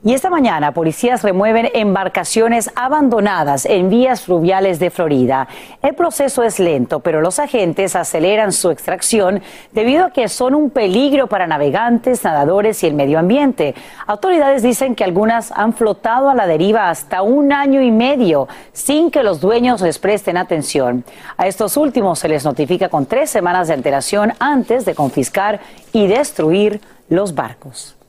Y 0.02 0.14
esta 0.14 0.30
mañana, 0.30 0.72
policías 0.72 1.22
remueven 1.22 1.68
embarcaciones 1.74 2.70
abandonadas 2.74 3.66
en 3.66 3.90
vías 3.90 4.22
fluviales 4.22 4.78
de 4.78 4.88
Florida. 4.88 5.46
El 5.82 5.94
proceso 5.94 6.42
es 6.42 6.58
lento, 6.58 7.00
pero 7.00 7.20
los 7.20 7.38
agentes 7.38 7.94
aceleran 7.94 8.52
su 8.52 8.70
extracción 8.70 9.42
debido 9.72 10.06
a 10.06 10.10
que 10.10 10.28
son 10.28 10.54
un 10.54 10.70
peligro 10.70 11.26
para 11.26 11.46
navegantes, 11.46 12.24
nadadores 12.24 12.82
y 12.82 12.86
el 12.86 12.94
medio 12.94 13.18
ambiente. 13.18 13.74
Autoridades 14.06 14.62
dicen 14.62 14.94
que 14.94 15.04
algunas 15.04 15.52
han 15.52 15.74
flotado 15.74 16.30
a 16.30 16.34
la 16.34 16.46
deriva 16.46 16.88
hasta 16.88 17.20
un 17.20 17.52
año 17.52 17.82
y 17.82 17.90
medio 17.90 18.48
sin 18.72 19.10
que 19.10 19.22
los 19.22 19.38
dueños 19.42 19.82
les 19.82 19.98
presten 19.98 20.38
atención. 20.38 21.04
A 21.36 21.46
estos 21.46 21.76
últimos 21.76 22.18
se 22.18 22.28
les 22.30 22.46
notifica 22.46 22.88
con 22.88 23.04
tres 23.04 23.28
semanas 23.28 23.68
de 23.68 23.74
alteración 23.74 24.32
antes 24.38 24.86
de 24.86 24.94
confiscar 24.94 25.60
y 25.92 26.06
destruir 26.06 26.80
los 27.10 27.34
barcos. 27.34 27.99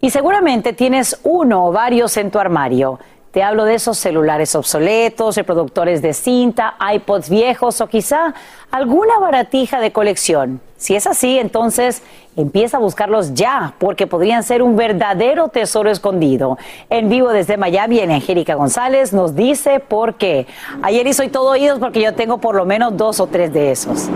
Y 0.00 0.10
seguramente 0.10 0.72
tienes 0.72 1.18
uno 1.24 1.66
o 1.66 1.72
varios 1.72 2.16
en 2.16 2.30
tu 2.30 2.38
armario. 2.38 3.00
Te 3.32 3.42
hablo 3.42 3.64
de 3.64 3.74
esos 3.74 3.98
celulares 3.98 4.54
obsoletos, 4.54 5.36
reproductores 5.36 6.00
de 6.00 6.14
cinta, 6.14 6.76
iPods 6.94 7.28
viejos 7.28 7.80
o 7.80 7.86
quizá 7.86 8.32
alguna 8.70 9.18
baratija 9.18 9.80
de 9.80 9.92
colección. 9.92 10.60
Si 10.76 10.94
es 10.94 11.06
así, 11.06 11.38
entonces 11.38 12.02
empieza 12.36 12.78
a 12.78 12.80
buscarlos 12.80 13.34
ya, 13.34 13.74
porque 13.78 14.06
podrían 14.06 14.44
ser 14.44 14.62
un 14.62 14.76
verdadero 14.76 15.48
tesoro 15.48 15.90
escondido. 15.90 16.56
En 16.88 17.08
vivo 17.08 17.30
desde 17.30 17.56
Miami, 17.56 17.98
en 17.98 18.12
Angélica 18.12 18.54
González 18.54 19.12
nos 19.12 19.34
dice 19.34 19.80
por 19.80 20.14
qué. 20.14 20.46
Ayer 20.80 21.12
soy 21.12 21.28
todo 21.28 21.50
oídos 21.50 21.80
porque 21.80 22.00
yo 22.00 22.14
tengo 22.14 22.38
por 22.38 22.54
lo 22.54 22.64
menos 22.64 22.96
dos 22.96 23.20
o 23.20 23.26
tres 23.26 23.52
de 23.52 23.72
esos. 23.72 24.08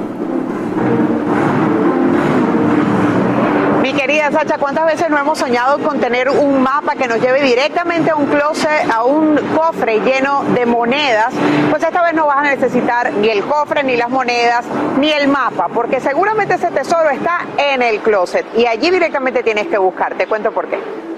Querida 4.03 4.33
Sacha, 4.33 4.59
¿cuántas 4.59 4.85
veces 4.85 5.09
no 5.11 5.17
hemos 5.17 5.39
soñado 5.39 5.79
con 5.79 6.01
tener 6.01 6.29
un 6.29 6.61
mapa 6.61 6.97
que 6.97 7.07
nos 7.07 7.21
lleve 7.21 7.41
directamente 7.41 8.11
a 8.11 8.17
un 8.17 8.27
closet, 8.27 8.91
a 8.93 9.05
un 9.05 9.37
cofre 9.55 10.01
lleno 10.01 10.43
de 10.43 10.67
monedas? 10.67 11.33
Pues 11.71 11.85
esta 11.85 12.03
vez 12.03 12.13
no 12.13 12.27
vas 12.27 12.39
a 12.39 12.43
necesitar 12.43 13.13
ni 13.13 13.29
el 13.29 13.45
cofre, 13.45 13.85
ni 13.85 13.97
las 13.97 14.11
monedas, 14.11 14.65
ni 14.99 15.13
el 15.13 15.29
mapa, 15.29 15.69
porque 15.69 16.01
seguramente 16.01 16.55
ese 16.55 16.73
tesoro 16.73 17.11
está 17.11 17.47
en 17.57 17.81
el 17.81 18.01
closet 18.01 18.45
y 18.57 18.67
allí 18.67 18.91
directamente 18.91 19.45
tienes 19.45 19.69
que 19.69 19.79
buscar. 19.79 20.17
Te 20.17 20.27
cuento 20.27 20.51
por 20.51 20.67
qué. 20.67 21.12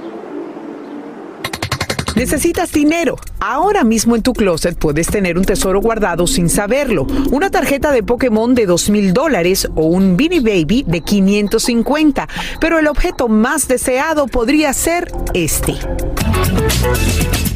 Necesitas 2.17 2.71
dinero. 2.73 3.17
Ahora 3.41 3.83
mismo 3.83 4.15
en 4.15 4.23
tu 4.23 4.33
closet 4.33 4.79
puedes 4.79 5.09
tener 5.09 5.37
un 5.37 5.45
tesoro 5.45 5.81
guardado 5.81 6.27
sin 6.27 6.49
saberlo. 6.49 7.07
Una 7.33 7.51
tarjeta 7.51 7.91
de 7.91 8.03
Pokémon 8.03 8.55
de 8.55 8.67
dos 8.67 8.89
mil 8.89 9.13
dólares 9.13 9.69
o 9.75 9.87
un 9.87 10.17
Beanie 10.17 10.41
Baby 10.41 10.85
de 10.87 11.01
550. 11.01 12.29
Pero 12.61 12.79
el 12.79 12.87
objeto 12.87 13.29
más 13.29 13.67
deseado 13.67 14.27
podría 14.29 14.73
ser 14.73 15.11
este. 15.35 15.75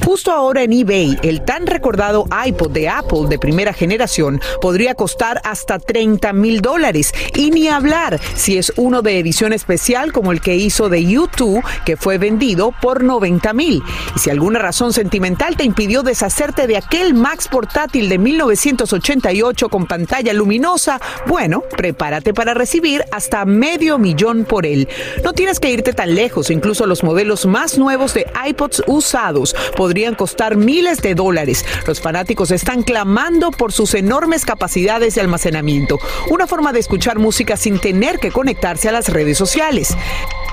Justo 0.08 0.32
ahora 0.32 0.62
en 0.62 0.72
eBay, 0.72 1.18
el 1.22 1.44
tan 1.44 1.66
recordado 1.66 2.24
iPod 2.46 2.70
de 2.70 2.88
Apple 2.88 3.26
de 3.28 3.38
primera 3.38 3.74
generación 3.74 4.40
podría 4.62 4.94
costar 4.94 5.38
hasta 5.44 5.78
30 5.78 6.32
mil 6.32 6.62
dólares. 6.62 7.12
Y 7.34 7.50
ni 7.50 7.68
hablar 7.68 8.18
si 8.34 8.56
es 8.56 8.72
uno 8.76 9.02
de 9.02 9.18
edición 9.18 9.52
especial 9.52 10.14
como 10.14 10.32
el 10.32 10.40
que 10.40 10.56
hizo 10.56 10.88
de 10.88 11.04
YouTube, 11.04 11.62
que 11.84 11.98
fue 11.98 12.16
vendido 12.16 12.72
por 12.80 13.04
90 13.04 13.52
mil. 13.52 13.82
Y 14.16 14.18
si 14.18 14.30
alguna 14.48 14.60
razón 14.60 14.94
sentimental 14.94 15.58
te 15.58 15.64
impidió 15.64 16.02
deshacerte 16.02 16.66
de 16.66 16.78
aquel 16.78 17.12
Max 17.12 17.48
portátil 17.48 18.08
de 18.08 18.16
1988 18.16 19.68
con 19.68 19.84
pantalla 19.84 20.32
luminosa, 20.32 21.02
bueno, 21.26 21.64
prepárate 21.76 22.32
para 22.32 22.54
recibir 22.54 23.04
hasta 23.12 23.44
medio 23.44 23.98
millón 23.98 24.46
por 24.46 24.64
él. 24.64 24.88
No 25.22 25.34
tienes 25.34 25.60
que 25.60 25.70
irte 25.70 25.92
tan 25.92 26.14
lejos, 26.14 26.48
incluso 26.48 26.86
los 26.86 27.04
modelos 27.04 27.44
más 27.44 27.76
nuevos 27.76 28.14
de 28.14 28.24
iPods 28.46 28.84
usados 28.86 29.54
podrían 29.76 30.14
costar 30.14 30.56
miles 30.56 31.02
de 31.02 31.14
dólares. 31.14 31.66
Los 31.86 32.00
fanáticos 32.00 32.50
están 32.50 32.84
clamando 32.84 33.50
por 33.50 33.70
sus 33.70 33.92
enormes 33.92 34.46
capacidades 34.46 35.14
de 35.14 35.20
almacenamiento, 35.20 35.98
una 36.30 36.46
forma 36.46 36.72
de 36.72 36.80
escuchar 36.80 37.18
música 37.18 37.58
sin 37.58 37.80
tener 37.80 38.18
que 38.18 38.32
conectarse 38.32 38.88
a 38.88 38.92
las 38.92 39.10
redes 39.10 39.36
sociales. 39.36 39.94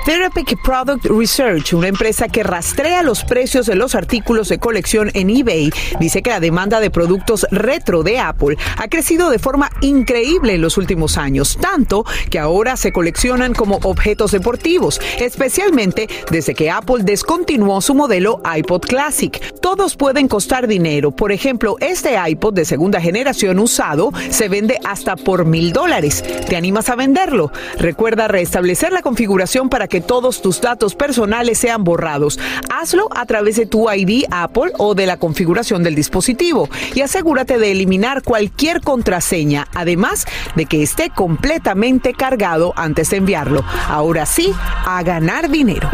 Therapeutic 0.06 0.62
Product 0.62 1.06
Research, 1.06 1.74
una 1.74 1.88
empresa 1.88 2.28
que 2.28 2.44
rastrea 2.44 3.02
los 3.02 3.24
precios 3.24 3.66
de 3.66 3.74
los 3.74 3.85
artículos 3.94 4.50
de 4.50 4.58
colección 4.58 5.12
en 5.14 5.30
eBay, 5.30 5.70
dice 6.00 6.24
que 6.24 6.32
la 6.32 6.40
demanda 6.40 6.80
de 6.80 6.90
productos 6.90 7.46
retro 7.52 8.02
de 8.02 8.20
Apple 8.20 8.58
ha 8.78 8.88
crecido 8.88 9.30
de 9.30 9.38
forma 9.38 9.70
increíble 9.82 10.56
en 10.56 10.62
los 10.62 10.78
últimos 10.78 11.18
años, 11.18 11.58
tanto 11.62 12.06
que 12.32 12.40
ahora 12.40 12.78
se 12.78 12.92
coleccionan 12.92 13.54
como 13.54 13.80
objetos 13.84 14.32
deportivos, 14.32 15.00
especialmente 15.20 16.08
desde 16.32 16.56
que 16.56 16.72
Apple 16.72 17.04
descontinuó 17.04 17.82
su 17.82 17.94
modelo 17.94 18.42
iPod 18.58 18.82
Classic. 18.82 19.60
Todos 19.60 19.96
pueden 19.96 20.28
costar 20.28 20.68
dinero. 20.68 21.12
Por 21.12 21.32
ejemplo, 21.32 21.76
este 21.82 22.16
iPod 22.28 22.54
de 22.54 22.66
segunda 22.66 23.02
generación 23.02 23.60
usado 23.60 24.12
se 24.30 24.48
vende 24.48 24.80
hasta 24.86 25.16
por 25.16 25.46
mil 25.46 25.74
dólares. 25.74 26.24
¿Te 26.48 26.56
animas 26.56 26.90
a 26.90 26.96
venderlo? 26.96 27.52
Recuerda 27.78 28.28
restablecer 28.28 28.94
la 28.94 29.02
configuración 29.02 29.70
para 29.70 29.88
que 29.88 30.02
todos 30.02 30.42
tus 30.42 30.62
datos 30.62 30.96
personales 30.96 31.58
sean 31.58 31.84
borrados. 31.84 32.40
Hazlo 32.70 33.08
a 33.16 33.26
través 33.26 33.56
de 33.56 33.66
tu 33.66 33.75
ID 33.76 34.26
Apple 34.32 34.72
o 34.78 34.96
de 34.96 35.06
la 35.06 35.18
configuración 35.18 35.84
del 35.84 35.96
dispositivo 35.96 36.70
y 36.94 37.02
asegúrate 37.02 37.58
de 37.58 37.72
eliminar 37.72 38.24
cualquier 38.24 38.82
contraseña, 38.82 39.68
además 39.74 40.26
de 40.56 40.66
que 40.66 40.84
esté 40.84 41.10
completamente 41.10 42.14
cargado 42.14 42.74
antes 42.76 43.10
de 43.10 43.18
enviarlo. 43.18 43.64
Ahora 43.88 44.26
sí, 44.26 44.54
a 44.86 45.04
ganar 45.04 45.50
dinero. 45.50 45.90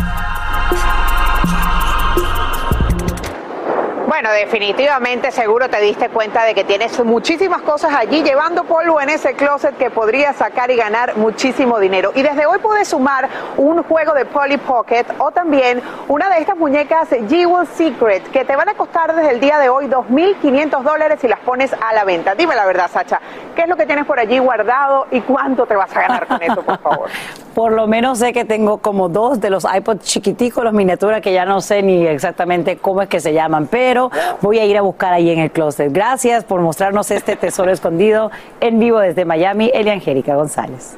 Bueno, 4.22 4.36
definitivamente 4.36 5.32
seguro 5.32 5.68
te 5.68 5.82
diste 5.82 6.10
cuenta 6.10 6.44
de 6.44 6.54
que 6.54 6.64
tienes 6.64 7.04
muchísimas 7.04 7.64
cosas 7.64 7.92
allí 7.96 8.22
llevando 8.22 8.66
polvo 8.66 9.02
en 9.02 9.10
ese 9.10 9.34
closet 9.34 9.76
que 9.78 9.90
podrías 9.90 10.36
sacar 10.36 10.70
y 10.70 10.76
ganar 10.76 11.18
muchísimo 11.18 11.80
dinero. 11.80 12.12
Y 12.14 12.22
desde 12.22 12.46
hoy 12.46 12.60
puedes 12.60 12.90
sumar 12.90 13.28
un 13.58 13.82
juego 13.82 14.14
de 14.14 14.26
Polly 14.26 14.58
Pocket 14.58 15.06
o 15.18 15.32
también 15.32 15.82
una 16.08 16.30
de 16.30 16.38
estas 16.38 16.56
muñecas 16.56 17.10
Jewel 17.28 17.66
Secret 17.66 18.30
que 18.30 18.46
te 18.46 18.56
van 18.56 18.70
a 18.70 18.76
costar 18.76 19.16
desde 19.16 19.32
el 19.32 19.40
día 19.40 19.58
de 19.58 19.70
hoy 19.70 19.88
2.500 19.88 20.84
dólares 20.84 21.18
si 21.20 21.28
las 21.28 21.40
pones 21.40 21.74
a 21.74 21.92
la 21.92 22.04
venta. 22.04 22.36
Dime 22.36 22.56
la 22.56 22.68
verdad, 22.68 22.92
Sacha, 22.94 23.20
¿qué 23.56 23.64
es 23.64 23.68
lo 23.68 23.76
que 23.76 23.88
tienes 23.88 24.06
por 24.06 24.20
allí 24.20 24.38
guardado 24.38 25.08
y 25.10 25.22
cuánto 25.22 25.66
te 25.66 25.76
vas 25.76 25.98
a 25.98 26.00
ganar 26.00 26.28
con 26.28 26.44
eso, 26.44 26.62
por 26.62 26.80
favor? 26.80 27.10
Por 27.54 27.74
lo 27.74 27.88
menos 27.88 28.20
sé 28.20 28.34
que 28.34 28.46
tengo 28.46 28.78
como 28.78 29.10
dos 29.10 29.42
de 29.42 29.50
los 29.50 29.66
iPods 29.66 30.06
chiquiticos, 30.06 30.64
los 30.64 30.74
miniaturas, 30.74 31.22
que 31.22 31.34
ya 31.34 31.46
no 31.46 31.62
sé 31.62 31.84
ni 31.84 32.06
exactamente 32.08 32.78
cómo 32.78 33.02
es 33.02 33.10
que 33.10 33.20
se 33.20 33.34
llaman, 33.34 33.68
pero 33.68 34.10
voy 34.42 34.60
a 34.60 34.66
ir 34.66 34.78
a 34.78 34.82
buscar 34.82 35.14
ahí 35.14 35.30
en 35.30 35.40
el 35.40 35.52
closet. 35.52 35.92
Gracias 35.92 36.44
por 36.44 36.62
mostrarnos 36.62 37.12
este 37.12 37.36
tesoro 37.36 37.72
escondido 37.74 38.32
en 38.60 38.80
vivo 38.80 39.00
desde 39.00 39.26
Miami, 39.26 39.72
Elia 39.74 39.94
Angélica 39.94 40.36
González. 40.36 40.96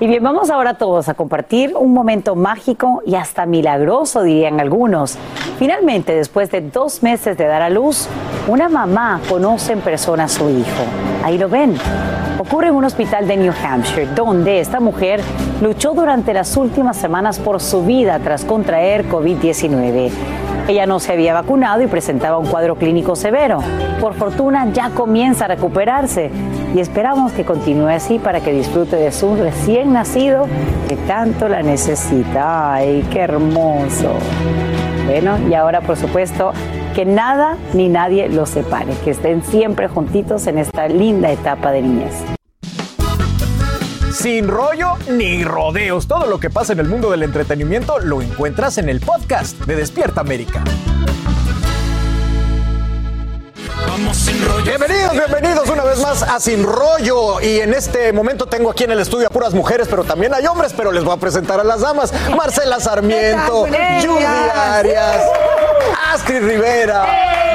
Y 0.00 0.06
bien, 0.06 0.22
vamos 0.22 0.48
ahora 0.48 0.74
todos 0.74 1.08
a 1.08 1.14
compartir 1.14 1.74
un 1.76 1.92
momento 1.92 2.36
mágico 2.36 3.02
y 3.04 3.16
hasta 3.16 3.46
milagroso, 3.46 4.22
dirían 4.22 4.60
algunos. 4.60 5.18
Finalmente, 5.58 6.14
después 6.14 6.52
de 6.52 6.60
dos 6.60 7.02
meses 7.02 7.36
de 7.36 7.46
dar 7.46 7.62
a 7.62 7.68
luz, 7.68 8.08
una 8.46 8.68
mamá 8.68 9.20
conoce 9.28 9.72
en 9.72 9.80
persona 9.80 10.24
a 10.24 10.28
su 10.28 10.48
hijo. 10.50 10.84
Ahí 11.24 11.36
lo 11.36 11.48
ven. 11.48 11.76
Ocurre 12.38 12.68
en 12.68 12.74
un 12.74 12.84
hospital 12.84 13.26
de 13.26 13.38
New 13.38 13.52
Hampshire, 13.52 14.06
donde 14.14 14.60
esta 14.60 14.78
mujer 14.78 15.20
luchó 15.60 15.94
durante 15.94 16.32
las 16.32 16.56
últimas 16.56 16.96
semanas 16.96 17.40
por 17.40 17.60
su 17.60 17.84
vida 17.84 18.20
tras 18.20 18.44
contraer 18.44 19.08
COVID-19. 19.08 20.12
Ella 20.68 20.84
no 20.84 21.00
se 21.00 21.12
había 21.12 21.32
vacunado 21.32 21.80
y 21.80 21.86
presentaba 21.86 22.36
un 22.36 22.46
cuadro 22.46 22.76
clínico 22.76 23.16
severo. 23.16 23.60
Por 24.02 24.12
fortuna 24.12 24.70
ya 24.70 24.90
comienza 24.90 25.46
a 25.46 25.48
recuperarse 25.48 26.30
y 26.74 26.80
esperamos 26.80 27.32
que 27.32 27.46
continúe 27.46 27.88
así 27.88 28.18
para 28.18 28.42
que 28.42 28.52
disfrute 28.52 28.96
de 28.96 29.10
su 29.10 29.34
recién 29.34 29.94
nacido 29.94 30.46
que 30.86 30.96
tanto 30.96 31.48
la 31.48 31.62
necesita. 31.62 32.74
¡Ay, 32.74 33.02
qué 33.10 33.20
hermoso! 33.20 34.12
Bueno, 35.06 35.38
y 35.48 35.54
ahora 35.54 35.80
por 35.80 35.96
supuesto 35.96 36.52
que 36.94 37.06
nada 37.06 37.56
ni 37.72 37.88
nadie 37.88 38.28
los 38.28 38.50
separe, 38.50 38.92
que 39.04 39.12
estén 39.12 39.42
siempre 39.42 39.88
juntitos 39.88 40.46
en 40.48 40.58
esta 40.58 40.86
linda 40.86 41.30
etapa 41.30 41.72
de 41.72 41.80
niñez. 41.80 42.37
Sin 44.18 44.48
rollo 44.48 44.94
ni 45.08 45.44
rodeos, 45.44 46.08
todo 46.08 46.26
lo 46.26 46.40
que 46.40 46.50
pasa 46.50 46.72
en 46.72 46.80
el 46.80 46.88
mundo 46.88 47.12
del 47.12 47.22
entretenimiento 47.22 48.00
lo 48.00 48.20
encuentras 48.20 48.76
en 48.78 48.88
el 48.88 48.98
podcast 48.98 49.56
de 49.60 49.76
Despierta 49.76 50.22
América. 50.22 50.64
Bienvenidos, 54.64 55.12
bienvenidos 55.12 55.68
una 55.68 55.84
vez 55.84 56.00
más 56.00 56.24
a 56.24 56.40
Sin 56.40 56.64
Rollo. 56.64 57.40
Y 57.40 57.60
en 57.60 57.72
este 57.72 58.12
momento 58.12 58.46
tengo 58.46 58.72
aquí 58.72 58.82
en 58.82 58.90
el 58.90 58.98
estudio 58.98 59.28
a 59.28 59.30
puras 59.30 59.54
mujeres, 59.54 59.86
pero 59.88 60.02
también 60.02 60.34
hay 60.34 60.46
hombres, 60.46 60.74
pero 60.76 60.90
les 60.90 61.04
voy 61.04 61.14
a 61.14 61.18
presentar 61.20 61.60
a 61.60 61.64
las 61.64 61.82
damas. 61.82 62.12
Marcela 62.36 62.80
Sarmiento, 62.80 63.66
Judy 63.66 64.24
Arias, 64.24 65.22
Astrid 66.12 66.42
Rivera, 66.42 67.06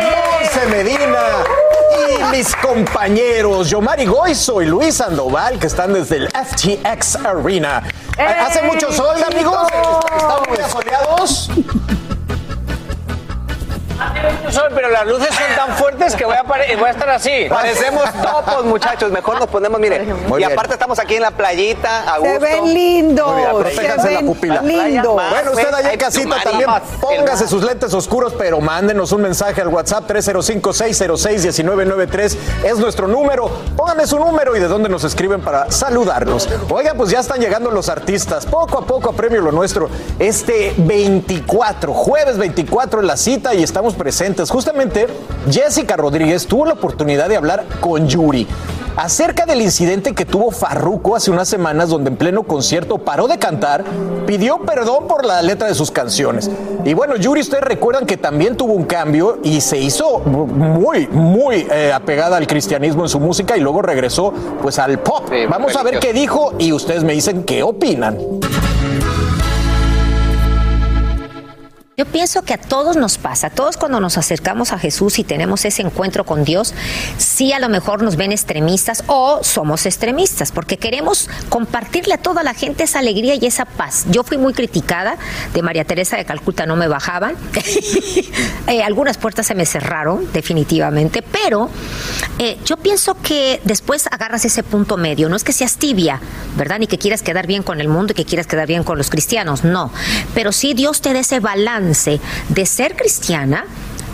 Monse 0.02 0.66
Medina 0.68 1.44
mis 2.34 2.56
compañeros 2.56 3.70
Yomari 3.70 4.08
Goizo 4.08 4.60
y 4.60 4.66
Luis 4.66 4.96
Sandoval 4.96 5.60
que 5.60 5.68
están 5.68 5.94
desde 5.94 6.18
el 6.18 6.30
FTX 6.30 7.18
Arena. 7.18 7.84
Hace 8.18 8.64
mucho 8.64 8.92
sol, 8.92 9.24
amigos. 9.24 9.68
Estamos 10.18 10.48
muy 10.50 10.58
asoleados. 10.58 11.52
Sol, 14.52 14.70
pero 14.74 14.90
las 14.90 15.06
luces 15.08 15.28
son 15.30 15.56
tan 15.56 15.76
fuertes 15.78 16.16
que 16.16 16.26
voy 16.26 16.36
a, 16.38 16.44
pare- 16.44 16.76
voy 16.76 16.88
a 16.88 16.92
estar 16.92 17.10
así. 17.10 17.46
Parecemos 17.50 18.04
topos, 18.22 18.66
muchachos. 18.66 19.12
Mejor 19.12 19.40
nos 19.40 19.48
ponemos, 19.50 19.80
miren. 19.80 20.08
Muy 20.28 20.42
y 20.42 20.46
bien. 20.46 20.52
aparte 20.54 20.74
estamos 20.74 21.00
aquí 21.00 21.16
en 21.16 21.22
la 21.24 21.32
playita, 21.32 22.14
a 22.14 22.18
gusto. 22.20 22.34
Se 22.34 22.40
ven 22.40 22.74
lindos. 22.74 23.36
Se 23.36 23.42
protéjanse 23.50 24.12
la 24.12 24.18
ven 24.18 24.26
pupila. 24.28 24.62
lindos. 24.62 25.14
Bueno, 25.14 25.52
usted 25.52 25.74
allá 25.74 25.92
en 25.94 26.00
casita 26.00 26.36
también 26.44 26.70
Póngase 27.02 27.48
sus 27.48 27.64
lentes 27.64 27.94
oscuros, 27.94 28.34
pero 28.38 28.62
mándenos 28.62 29.12
un 29.12 29.22
mensaje 29.24 29.62
al 29.62 29.68
WhatsApp 29.68 30.10
305-606-1993. 30.10 32.38
Es 32.64 32.78
nuestro 32.78 33.08
número. 33.08 33.50
Pónganme 33.76 34.08
su 34.08 34.18
número 34.18 34.56
y 34.56 34.60
de 34.60 34.68
dónde 34.68 34.90
nos 34.90 35.04
escriben 35.04 35.42
para 35.42 35.70
saludarlos. 35.72 36.48
Oigan, 36.70 36.96
pues 36.98 37.10
ya 37.10 37.20
están 37.20 37.40
llegando 37.40 37.72
los 37.72 37.90
artistas. 37.90 38.46
Poco 38.46 38.78
a 38.80 38.86
poco 38.86 39.10
a 39.10 39.14
premio 39.14 39.42
lo 39.42 39.52
nuestro. 39.52 39.90
Este 40.20 40.74
24, 40.78 41.94
jueves 41.94 42.38
24 42.38 43.02
en 43.02 43.08
la 43.08 43.18
cita 43.18 43.54
y 43.54 43.64
estamos 43.64 43.94
presentes 43.96 44.13
Justamente 44.50 45.08
Jessica 45.50 45.98
Rodríguez 45.98 46.46
tuvo 46.46 46.66
la 46.66 46.74
oportunidad 46.74 47.30
de 47.30 47.36
hablar 47.36 47.66
con 47.82 48.08
Yuri 48.08 48.48
acerca 48.96 49.48
del 49.48 49.62
incidente 49.62 50.14
que 50.14 50.24
tuvo 50.24 50.52
Farruko 50.52 51.16
hace 51.16 51.32
unas 51.32 51.48
semanas 51.50 51.90
donde 51.90 52.12
en 52.12 52.16
pleno 52.16 52.44
concierto 52.44 53.00
paró 53.00 53.28
de 53.28 53.40
cantar, 53.40 53.84
pidió 54.28 54.60
perdón 54.60 55.08
por 55.08 55.26
la 55.26 55.42
letra 55.42 55.68
de 55.68 55.74
sus 55.74 55.90
canciones. 55.90 56.50
Y 56.86 56.94
bueno, 56.94 57.16
Yuri, 57.16 57.42
ustedes 57.42 57.64
recuerdan 57.64 58.06
que 58.06 58.18
también 58.18 58.56
tuvo 58.56 58.74
un 58.74 58.84
cambio 58.84 59.40
y 59.44 59.62
se 59.62 59.80
hizo 59.80 60.20
muy, 60.20 61.08
muy 61.08 61.66
eh, 61.72 61.92
apegada 61.92 62.38
al 62.38 62.46
cristianismo 62.46 63.04
en 63.04 63.10
su 63.10 63.20
música 63.20 63.58
y 63.58 63.62
luego 63.62 63.82
regresó 63.82 64.32
pues 64.62 64.78
al 64.80 65.00
pop. 65.00 65.28
Vamos 65.50 65.76
a 65.76 65.84
ver 65.84 66.00
qué 66.00 66.14
dijo 66.14 66.54
y 66.60 66.72
ustedes 66.72 67.04
me 67.04 67.14
dicen 67.14 67.44
qué 67.44 67.64
opinan. 67.64 68.18
Yo 71.96 72.06
pienso 72.06 72.42
que 72.42 72.56
a 72.56 72.58
todos 72.58 72.98
nos 72.98 73.20
pasa, 73.20 73.48
a 73.48 73.50
todos 73.52 73.78
cuando 73.78 74.00
nos 74.00 74.18
acercamos 74.18 74.72
a 74.74 74.80
Jesús 74.80 75.20
y 75.20 75.24
tenemos 75.24 75.64
ese 75.64 75.84
encuentro 75.84 76.26
con 76.26 76.44
Dios, 76.44 76.74
sí 77.20 77.54
a 77.54 77.60
lo 77.60 77.70
mejor 77.70 78.02
nos 78.02 78.16
ven 78.16 78.32
extremistas 78.32 79.04
o 79.06 79.44
somos 79.44 79.86
extremistas, 79.86 80.52
porque 80.52 80.78
queremos 80.78 81.30
compartirle 81.50 82.16
a 82.16 82.18
toda 82.18 82.42
la 82.42 82.56
gente 82.56 82.86
esa 82.86 82.98
alegría 82.98 83.36
y 83.36 83.46
esa 83.46 83.66
paz. 83.66 84.06
Yo 84.10 84.24
fui 84.24 84.40
muy 84.40 84.54
criticada, 84.54 85.18
de 85.54 85.62
María 85.62 85.86
Teresa 85.86 86.18
de 86.18 86.26
Calcuta 86.26 86.66
no 86.66 86.76
me 86.76 86.88
bajaban, 86.88 87.36
Eh, 88.68 88.82
algunas 88.82 89.18
puertas 89.18 89.46
se 89.46 89.56
me 89.56 89.66
cerraron 89.66 90.32
definitivamente, 90.32 91.22
pero 91.22 91.70
eh, 92.40 92.58
yo 92.66 92.78
pienso 92.78 93.16
que 93.16 93.60
después 93.66 94.08
agarras 94.10 94.46
ese 94.46 94.64
punto 94.64 94.96
medio, 94.96 95.28
no 95.28 95.36
es 95.36 95.44
que 95.44 95.52
seas 95.52 95.76
tibia, 95.76 96.22
¿verdad? 96.56 96.80
Ni 96.80 96.88
que 96.88 96.98
quieras 96.98 97.22
quedar 97.22 97.46
bien 97.46 97.62
con 97.62 97.82
el 97.82 97.90
mundo 97.90 98.14
y 98.14 98.16
que 98.16 98.26
quieras 98.26 98.48
quedar 98.48 98.68
bien 98.68 98.84
con 98.84 98.98
los 98.98 99.10
cristianos, 99.10 99.66
no, 99.66 99.92
pero 100.34 100.54
sí 100.54 100.74
Dios 100.74 101.02
te 101.02 101.14
da 101.14 101.20
ese 101.20 101.42
balance 101.42 101.83
de 101.86 102.66
ser 102.66 102.96
cristiana, 102.96 103.66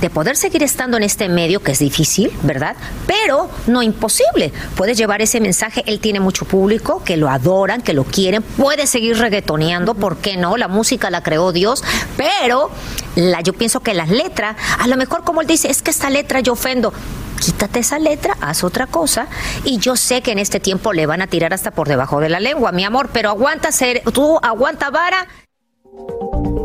de 0.02 0.10
poder 0.10 0.38
seguir 0.38 0.64
estando 0.64 0.98
en 0.98 1.04
este 1.04 1.28
medio 1.28 1.62
que 1.62 1.74
es 1.74 1.80
difícil, 1.80 2.32
¿verdad? 2.44 2.76
Pero 3.06 3.50
no 3.68 3.84
imposible. 3.84 4.52
Puedes 4.76 4.98
llevar 4.98 5.22
ese 5.22 5.42
mensaje, 5.42 5.84
él 5.88 6.00
tiene 6.00 6.20
mucho 6.20 6.46
público 6.46 7.04
que 7.04 7.18
lo 7.18 7.30
adoran, 7.30 7.82
que 7.82 7.94
lo 7.94 8.06
quieren, 8.06 8.42
puede 8.42 8.88
seguir 8.88 9.18
reggaetoneando, 9.18 9.96
¿por 9.96 10.18
qué 10.18 10.38
no? 10.38 10.58
La 10.58 10.68
música 10.68 11.10
la 11.10 11.22
creó 11.22 11.52
Dios, 11.52 11.84
pero 12.16 12.70
la, 13.16 13.42
yo 13.42 13.54
pienso 13.54 13.82
que 13.82 13.94
las 13.94 14.10
letras, 14.10 14.56
a 14.80 14.88
lo 14.88 14.96
mejor 14.96 15.24
como 15.24 15.42
él 15.42 15.48
dice, 15.48 15.70
es 15.70 15.82
que 15.82 15.92
esta 15.92 16.10
letra 16.10 16.40
yo 16.40 16.54
ofendo. 16.54 16.94
Quítate 17.40 17.80
esa 17.80 18.00
letra, 18.00 18.36
haz 18.42 18.66
otra 18.66 18.86
cosa. 18.86 19.28
Y 19.64 19.78
yo 19.78 19.96
sé 19.96 20.22
que 20.22 20.32
en 20.32 20.40
este 20.40 20.60
tiempo 20.60 20.92
le 20.92 21.06
van 21.06 21.22
a 21.22 21.28
tirar 21.28 21.54
hasta 21.54 21.72
por 21.72 21.88
debajo 21.88 22.20
de 22.20 22.28
la 22.28 22.42
lengua, 22.42 22.74
mi 22.74 22.84
amor, 22.84 23.10
pero 23.14 23.30
aguanta 23.30 23.72
ser, 23.72 24.02
tú 24.14 24.38
aguanta 24.42 24.90
vara. 24.90 25.26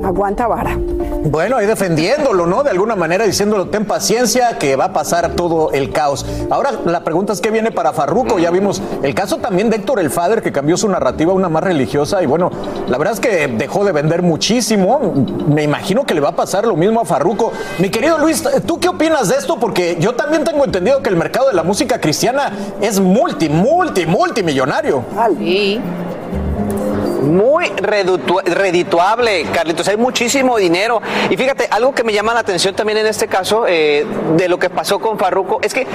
Aguanta 0.05 0.47
vara. 0.47 0.79
Bueno, 1.25 1.57
ahí 1.57 1.66
defendiéndolo, 1.66 2.45
¿no? 2.45 2.62
De 2.62 2.68
alguna 2.68 2.95
manera 2.95 3.25
diciéndolo, 3.25 3.68
ten 3.68 3.87
paciencia, 3.87 4.59
que 4.59 4.77
va 4.77 4.87
a 4.87 4.93
pasar 4.93 5.35
todo 5.35 5.72
el 5.72 5.91
caos. 5.91 6.27
Ahora 6.51 6.72
la 6.85 7.03
pregunta 7.03 7.33
es 7.33 7.41
qué 7.41 7.51
viene 7.51 7.70
para 7.72 7.95
Farruco. 7.95 8.39
Ya 8.39 8.51
vimos 8.51 8.83
el 9.03 9.14
caso 9.14 9.39
también 9.39 9.70
de 9.70 9.77
Héctor 9.77 10.01
el 10.01 10.11
Father, 10.11 10.43
que 10.43 10.53
cambió 10.53 10.77
su 10.77 10.87
narrativa 10.89 11.33
a 11.33 11.35
una 11.35 11.49
más 11.49 11.64
religiosa. 11.64 12.22
Y 12.22 12.27
bueno, 12.27 12.51
la 12.87 12.99
verdad 12.99 13.14
es 13.14 13.20
que 13.20 13.49
dejó 13.49 13.85
de 13.85 13.93
vender 13.93 14.20
muchísimo. 14.20 15.14
Me 15.49 15.62
imagino 15.62 16.05
que 16.05 16.12
le 16.12 16.20
va 16.20 16.31
a 16.31 16.37
pasar 16.37 16.66
lo 16.66 16.77
mismo 16.77 17.01
a 17.01 17.07
Farruco. 17.07 17.53
Mi 17.79 17.89
querido 17.89 18.18
Luis, 18.18 18.45
¿tú 18.66 18.79
qué 18.79 18.91
opinas 18.91 19.31
de 19.31 19.37
esto? 19.37 19.59
Porque 19.59 19.97
yo 19.99 20.14
también 20.14 20.45
tengo 20.45 20.62
entendido 20.64 21.03
que 21.03 21.09
el 21.09 21.16
mercado 21.16 21.49
de 21.49 21.55
la 21.55 21.62
música 21.62 21.99
cristiana 21.99 22.53
es 22.83 23.01
multi, 23.01 23.49
multi, 23.49 24.05
multimillonario. 24.05 25.03
Sí. 25.39 25.81
Muy 27.25 27.66
redituable, 27.77 29.45
Carlitos. 29.53 29.89
Hay 29.89 29.97
muchísimo 29.97 30.57
dinero. 30.59 31.01
Y 31.31 31.37
fíjate, 31.37 31.66
algo 31.70 31.95
que 31.95 32.05
me 32.05 32.12
llama 32.12 32.35
la 32.35 32.41
atención 32.41 32.75
también 32.75 32.99
en 32.99 33.07
este 33.07 33.29
caso 33.29 33.64
eh, 33.66 34.07
de 34.37 34.49
lo 34.49 34.59
que 34.59 34.70
pasó 34.70 34.99
con 34.99 35.18
Farruko 35.18 35.59
es 35.62 35.72
que 35.75 35.87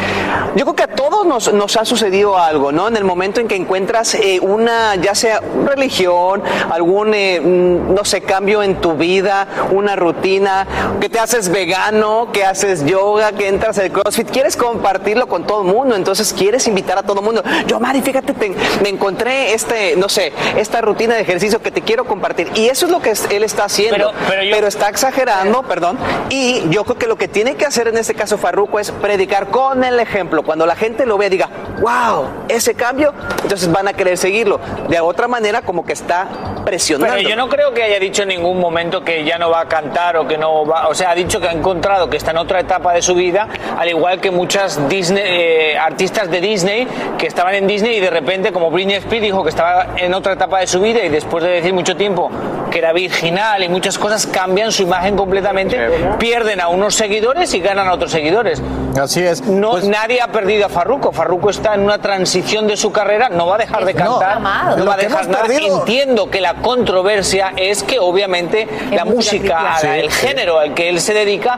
yo 0.55 0.65
creo 0.65 0.75
que 0.75 0.83
a 0.83 0.87
todos 0.87 1.25
nos, 1.25 1.53
nos 1.53 1.75
ha 1.77 1.85
sucedido 1.85 2.37
algo, 2.37 2.71
¿no? 2.71 2.87
En 2.87 2.97
el 2.97 3.03
momento 3.03 3.39
en 3.39 3.47
que 3.47 3.55
encuentras 3.55 4.15
eh, 4.15 4.39
una, 4.41 4.95
ya 4.95 5.13
sea 5.15 5.41
religión, 5.65 6.41
algún, 6.71 7.13
eh, 7.13 7.39
mm, 7.41 7.93
no 7.93 8.03
sé, 8.05 8.21
cambio 8.21 8.63
en 8.63 8.81
tu 8.81 8.93
vida, 8.95 9.47
una 9.71 9.95
rutina, 9.95 10.67
que 10.99 11.09
te 11.09 11.19
haces 11.19 11.49
vegano, 11.49 12.31
que 12.31 12.43
haces 12.45 12.85
yoga, 12.85 13.31
que 13.33 13.47
entras 13.47 13.77
al 13.79 13.91
CrossFit, 13.91 14.29
quieres 14.31 14.55
compartirlo 14.57 15.27
con 15.27 15.45
todo 15.45 15.61
el 15.61 15.67
mundo, 15.73 15.95
entonces 15.95 16.33
quieres 16.33 16.67
invitar 16.67 16.97
a 16.97 17.03
todo 17.03 17.19
el 17.19 17.25
mundo. 17.25 17.43
Yo, 17.67 17.79
Mari, 17.79 18.01
fíjate, 18.01 18.33
te- 18.33 18.55
me 18.81 18.89
encontré 18.89 19.53
este, 19.53 19.95
no 19.95 20.09
sé, 20.09 20.33
esta 20.57 20.81
rutina 20.81 21.15
de 21.15 21.18
ejercicio 21.19 21.61
que 21.61 21.71
te 21.71 21.81
quiero 21.81 22.05
compartir. 22.05 22.49
Y 22.55 22.67
eso 22.69 22.85
es 22.85 22.91
lo 22.91 23.01
que 23.01 23.13
él 23.31 23.43
está 23.43 23.65
haciendo. 23.65 23.95
Pero- 23.97 24.11
pero 24.27 24.43
yo- 24.43 24.67
está 24.67 24.89
exagerando, 24.89 25.63
perdón. 25.63 25.97
Y 26.29 26.63
yo 26.69 26.83
creo 26.83 26.97
que 26.97 27.07
lo 27.07 27.17
que 27.17 27.27
tiene 27.27 27.55
que 27.55 27.65
hacer 27.65 27.87
en 27.87 27.97
este 27.97 28.13
caso 28.15 28.37
Farruko 28.37 28.79
es 28.79 28.91
predicar 28.91 29.47
con 29.47 29.83
el 29.83 29.99
ejemplo. 29.99 30.43
Cuando 30.43 30.65
la 30.65 30.75
gente 30.75 31.05
lo 31.05 31.17
vea, 31.17 31.29
diga, 31.29 31.49
wow, 31.81 32.25
ese 32.47 32.75
cambio, 32.75 33.13
entonces 33.43 33.71
van 33.71 33.87
a 33.87 33.93
querer 33.93 34.17
seguirlo. 34.17 34.59
De 34.87 34.99
otra 34.99 35.27
manera, 35.27 35.61
como 35.61 35.85
que 35.85 35.93
está 35.93 36.27
presionando. 36.65 37.15
Pero 37.15 37.29
yo 37.29 37.35
no 37.35 37.49
creo 37.49 37.73
que 37.73 37.83
haya 37.83 37.99
dicho 37.99 38.23
en 38.23 38.29
ningún 38.29 38.59
momento 38.59 39.03
que 39.03 39.23
ya 39.23 39.37
no 39.37 39.49
va 39.49 39.61
a 39.61 39.67
cantar 39.67 40.17
o 40.17 40.27
que 40.27 40.37
no 40.37 40.65
va. 40.65 40.87
O 40.87 40.93
sea, 40.95 41.11
ha 41.11 41.15
dicho 41.15 41.39
que 41.39 41.47
ha 41.47 41.51
encontrado 41.51 42.09
que 42.09 42.17
está 42.17 42.31
en 42.31 42.37
otra 42.37 42.59
etapa 42.59 42.93
de 42.93 43.01
su 43.01 43.15
vida, 43.15 43.47
al 43.77 43.89
igual 43.89 44.19
que 44.21 44.31
muchas 44.31 44.87
Disney, 44.89 45.23
eh, 45.25 45.77
artistas 45.77 46.29
de 46.29 46.41
Disney 46.41 46.87
que 47.17 47.27
estaban 47.27 47.55
en 47.55 47.67
Disney 47.67 47.97
y 47.97 47.99
de 47.99 48.09
repente, 48.09 48.51
como 48.51 48.69
Britney 48.71 48.95
Spears 48.97 49.23
dijo 49.23 49.43
que 49.43 49.49
estaba 49.49 49.87
en 49.97 50.13
otra 50.13 50.33
etapa 50.33 50.59
de 50.59 50.67
su 50.67 50.79
vida 50.81 51.03
y 51.03 51.08
después 51.09 51.43
de 51.43 51.49
decir 51.51 51.73
mucho 51.73 51.95
tiempo 51.95 52.29
que 52.71 52.77
era 52.79 52.93
virginal 52.93 53.63
y 53.63 53.69
muchas 53.69 53.97
cosas 53.97 54.27
cambian 54.27 54.71
su 54.71 54.83
imagen 54.83 55.15
completamente, 55.17 55.77
pierden 56.19 56.61
a 56.61 56.67
unos 56.67 56.93
seguidores 56.95 57.53
y 57.55 57.59
ganan 57.61 57.87
a 57.87 57.93
otros 57.93 58.11
seguidores. 58.11 58.61
Así 58.99 59.21
es. 59.21 59.41
No, 59.43 59.79
nadie 59.79 60.21
ha 60.21 60.27
perdido 60.27 60.65
a 60.67 60.69
Farruko. 60.69 61.11
Farruko 61.11 61.49
está 61.49 61.73
en 61.73 61.81
una 61.81 61.97
transición 61.99 62.67
de 62.67 62.77
su 62.77 62.91
carrera, 62.91 63.29
no 63.29 63.47
va 63.47 63.55
a 63.55 63.57
dejar 63.59 63.85
de 63.85 63.93
No, 63.93 64.19
cantar, 64.19 64.41
no, 64.41 64.77
lo 64.77 64.85
va 64.85 64.93
a 64.93 64.97
que 64.97 65.07
dejar 65.07 65.27
nada. 65.27 65.45
perdido- 65.45 65.79
Entiendo 65.79 66.29
que 66.29 66.41
la 66.41 66.55
controversia 66.55 67.53
es 67.55 67.81
que 67.83 67.97
obviamente 67.99 68.67
la 68.91 69.05
música, 69.05 69.77
Sí, 69.81 69.87
el 69.87 70.11
sí. 70.11 70.27
género 70.27 70.59
al 70.59 70.73
que 70.73 70.89
él 70.89 71.01
se 71.01 71.13
dedica, 71.13 71.57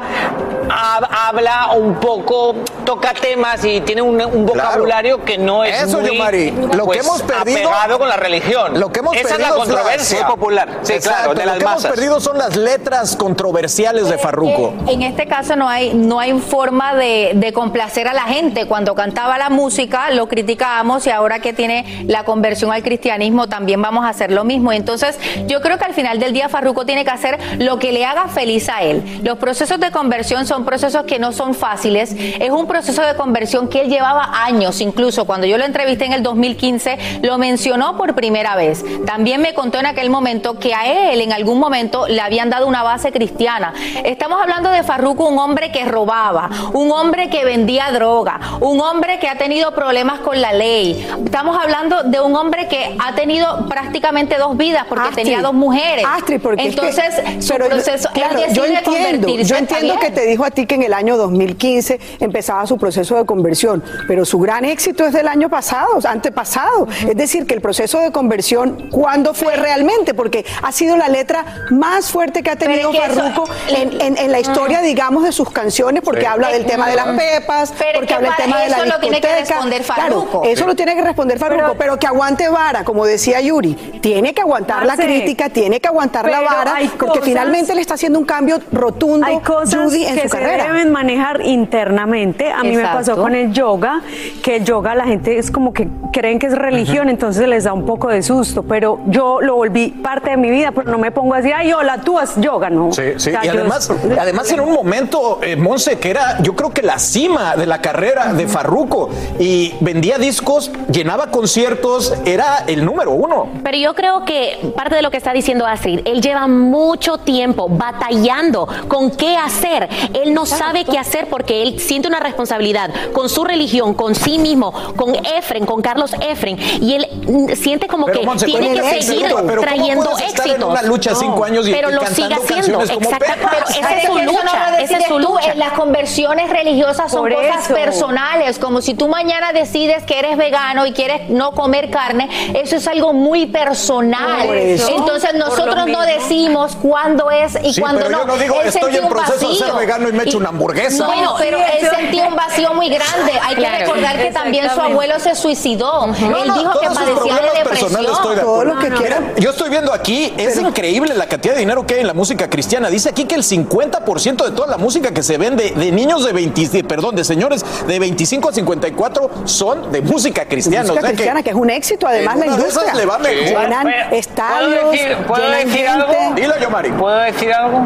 ha- 0.70 1.28
habla 1.30 1.72
un 1.76 1.95
poco, 1.95 2.56
toca 2.86 3.14
temas 3.14 3.64
y 3.66 3.82
tiene 3.82 4.02
un, 4.02 4.22
un 4.22 4.45
vocabulario 4.45 5.24
que 5.24 5.38
no 5.38 5.64
es 5.64 5.84
Eso, 5.84 5.99
muy 5.99 6.12
Yomari, 6.18 6.52
lo 6.52 6.70
que 6.70 6.78
pues, 6.84 6.99
hemos 6.99 7.22
perdido- 7.24 7.70
apegado 7.70 7.99
con 7.99 8.10
la 8.10 8.18
religión. 8.18 8.80
Lo 8.80 8.89
que 8.91 8.99
hemos 8.99 9.16
Esa 9.16 9.30
perdido 9.30 9.39
es 9.39 9.41
la 9.42 9.50
controversia. 9.56 10.28
Popular. 10.28 10.80
Sí, 10.84 10.94
Exacto, 10.94 11.34
claro, 11.34 11.34
de 11.34 11.46
lo 11.46 11.52
las 11.52 11.58
que 11.58 11.66
hemos 11.66 11.86
perdido 11.86 12.20
son 12.20 12.38
las 12.38 12.56
letras 12.56 13.16
controversiales 13.16 14.10
de 14.10 14.18
Farruko. 14.18 14.74
En 14.88 15.02
este 15.02 15.28
caso 15.28 15.56
no 15.56 15.68
hay, 15.68 15.94
no 15.94 16.20
hay 16.20 16.38
forma 16.39 16.96
de, 16.96 17.32
de 17.36 17.54
complacer 17.54 18.08
a 18.08 18.14
la 18.14 18.24
gente. 18.24 18.68
Cuando 18.68 18.96
cantaba 18.96 19.38
la 19.38 19.50
música 19.50 20.12
lo 20.12 20.28
criticábamos 20.28 21.08
y 21.08 21.10
ahora 21.10 21.39
que 21.39 21.54
tiene 21.54 22.06
la 22.08 22.24
conversión 22.24 22.72
al 22.72 22.84
cristianismo 22.84 23.48
también 23.48 23.82
vamos 23.82 24.06
a 24.06 24.10
hacer 24.10 24.32
lo 24.32 24.44
mismo. 24.44 24.72
Entonces 24.72 25.18
yo 25.48 25.62
creo 25.62 25.78
que 25.78 25.86
al 25.86 25.94
final 25.94 26.20
del 26.20 26.34
día 26.34 26.50
Farruko 26.50 26.86
tiene 26.86 27.06
que 27.06 27.12
hacer 27.12 27.39
lo 27.60 27.80
que 27.80 27.92
le 27.92 28.06
haga 28.06 28.28
feliz 28.28 28.70
a 28.70 28.82
él. 28.82 29.04
Los 29.24 29.38
procesos 29.38 29.80
de 29.80 29.92
conversión 29.92 30.46
son 30.46 30.66
procesos 30.66 31.04
que 31.04 31.20
no 31.20 31.32
son 31.32 31.54
fáciles. 31.54 32.16
Es 32.39 32.50
un 32.50 32.68
proceso 32.68 33.02
de 33.02 33.16
conversión 33.16 33.68
que 33.68 33.82
él 33.82 33.89
llevaba 33.89 34.44
años, 34.44 34.82
incluso 34.82 35.26
cuando 35.26 35.48
yo 35.48 35.58
lo 35.58 35.66
entrevisté 35.66 36.06
en 36.06 36.14
el 36.14 36.24
2015 36.24 36.98
lo 37.22 37.38
mencionó 37.38 37.98
por 37.98 38.16
primera 38.16 38.56
vez. 38.56 38.84
También 39.06 39.31
me 39.38 39.54
contó 39.54 39.80
en 39.80 39.86
aquel 39.86 40.10
momento 40.10 40.58
que 40.60 40.74
a 40.74 41.12
él 41.12 41.22
en 41.22 41.32
algún 41.34 41.60
momento 41.60 42.08
le 42.08 42.22
habían 42.22 42.50
dado 42.50 42.68
una 42.68 42.84
base 42.84 43.12
cristiana. 43.12 43.74
Estamos 44.04 44.40
hablando 44.42 44.70
de 44.70 44.84
Farruko, 44.84 45.28
un 45.28 45.40
hombre 45.40 45.72
que 45.72 45.86
robaba, 45.86 46.50
un 46.74 46.92
hombre 46.92 47.30
que 47.30 47.46
vendía 47.46 47.92
droga, 47.92 48.40
un 48.60 48.80
hombre 48.82 49.20
que 49.20 49.28
ha 49.28 49.38
tenido 49.38 49.74
problemas 49.74 50.20
con 50.20 50.40
la 50.42 50.54
ley. 50.54 51.08
Estamos 51.26 51.58
hablando 51.62 52.04
de 52.04 52.20
un 52.20 52.36
hombre 52.36 52.68
que 52.68 52.96
ha 53.00 53.14
tenido 53.16 53.68
prácticamente 53.68 54.38
dos 54.38 54.58
vidas 54.58 54.86
porque 54.88 55.08
Astrid, 55.10 55.24
tenía 55.24 55.42
dos 55.42 55.54
mujeres. 55.54 56.06
Astrid, 56.08 56.42
porque 56.42 56.68
es 56.68 56.76
que- 56.76 56.88
Entonces, 56.88 57.24
su 57.46 57.54
pero 57.54 57.66
yo- 57.66 57.72
proceso, 57.72 58.10
él 58.10 58.14
claro, 58.14 58.40
yo 58.54 58.66
entiendo, 58.66 59.28
yo 59.28 59.56
entiendo 59.56 60.00
que 60.00 60.12
te 60.12 60.26
dijo 60.26 60.44
a 60.46 60.52
ti 60.52 60.66
que 60.66 60.76
en 60.76 60.84
el 60.84 60.94
año 60.94 61.18
2015 61.18 62.00
empezaba 62.20 62.66
su 62.68 62.78
proceso 62.78 63.16
de 63.18 63.26
conversión, 63.26 63.84
pero 64.08 64.26
su 64.26 64.40
gran 64.40 64.66
éxito 64.66 65.06
es 65.06 65.14
del 65.14 65.28
año 65.28 65.50
pasado, 65.50 65.88
antepasado. 66.08 66.88
Es 67.08 67.16
decir, 67.16 67.46
que 67.46 67.54
el 67.54 67.62
proceso 67.62 68.00
de 68.00 68.12
conversión, 68.12 68.90
¿cuándo 69.22 69.34
fue 69.36 69.56
realmente? 69.56 70.14
Porque 70.16 70.44
ha 70.64 70.72
sido 70.72 70.98
la 70.98 71.08
letra 71.08 71.46
más 71.70 72.10
fuerte 72.10 72.42
que 72.42 72.50
ha 72.50 72.56
tenido 72.56 72.92
es 72.92 73.00
que 73.00 73.06
eso- 73.06 73.22
Farruko 73.22 73.48
en, 73.70 74.02
en- 74.02 74.18
en 74.18 74.32
la 74.32 74.40
historia, 74.40 74.82
digamos, 74.82 75.24
de 75.24 75.32
sus 75.32 75.50
canciones, 75.52 76.02
porque 76.04 76.22
Sí. 76.22 76.26
habla 76.26 76.50
del 76.50 76.66
tema 76.66 76.90
de 76.90 76.96
las 76.96 77.08
pepas, 77.20 77.72
Pero 77.78 77.92
porque 78.00 78.08
que 78.08 78.14
habla 78.16 78.30
del 78.30 78.38
tema 78.38 78.60
de 78.62 78.70
la 78.70 78.78
eso 78.78 78.86
lo 78.86 79.00
tiene 79.00 79.22
que 79.22 79.28
discoteca. 79.28 79.54
responder 79.56 79.82
Claro, 79.84 80.02
Farruko. 80.22 80.44
eso 80.46 80.64
Sí. 80.64 80.68
lo 80.68 80.76
tiene 80.76 80.96
que 80.96 81.02
responder 81.04 81.38
Farruko, 81.38 81.76
pero, 81.78 81.98
que 82.00 82.08
aguante 82.08 82.50
vara, 82.50 82.84
como 82.84 83.06
decía 83.06 83.40
Yuri, 83.42 83.76
tiene 84.02 84.34
que 84.34 84.42
aguantar 84.42 84.86
la 84.88 84.96
crítica, 84.98 85.50
tiene 85.50 85.80
que 85.80 85.88
aguantar 85.88 86.28
la 86.28 86.42
vara, 86.42 86.74
porque 86.80 86.98
cosas- 86.98 87.24
finalmente 87.24 87.76
le 87.76 87.82
está 87.82 87.94
haciendo 87.94 88.18
un 88.18 88.26
cambio 88.26 88.60
rotundo 88.72 89.28
Hay 89.28 89.38
cosas 89.40 89.84
Judy 89.84 90.06
en 90.06 90.16
que 90.16 90.22
su 90.24 90.30
se 90.30 90.38
carrera. 90.40 90.64
deben 90.66 90.92
manejar 90.92 91.42
internamente. 91.46 92.52
A 92.52 92.64
mí 92.64 92.76
me 92.76 92.84
pasó 92.84 93.16
con 93.18 93.36
el 93.36 93.52
yoga, 93.54 94.02
que 94.42 94.56
el 94.58 94.64
yoga 94.66 94.96
la 94.96 95.06
gente 95.06 95.38
es 95.38 95.52
como 95.52 95.74
que 95.74 95.88
creen 96.12 96.40
que 96.40 96.48
es 96.48 96.58
religión, 96.58 97.10
entonces 97.10 97.48
les 97.48 97.66
da 97.66 97.74
un 97.74 97.86
poco 97.86 98.08
de 98.10 98.24
susto. 98.24 98.64
Pero 98.64 99.00
yo 99.12 99.41
lo 99.41 99.55
volví 99.55 99.89
parte 99.89 100.32
de 100.32 100.38
mi 100.38 100.49
vida, 100.49 100.72
pero 100.72 100.89
no 100.89 100.97
me 100.97 101.12
pongo 101.12 101.34
así, 101.34 101.51
ay, 101.51 101.74
hola, 101.74 101.99
tú 101.99 102.18
haz 102.18 102.39
yoga, 102.39 102.70
¿no? 102.70 102.91
Sí, 102.91 103.03
sí. 103.18 103.30
O 103.30 103.34
sea, 103.34 103.45
Y 103.45 103.49
además, 103.49 103.91
además 104.20 104.51
en 104.51 104.62
un 104.62 104.74
momento, 104.74 105.39
eh, 105.43 105.55
Monse, 105.55 105.99
que 105.99 106.09
era 106.09 106.41
yo 106.41 106.55
creo 106.55 106.72
que 106.72 106.82
la 106.82 106.97
cima 106.99 107.55
de 107.55 107.66
la 107.66 107.82
carrera 107.82 108.34
de 108.34 108.47
Farruko 108.47 109.09
y 109.39 109.74
vendía 109.82 110.18
discos, 110.18 110.72
llenaba 110.91 111.28
conciertos, 111.28 112.14
era 112.26 112.64
el 112.68 112.86
número 112.86 113.12
uno. 113.12 113.49
Pero 113.64 113.78
yo 113.78 113.93
creo 113.93 114.26
que 114.26 114.74
parte 114.76 114.95
de 114.95 115.01
lo 115.01 115.12
que 115.12 115.18
está 115.18 115.34
diciendo 115.34 115.66
Astrid, 115.66 116.01
él 116.05 116.22
lleva 116.22 116.47
mucho 116.47 117.18
tiempo 117.18 117.68
batallando 117.70 118.68
con 118.88 119.12
qué 119.12 119.36
hacer. 119.36 119.89
Él 120.14 120.34
no 120.34 120.45
sabe 120.45 120.86
qué 120.86 120.97
hacer 120.97 121.28
porque 121.28 121.62
él 121.62 121.80
siente 121.80 122.07
una 122.07 122.20
responsabilidad 122.20 122.91
con 123.14 123.30
su 123.30 123.43
religión, 123.43 123.93
con 123.93 124.16
sí 124.16 124.39
mismo, 124.39 124.72
con 124.95 125.14
Efren, 125.16 125.66
con 125.66 125.82
Carlos 125.82 126.16
Efren. 126.22 126.57
Y 126.82 126.93
él 126.93 127.07
mm, 127.28 127.53
siente 127.53 127.88
como 127.88 128.05
Pero, 128.05 128.20
que 128.20 128.26
Monse, 128.26 128.45
tiene 128.45 128.68
¿cómo 128.68 128.82
que 128.82 128.89
seguir 129.02 129.24
pero 129.26 129.38
¿cómo 129.38 129.62
trayendo 129.62 130.10
puedes 130.12 130.28
estar 130.28 130.46
en 130.46 130.52
éxitos. 130.54 130.70
una 130.72 130.82
lucha 130.84 131.16
cinco 131.16 131.44
años 131.44 131.68
y- 131.68 131.72
pero 131.72 131.89
y 131.89 131.94
lo 131.94 132.06
sigue 132.08 132.34
haciendo. 132.36 132.80
Pepas? 132.80 133.20
pero 133.52 133.66
esa 133.70 133.98
es 133.98 134.06
su 134.06 134.18
no 134.18 134.24
lucha. 134.24 134.80
Esa 134.82 134.98
es 134.98 135.06
su 135.06 135.20
lucha. 135.20 135.54
Las 135.56 135.74
conversiones 135.74 136.50
religiosas 136.50 137.12
son 137.12 137.22
Por 137.22 137.34
cosas 137.36 137.66
eso. 137.66 137.74
personales, 137.74 138.58
como 138.60 138.82
si 138.82 138.94
tú 138.94 139.08
mañana 139.08 139.54
decides 139.54 140.04
que 140.04 140.20
eres 140.20 140.38
vegano 140.38 140.86
y 140.86 140.92
quieres 140.94 141.30
no 141.30 141.52
comer 141.52 141.89
carne, 141.89 142.30
eso 142.62 142.76
es 142.76 142.88
algo 142.88 143.14
muy 143.14 143.46
personal. 143.48 144.48
Por 144.48 144.56
eso. 144.56 144.88
Entonces 144.96 145.34
nosotros 145.36 145.88
no 145.88 146.02
decimos 146.02 146.76
cuándo 146.82 147.30
es 147.32 147.58
y 147.64 147.74
Sí, 147.74 147.82
cuándo 147.82 148.00
pero 148.02 148.12
no. 148.12 148.18
yo 148.20 148.26
no 148.26 148.38
digo, 148.38 148.56
Él 148.62 148.68
estoy 148.68 148.96
en 148.96 149.04
un 149.06 149.10
proceso 149.10 149.50
de 149.50 149.56
ser 149.56 149.68
vacío. 149.68 149.76
vegano 149.80 150.10
y 150.10 150.14
me 150.14 150.24
echo 150.24 150.38
una 150.38 150.50
hamburguesa. 150.50 151.06
Bueno, 151.06 151.36
pero 151.38 151.58
Sí, 151.60 151.64
él 151.80 151.89
sentía 151.96 152.28
un 152.28 152.36
vacío 152.36 152.74
muy 152.74 152.89
grande. 152.89 153.34
Hay 153.44 153.56
que 153.56 153.62
Claro. 153.62 153.78
recordar 153.86 154.18
que 154.18 154.32
también 154.32 154.64
su 154.66 154.70
Exactamente. 154.72 154.94
abuelo 154.94 155.20
se 155.20 155.36
suicidó. 155.36 156.08
No, 156.08 156.16
Él 156.38 156.48
no, 156.48 156.58
dijo 156.60 156.80
que 156.80 156.88
padecía 156.88 157.36
de 157.36 157.58
depresión. 157.60 157.92
estoy 158.06 158.36
de 158.36 158.42
Todo 158.42 158.62
acuerdo. 158.62 158.80
Que 158.82 158.90
Mira, 158.90 158.98
quiera. 158.98 159.22
yo 159.38 159.50
estoy 159.52 159.70
viendo 159.70 159.94
aquí, 159.94 160.34
es 160.38 160.58
increíble 160.58 161.14
la 161.16 161.28
cantidad 161.28 161.54
de 161.54 161.60
dinero 161.62 161.86
que 161.86 161.96
hay 161.96 162.02
en 162.02 162.08
la 162.08 162.14
música 162.14 162.50
cristiana. 162.50 162.90
Dice 162.90 163.10
aquí 163.10 163.26
que 163.26 163.36
el 163.36 163.44
50% 163.44 164.46
de 164.46 164.52
toda 164.52 164.68
la 164.68 164.78
música 164.78 165.12
que 165.12 165.24
se 165.24 165.38
vende 165.38 165.72
de 165.72 165.92
niños 165.92 166.26
de 166.26 166.34
20, 166.34 166.68
de- 166.68 166.84
perdón, 166.84 167.16
de 167.16 167.24
señores 167.24 167.64
de 167.88 168.00
25 168.00 168.50
a 168.50 168.54
54 168.54 169.30
son 169.46 169.92
de 169.92 170.02
música 170.02 170.46
cristiana. 170.46 170.84
música 170.84 171.00
o 171.00 171.02
sea 171.02 171.10
que 171.12 171.16
cristiana, 171.16 171.44
que, 171.44 171.50
es 171.52 171.56
un 171.56 171.70
éxito 171.70 172.08
además 172.08 172.36
en 172.36 172.40
la 172.42 172.46
industria. 172.48 172.82
esas 172.84 172.96
le 172.98 173.06
va 173.06 173.18
mejor. 173.20 173.44
Llenan 173.64 173.84
¿Puedo 173.84 174.12
estadios, 174.20 174.92
decir, 174.92 175.18
¿puedo 175.28 175.44
llenan 175.44 175.66
decir 175.68 175.86
gente. 175.88 175.90
algo? 175.90 176.36
Dilo 176.36 176.54
yo, 176.60 176.70
Mari. 176.70 176.90
¿Puedo 176.92 177.18
decir 177.20 177.54
algo? 177.54 177.86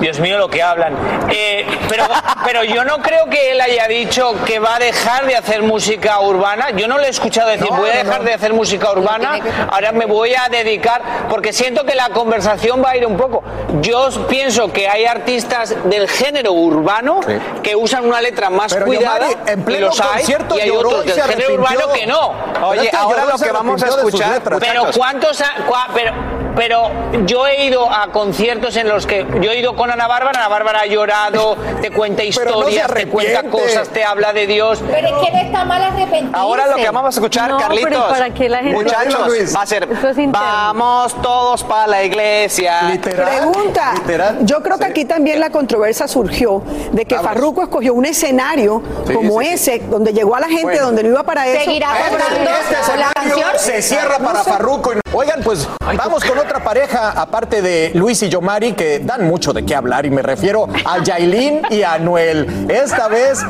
Dios 0.00 0.20
mío, 0.20 0.38
lo 0.38 0.48
que 0.48 0.62
hablan. 0.62 0.94
Eh, 1.30 1.66
pero, 1.88 2.04
pero 2.44 2.64
yo 2.64 2.84
no 2.84 2.98
creo 2.98 3.26
que 3.26 3.52
él 3.52 3.60
haya 3.60 3.86
dicho 3.88 4.34
que 4.44 4.58
va 4.58 4.76
a 4.76 4.78
dejar 4.78 5.26
de 5.26 5.36
hacer 5.36 5.62
música 5.62 6.20
urbana. 6.20 6.70
Yo 6.70 6.86
no 6.88 6.98
le 6.98 7.06
he 7.06 7.10
escuchado 7.10 7.48
decir, 7.50 7.68
No, 7.70 7.76
voy 7.78 7.90
a 7.90 7.96
dejar 8.04 8.20
no. 8.20 8.24
de 8.24 8.34
hacer 8.34 8.52
música 8.52 8.90
urbana, 8.92 9.38
ahora 9.70 9.92
me 9.92 10.06
voy 10.06 10.34
a 10.34 10.48
dedicar, 10.50 11.02
porque 11.28 11.52
siento 11.52 11.84
que 11.84 11.94
la 11.94 12.10
conversación 12.10 12.82
va 12.84 12.90
a 12.90 12.96
ir 12.96 13.06
un 13.06 13.16
poco. 13.16 13.42
Yo 13.80 14.08
pienso 14.28 14.72
que 14.72 14.88
hay 14.88 15.04
artistas 15.06 15.74
del 15.84 16.08
género 16.08 16.52
urbano 16.52 17.20
Sí. 17.26 17.34
que 17.62 17.74
usan 17.76 18.06
una 18.06 18.20
letra 18.20 18.50
más 18.50 18.72
Pero, 18.72 18.86
cuidada, 18.86 19.28
en 19.46 19.64
y 19.68 19.76
los 19.78 20.00
hay, 20.00 20.24
y 20.56 20.60
hay 20.60 20.70
otros 20.70 21.04
del 21.04 21.20
género 21.22 21.54
urbano 21.54 21.92
que 21.92 22.06
no. 22.06 22.32
Oye, 22.62 22.84
es 22.84 22.90
que 22.90 22.96
ahora 22.96 23.24
lo 23.24 23.38
que 23.38 23.52
vamos 23.52 23.82
a 23.82 23.86
escuchar. 23.88 24.40
Pero 24.60 24.86
cuántos, 24.96 25.40
ha- 25.40 25.66
cua- 25.68 25.88
pero, 25.94 26.12
pero 26.58 26.90
yo 27.24 27.46
he 27.46 27.66
ido 27.66 27.88
a 27.88 28.08
conciertos 28.10 28.76
en 28.76 28.88
los 28.88 29.06
que 29.06 29.24
yo 29.40 29.52
he 29.52 29.60
ido 29.60 29.76
con 29.76 29.90
Ana 29.92 30.08
Bárbara, 30.08 30.40
Ana 30.40 30.48
Bárbara 30.48 30.80
ha 30.80 30.86
llorado, 30.86 31.56
te 31.80 31.92
cuenta 31.92 32.24
no 32.24 32.28
historias, 32.28 32.92
te 32.92 33.06
cuenta 33.06 33.44
cosas, 33.44 33.88
te 33.90 34.02
habla 34.04 34.32
de 34.32 34.48
Dios. 34.48 34.82
Pero 34.90 35.06
es 35.06 35.26
que 35.26 35.32
no 35.32 35.38
está 35.38 35.64
mal 35.64 35.80
arrepentirse. 35.84 36.36
Ahora 36.36 36.66
lo 36.66 36.74
que 36.74 36.90
vamos 36.90 37.04
a 37.16 37.20
escuchar, 37.20 37.48
No, 37.50 37.58
pero 37.58 37.74
¿y 37.74 37.82
Carlitos. 37.84 38.10
para 38.12 38.30
qué 38.34 38.48
la 38.48 38.58
gente- 38.58 38.74
Muchachos, 38.74 39.28
va 39.56 39.62
a 39.62 39.66
ser. 39.66 39.84
Es. 39.84 40.32
Vamos 40.32 41.22
todos 41.22 41.62
para 41.62 41.86
la 41.86 42.02
iglesia. 42.02 42.82
Literal. 42.90 43.28
Pregunta. 43.38 43.92
Literal. 43.94 44.38
Yo 44.40 44.60
creo 44.60 44.78
que 44.78 44.84
Sí. 44.86 44.90
aquí 44.90 45.04
también 45.04 45.38
la 45.38 45.50
controversia 45.50 46.08
surgió 46.08 46.62
de 46.90 47.04
que 47.04 47.14
Vamos. 47.14 47.30
Farruko 47.30 47.62
escogió 47.62 47.94
un 47.94 48.04
escenario 48.04 48.82
Sí, 49.06 49.14
como 49.14 49.40
sí, 49.40 49.46
sí. 49.46 49.52
ese, 49.54 49.78
donde 49.88 50.12
llegó 50.12 50.34
a 50.34 50.40
la 50.40 50.48
gente, 50.48 50.62
Bueno. 50.64 50.86
donde 50.86 51.04
no 51.04 51.10
iba 51.10 51.22
para 51.22 51.46
eso. 51.46 51.64
Seguirá 51.64 51.88
Este- 51.98 52.10
cobrando 52.10 52.50
este 52.50 52.72
la 52.74 52.80
escenario 52.80 53.12
canción. 53.14 53.50
se 53.58 53.82
cierra 53.82 54.18
para 54.18 54.42
Farruko. 54.42 54.92
y 54.92 54.96
no- 54.96 55.00
Oigan, 55.10 55.40
pues 55.42 55.66
vamos 55.96 56.22
con 56.22 56.36
otra 56.38 56.62
pareja, 56.62 57.12
aparte 57.12 57.62
de 57.62 57.92
Luis 57.94 58.22
y 58.22 58.28
Yomari, 58.28 58.74
que 58.74 58.98
dan 58.98 59.26
mucho 59.26 59.54
de 59.54 59.64
qué 59.64 59.74
hablar, 59.74 60.04
y 60.04 60.10
me 60.10 60.20
refiero 60.20 60.68
a 60.84 61.02
Yailin 61.02 61.62
y 61.70 61.82
a 61.82 61.94
Anuel. 61.94 62.66
Esta 62.68 63.08
vez 63.08 63.40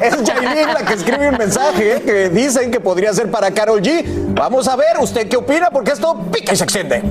es 0.00 0.22
Yailin 0.24 0.74
la 0.74 0.84
que 0.84 0.94
escribe 0.94 1.28
un 1.28 1.38
mensaje 1.38 2.02
que 2.04 2.28
dicen 2.30 2.72
que 2.72 2.80
podría 2.80 3.12
ser 3.12 3.30
para 3.30 3.52
Carol 3.52 3.80
G. 3.80 4.04
Vamos 4.34 4.66
a 4.66 4.74
ver, 4.74 4.98
¿usted 5.00 5.28
qué 5.28 5.36
opina? 5.36 5.70
Porque 5.70 5.92
esto 5.92 6.18
pica 6.32 6.52
y 6.52 6.56
se 6.56 6.64
extiende. 6.64 7.02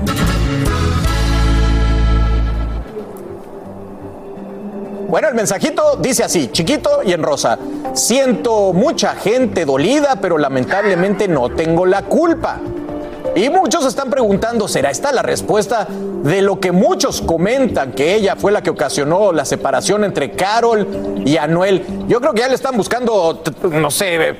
Bueno, 5.07 5.29
el 5.29 5.35
mensajito 5.35 5.95
dice 6.01 6.25
así, 6.25 6.49
chiquito 6.51 7.01
y 7.05 7.13
en 7.13 7.23
rosa. 7.23 7.57
Siento 7.93 8.73
mucha 8.73 9.15
gente 9.15 9.63
dolida, 9.63 10.17
pero 10.19 10.37
lamentablemente 10.37 11.29
no 11.29 11.49
tengo 11.49 11.85
la 11.85 12.01
culpa. 12.01 12.59
Y 13.35 13.49
muchos 13.49 13.85
están 13.85 14.09
preguntando, 14.09 14.67
¿será 14.67 14.89
esta 14.91 15.11
la 15.11 15.21
respuesta 15.21 15.87
de 15.89 16.41
lo 16.41 16.59
que 16.59 16.71
muchos 16.71 17.21
comentan 17.21 17.91
que 17.91 18.15
ella 18.15 18.35
fue 18.37 18.51
la 18.51 18.63
que 18.63 18.69
ocasionó 18.69 19.33
la 19.33 19.43
separación 19.43 20.05
entre 20.05 20.31
Carol 20.31 21.23
y 21.25 21.35
Anuel? 21.35 21.85
Yo 22.07 22.21
creo 22.21 22.33
que 22.33 22.39
ya 22.41 22.47
le 22.47 22.55
están 22.55 22.77
buscando, 22.77 23.43
no 23.63 23.91
sé, 23.91 24.37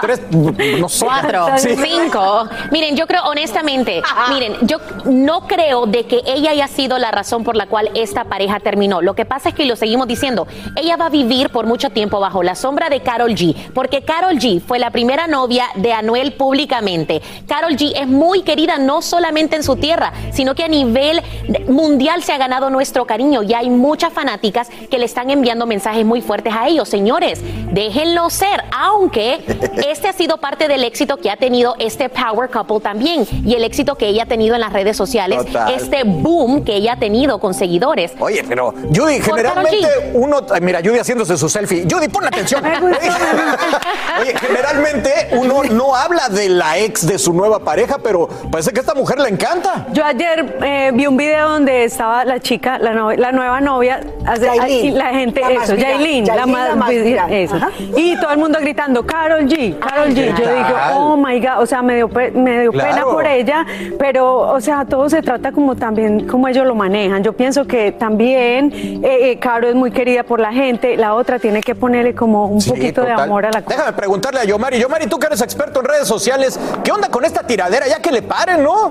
tres, 0.00 0.20
no 0.30 0.88
sé. 0.88 1.04
Cuatro, 1.04 1.46
Sí. 1.58 1.74
cinco. 1.82 2.48
Miren, 2.70 2.94
yo 2.96 3.08
creo 3.08 3.24
honestamente, 3.24 4.02
miren, 4.28 4.56
yo 4.62 4.78
no 5.06 5.48
creo 5.48 5.86
de 5.86 6.04
que 6.06 6.20
ella 6.26 6.50
haya 6.52 6.68
sido 6.68 6.98
la 6.98 7.10
razón 7.10 7.42
por 7.42 7.56
la 7.56 7.66
cual 7.66 7.90
esta 7.94 8.24
pareja 8.24 8.60
terminó. 8.60 9.02
Lo 9.02 9.14
que 9.14 9.24
pasa 9.24 9.48
es 9.48 9.54
que 9.56 9.64
lo 9.64 9.74
seguimos 9.74 10.06
diciendo, 10.06 10.46
ella 10.76 10.96
va 10.96 11.06
a 11.06 11.10
vivir 11.10 11.50
por 11.50 11.66
mucho 11.66 11.90
tiempo 11.90 12.20
bajo 12.20 12.44
la 12.44 12.54
sombra 12.54 12.88
de 12.88 13.00
Carol 13.00 13.32
G, 13.32 13.56
porque 13.74 14.02
Carol 14.02 14.36
G 14.36 14.60
fue 14.60 14.78
la 14.78 14.90
primera 14.90 15.26
novia 15.26 15.64
de 15.74 15.92
Anuel 15.92 16.34
públicamente. 16.34 17.20
Carol 17.48 17.72
G 17.72 17.95
es 17.96 18.06
muy 18.06 18.42
querida 18.42 18.78
no 18.78 19.02
solamente 19.02 19.56
en 19.56 19.62
su 19.62 19.76
tierra, 19.76 20.12
sino 20.32 20.54
que 20.54 20.64
a 20.64 20.68
nivel 20.68 21.22
mundial 21.68 22.22
se 22.22 22.32
ha 22.32 22.38
ganado 22.38 22.70
nuestro 22.70 23.06
cariño 23.06 23.42
y 23.42 23.54
hay 23.54 23.70
muchas 23.70 24.12
fanáticas 24.12 24.68
que 24.90 24.98
le 24.98 25.04
están 25.06 25.30
enviando 25.30 25.66
mensajes 25.66 26.04
muy 26.04 26.20
fuertes 26.20 26.52
a 26.56 26.68
ellos. 26.68 26.88
Señores, 26.88 27.40
déjenlo 27.72 28.30
ser, 28.30 28.64
aunque 28.72 29.44
este 29.88 30.08
ha 30.08 30.12
sido 30.12 30.38
parte 30.38 30.68
del 30.68 30.84
éxito 30.84 31.16
que 31.16 31.30
ha 31.30 31.36
tenido 31.36 31.74
este 31.78 32.08
Power 32.08 32.50
Couple 32.50 32.80
también 32.80 33.26
y 33.44 33.54
el 33.54 33.64
éxito 33.64 33.96
que 33.96 34.08
ella 34.08 34.24
ha 34.24 34.26
tenido 34.26 34.54
en 34.54 34.60
las 34.60 34.72
redes 34.72 34.96
sociales, 34.96 35.44
Total. 35.46 35.74
este 35.74 36.04
boom 36.04 36.64
que 36.64 36.76
ella 36.76 36.94
ha 36.94 36.98
tenido 36.98 37.38
con 37.38 37.54
seguidores. 37.54 38.12
Oye, 38.18 38.44
pero 38.48 38.72
Judy, 38.94 39.20
generalmente 39.20 39.86
uno. 40.14 40.40
ay, 40.50 40.60
Mira, 40.60 40.80
Judy 40.84 40.98
haciéndose 40.98 41.36
su 41.36 41.48
selfie. 41.48 41.86
Judy, 41.88 42.08
pon 42.08 42.24
atención. 42.24 42.62
Oye, 44.20 44.34
generalmente 44.38 45.28
uno 45.32 45.62
no 45.64 45.94
habla 45.94 46.28
de 46.28 46.48
la 46.48 46.78
ex 46.78 47.06
de 47.06 47.18
su 47.18 47.32
nueva 47.32 47.60
pareja, 47.60 47.85
pero 48.02 48.28
parece 48.50 48.72
que 48.72 48.80
a 48.80 48.82
esta 48.82 48.94
mujer 48.94 49.18
le 49.18 49.28
encanta. 49.28 49.86
Yo 49.92 50.04
ayer 50.04 50.58
eh, 50.62 50.90
vi 50.94 51.06
un 51.06 51.16
video 51.16 51.48
donde 51.50 51.84
estaba 51.84 52.24
la 52.24 52.40
chica, 52.40 52.78
la, 52.78 52.92
no- 52.92 53.12
la 53.12 53.32
nueva 53.32 53.60
novia, 53.60 54.00
hace- 54.26 54.46
Yailin, 54.46 54.98
la 54.98 55.06
gente, 55.10 55.40
la 55.40 55.50
eso, 55.62 55.74
Yailin, 55.74 56.26
la 56.26 56.46
más, 56.46 56.68
la 56.70 56.76
más 56.76 56.90
viral. 56.90 57.32
eso. 57.32 57.56
Ajá. 57.56 57.70
Y 57.96 58.16
todo 58.20 58.30
el 58.30 58.38
mundo 58.38 58.58
gritando, 58.60 59.04
Carol 59.06 59.46
G, 59.46 59.78
Carol 59.78 60.08
G. 60.10 60.34
Yo 60.36 60.44
digo, 60.54 60.76
oh 60.94 61.16
my 61.16 61.38
God, 61.40 61.60
o 61.62 61.66
sea, 61.66 61.82
me 61.82 61.96
dio, 61.96 62.08
pe- 62.08 62.30
me 62.32 62.60
dio 62.62 62.72
pena 62.72 63.02
por 63.04 63.26
ella, 63.26 63.64
pero, 63.98 64.38
o 64.38 64.60
sea, 64.60 64.84
todo 64.84 65.08
se 65.08 65.22
trata 65.22 65.52
como 65.52 65.76
también, 65.76 66.26
como 66.26 66.48
ellos 66.48 66.66
lo 66.66 66.74
manejan. 66.74 67.22
Yo 67.22 67.32
pienso 67.32 67.66
que 67.66 67.92
también 67.92 68.72
eh, 68.74 69.30
eh, 69.32 69.38
Carol 69.38 69.64
es 69.70 69.74
muy 69.74 69.90
querida 69.90 70.22
por 70.22 70.40
la 70.40 70.52
gente, 70.52 70.96
la 70.96 71.14
otra 71.14 71.38
tiene 71.38 71.60
que 71.60 71.74
ponerle 71.74 72.14
como 72.14 72.46
un 72.46 72.60
Sí, 72.60 72.70
poquito 72.70 73.02
de 73.02 73.12
amor 73.12 73.46
a 73.46 73.50
la 73.50 73.62
cosa. 73.62 73.76
Déjame 73.76 73.96
preguntarle 73.96 74.40
a 74.40 74.44
Yomari. 74.44 74.78
Yomari, 74.80 75.06
tú 75.06 75.18
que 75.18 75.26
eres 75.26 75.40
experto 75.42 75.80
en 75.80 75.86
redes 75.86 76.08
sociales, 76.08 76.58
¿qué 76.82 76.90
onda 76.92 77.08
con 77.08 77.24
esta 77.24 77.42
tiradera? 77.46 77.75
Ya 77.84 78.00
que 78.00 78.10
le 78.10 78.22
paren, 78.22 78.62
¿no? 78.62 78.90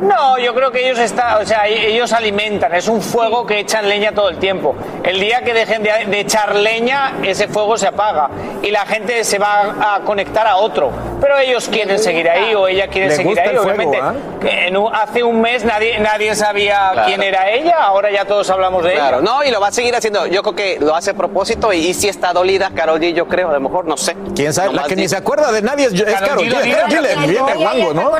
No, 0.00 0.38
yo 0.38 0.54
creo 0.54 0.70
que 0.70 0.84
ellos 0.86 0.98
está, 0.98 1.38
o 1.38 1.46
sea, 1.46 1.66
ellos 1.66 2.12
alimentan, 2.12 2.74
es 2.74 2.88
un 2.88 3.02
fuego 3.02 3.44
que 3.46 3.58
echan 3.60 3.88
leña 3.88 4.12
todo 4.12 4.28
el 4.28 4.38
tiempo. 4.38 4.76
El 5.02 5.18
día 5.20 5.42
que 5.42 5.52
dejen 5.54 5.82
de, 5.82 5.90
de 6.06 6.20
echar 6.20 6.54
leña, 6.54 7.14
ese 7.24 7.48
fuego 7.48 7.76
se 7.76 7.86
apaga. 7.88 8.30
y 8.62 8.70
la 8.70 8.84
gente 8.86 9.22
se 9.24 9.38
va 9.38 9.94
a 9.94 10.00
conectar 10.00 10.46
a 10.46 10.56
otro. 10.56 10.90
Pero 11.20 11.38
ellos 11.38 11.68
quieren 11.68 11.98
seguir 11.98 12.28
ahí 12.28 12.54
o 12.54 12.66
ella 12.68 12.88
quiere 12.88 13.10
seguir 13.14 13.38
ahí, 13.40 13.48
el 13.50 13.56
fuego, 13.58 13.64
obviamente. 13.66 13.98
¿ah? 14.02 14.14
Que 14.40 14.66
en 14.68 14.76
un- 14.76 14.94
hace 14.94 15.22
un 15.22 15.40
mes 15.40 15.64
nadie, 15.64 15.98
nadie 16.00 16.34
sabía 16.34 16.90
Claro. 16.92 17.06
quién 17.08 17.22
era 17.22 17.50
ella, 17.50 17.76
ahora 17.78 18.10
ya 18.10 18.24
todos 18.24 18.48
hablamos 18.50 18.84
de 18.84 18.92
Claro, 18.94 19.18
ella. 19.20 19.24
no, 19.30 19.42
y 19.44 19.50
lo 19.50 19.60
va 19.60 19.68
a 19.68 19.72
seguir 19.72 19.94
haciendo. 19.96 20.26
Yo 20.26 20.42
creo 20.42 20.54
que 20.54 20.78
lo 20.80 20.94
hace 20.94 21.10
a 21.10 21.14
propósito 21.14 21.72
y, 21.72 21.78
y 21.78 21.94
si 21.94 22.08
está 22.08 22.32
dolida, 22.32 22.70
Carol 22.74 23.00
G, 23.00 23.12
yo 23.14 23.26
creo, 23.26 23.48
a 23.48 23.52
lo 23.52 23.60
mejor, 23.60 23.84
no 23.86 23.96
sé. 23.96 24.16
¿Quién 24.34 24.52
sabe? 24.52 24.68
La 24.68 24.72
Nomás 24.74 24.88
que 24.88 24.96
ni 24.96 25.08
se 25.08 25.16
acuerda 25.16 25.50
de 25.52 25.62
nadie 25.62 25.86
es, 25.86 25.92
Karol 26.02 26.38
G, 26.46 26.50
G. 26.50 26.84
G 26.88 27.00
le 27.00 27.08
Ay, 27.10 27.28
viene 27.28 27.54
no, 27.54 27.60
guango, 27.60 27.94
¿no? 27.94 28.12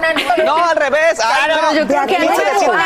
No, 0.44 0.56
al 0.64 0.76
revés. 0.76 1.20
Ay, 1.22 1.50
Pero 1.70 1.80
yo 1.82 1.86
creo 1.86 2.06
que 2.06 2.16
¿qué 2.16 2.16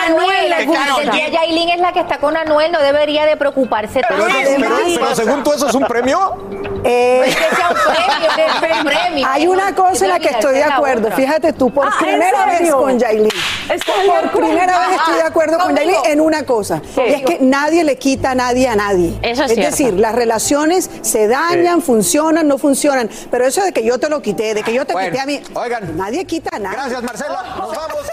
Anuel, 0.06 0.50
le 0.50 0.56
Que 0.56 0.64
gusta. 0.66 1.28
Yailin 1.30 1.68
es 1.70 1.80
la 1.80 1.92
que 1.92 2.00
está 2.00 2.18
con 2.18 2.36
Anuel, 2.36 2.72
no 2.72 2.80
debería 2.80 3.26
de 3.26 3.36
preocuparse 3.36 4.00
tanto. 4.00 4.24
pero- 4.26 4.76
pero 4.94 5.14
según 5.16 5.42
tú, 5.44 5.52
¿eso 5.52 5.68
es 5.68 5.74
un 5.74 5.84
premio? 5.84 6.48
Eh, 6.84 7.22
es 7.26 7.36
que 7.36 7.54
sea 7.56 7.68
un 7.68 7.74
premio, 7.76 8.70
es 8.72 8.76
un 8.80 8.84
premio. 8.86 9.28
Hay 9.30 9.46
una 9.46 9.72
cosa 9.74 10.04
en 10.04 10.10
la 10.10 10.18
que 10.18 10.28
estoy 10.30 10.54
de 10.54 10.64
acuerdo. 10.64 11.10
Fíjate 11.12 11.52
tú, 11.52 11.72
por 11.72 11.86
Ah, 11.86 11.92
¿en 12.00 12.06
primera 12.06 12.46
vez 12.46 12.72
con 12.72 12.98
Yailin. 12.98 13.28
¿Estás 13.70 14.02
de 14.02 14.08
Por 14.08 14.30
primera 14.42 14.78
vez 14.80 14.96
estoy 14.96 15.14
de 15.14 15.22
acuerdo 15.22 15.58
con. 15.58 15.76
Yailin 15.76 15.96
en 16.06 16.20
una 16.20 16.44
cosa. 16.44 16.82
Y 16.96 17.12
es 17.12 17.22
que 17.22 17.38
nadie 17.40 17.84
le 17.84 17.96
quita 17.98 18.32
a 18.32 18.34
nadie 18.34 18.68
a 18.68 18.74
nadie. 18.76 19.16
Eso 19.22 19.44
es 19.44 19.52
es 19.52 19.56
decir, 19.56 19.94
las 19.94 20.14
relaciones 20.14 20.90
se 21.02 21.28
dañan, 21.28 21.82
funcionan, 21.82 22.48
no 22.48 22.58
funcionan. 22.58 23.08
Pero 23.30 23.46
eso 23.46 23.62
de 23.62 23.72
que 23.72 23.84
yo 23.84 23.98
te 24.00 24.08
lo 24.08 24.20
quité, 24.20 24.54
de 24.54 24.62
que 24.64 24.72
yo 24.74 24.84
te 24.84 24.92
Bueno, 24.92 25.10
quité 25.10 25.20
a 25.22 25.26
mí. 25.26 25.40
oigan. 25.54 25.96
Nadie 25.96 26.24
quita 26.24 26.56
a 26.56 26.58
nadie. 26.58 26.76
Gracias, 26.78 27.02
Marcela. 27.02 27.42
Nos 27.58 27.76
vamos. 27.76 28.11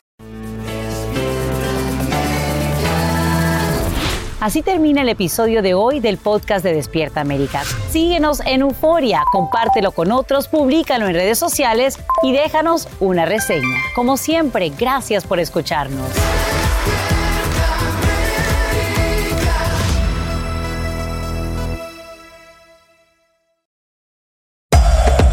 Así 4.39 4.61
termina 4.61 5.01
el 5.01 5.09
episodio 5.09 5.61
de 5.61 5.73
hoy 5.73 5.99
del 5.99 6.17
podcast 6.17 6.63
de 6.63 6.73
Despierta 6.73 7.19
América. 7.19 7.63
Síguenos 7.89 8.39
en 8.45 8.61
Euforia, 8.61 9.21
compártelo 9.33 9.91
con 9.91 10.13
otros, 10.13 10.47
públicalo 10.47 11.07
en 11.07 11.13
redes 11.13 11.37
sociales 11.37 11.99
y 12.23 12.31
déjanos 12.31 12.87
una 13.01 13.25
reseña. 13.25 13.77
Como 13.95 14.15
siempre, 14.15 14.71
gracias 14.79 15.25
por 15.25 15.39
escucharnos. 15.41 16.07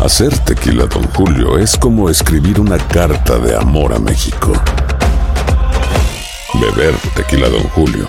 Hacer 0.01 0.37
tequila, 0.41 0.87
Don 0.87 1.05
Julio, 1.15 1.59
es 1.59 1.77
como 1.77 2.11
escribir 2.11 2.61
una 2.61 2.79
carta 2.79 3.39
de 3.39 3.57
amor 3.57 3.93
a 3.93 4.01
México. 4.01 4.53
Beber 6.61 6.95
tequila, 7.15 7.49
Don 7.49 7.65
Julio, 7.71 8.09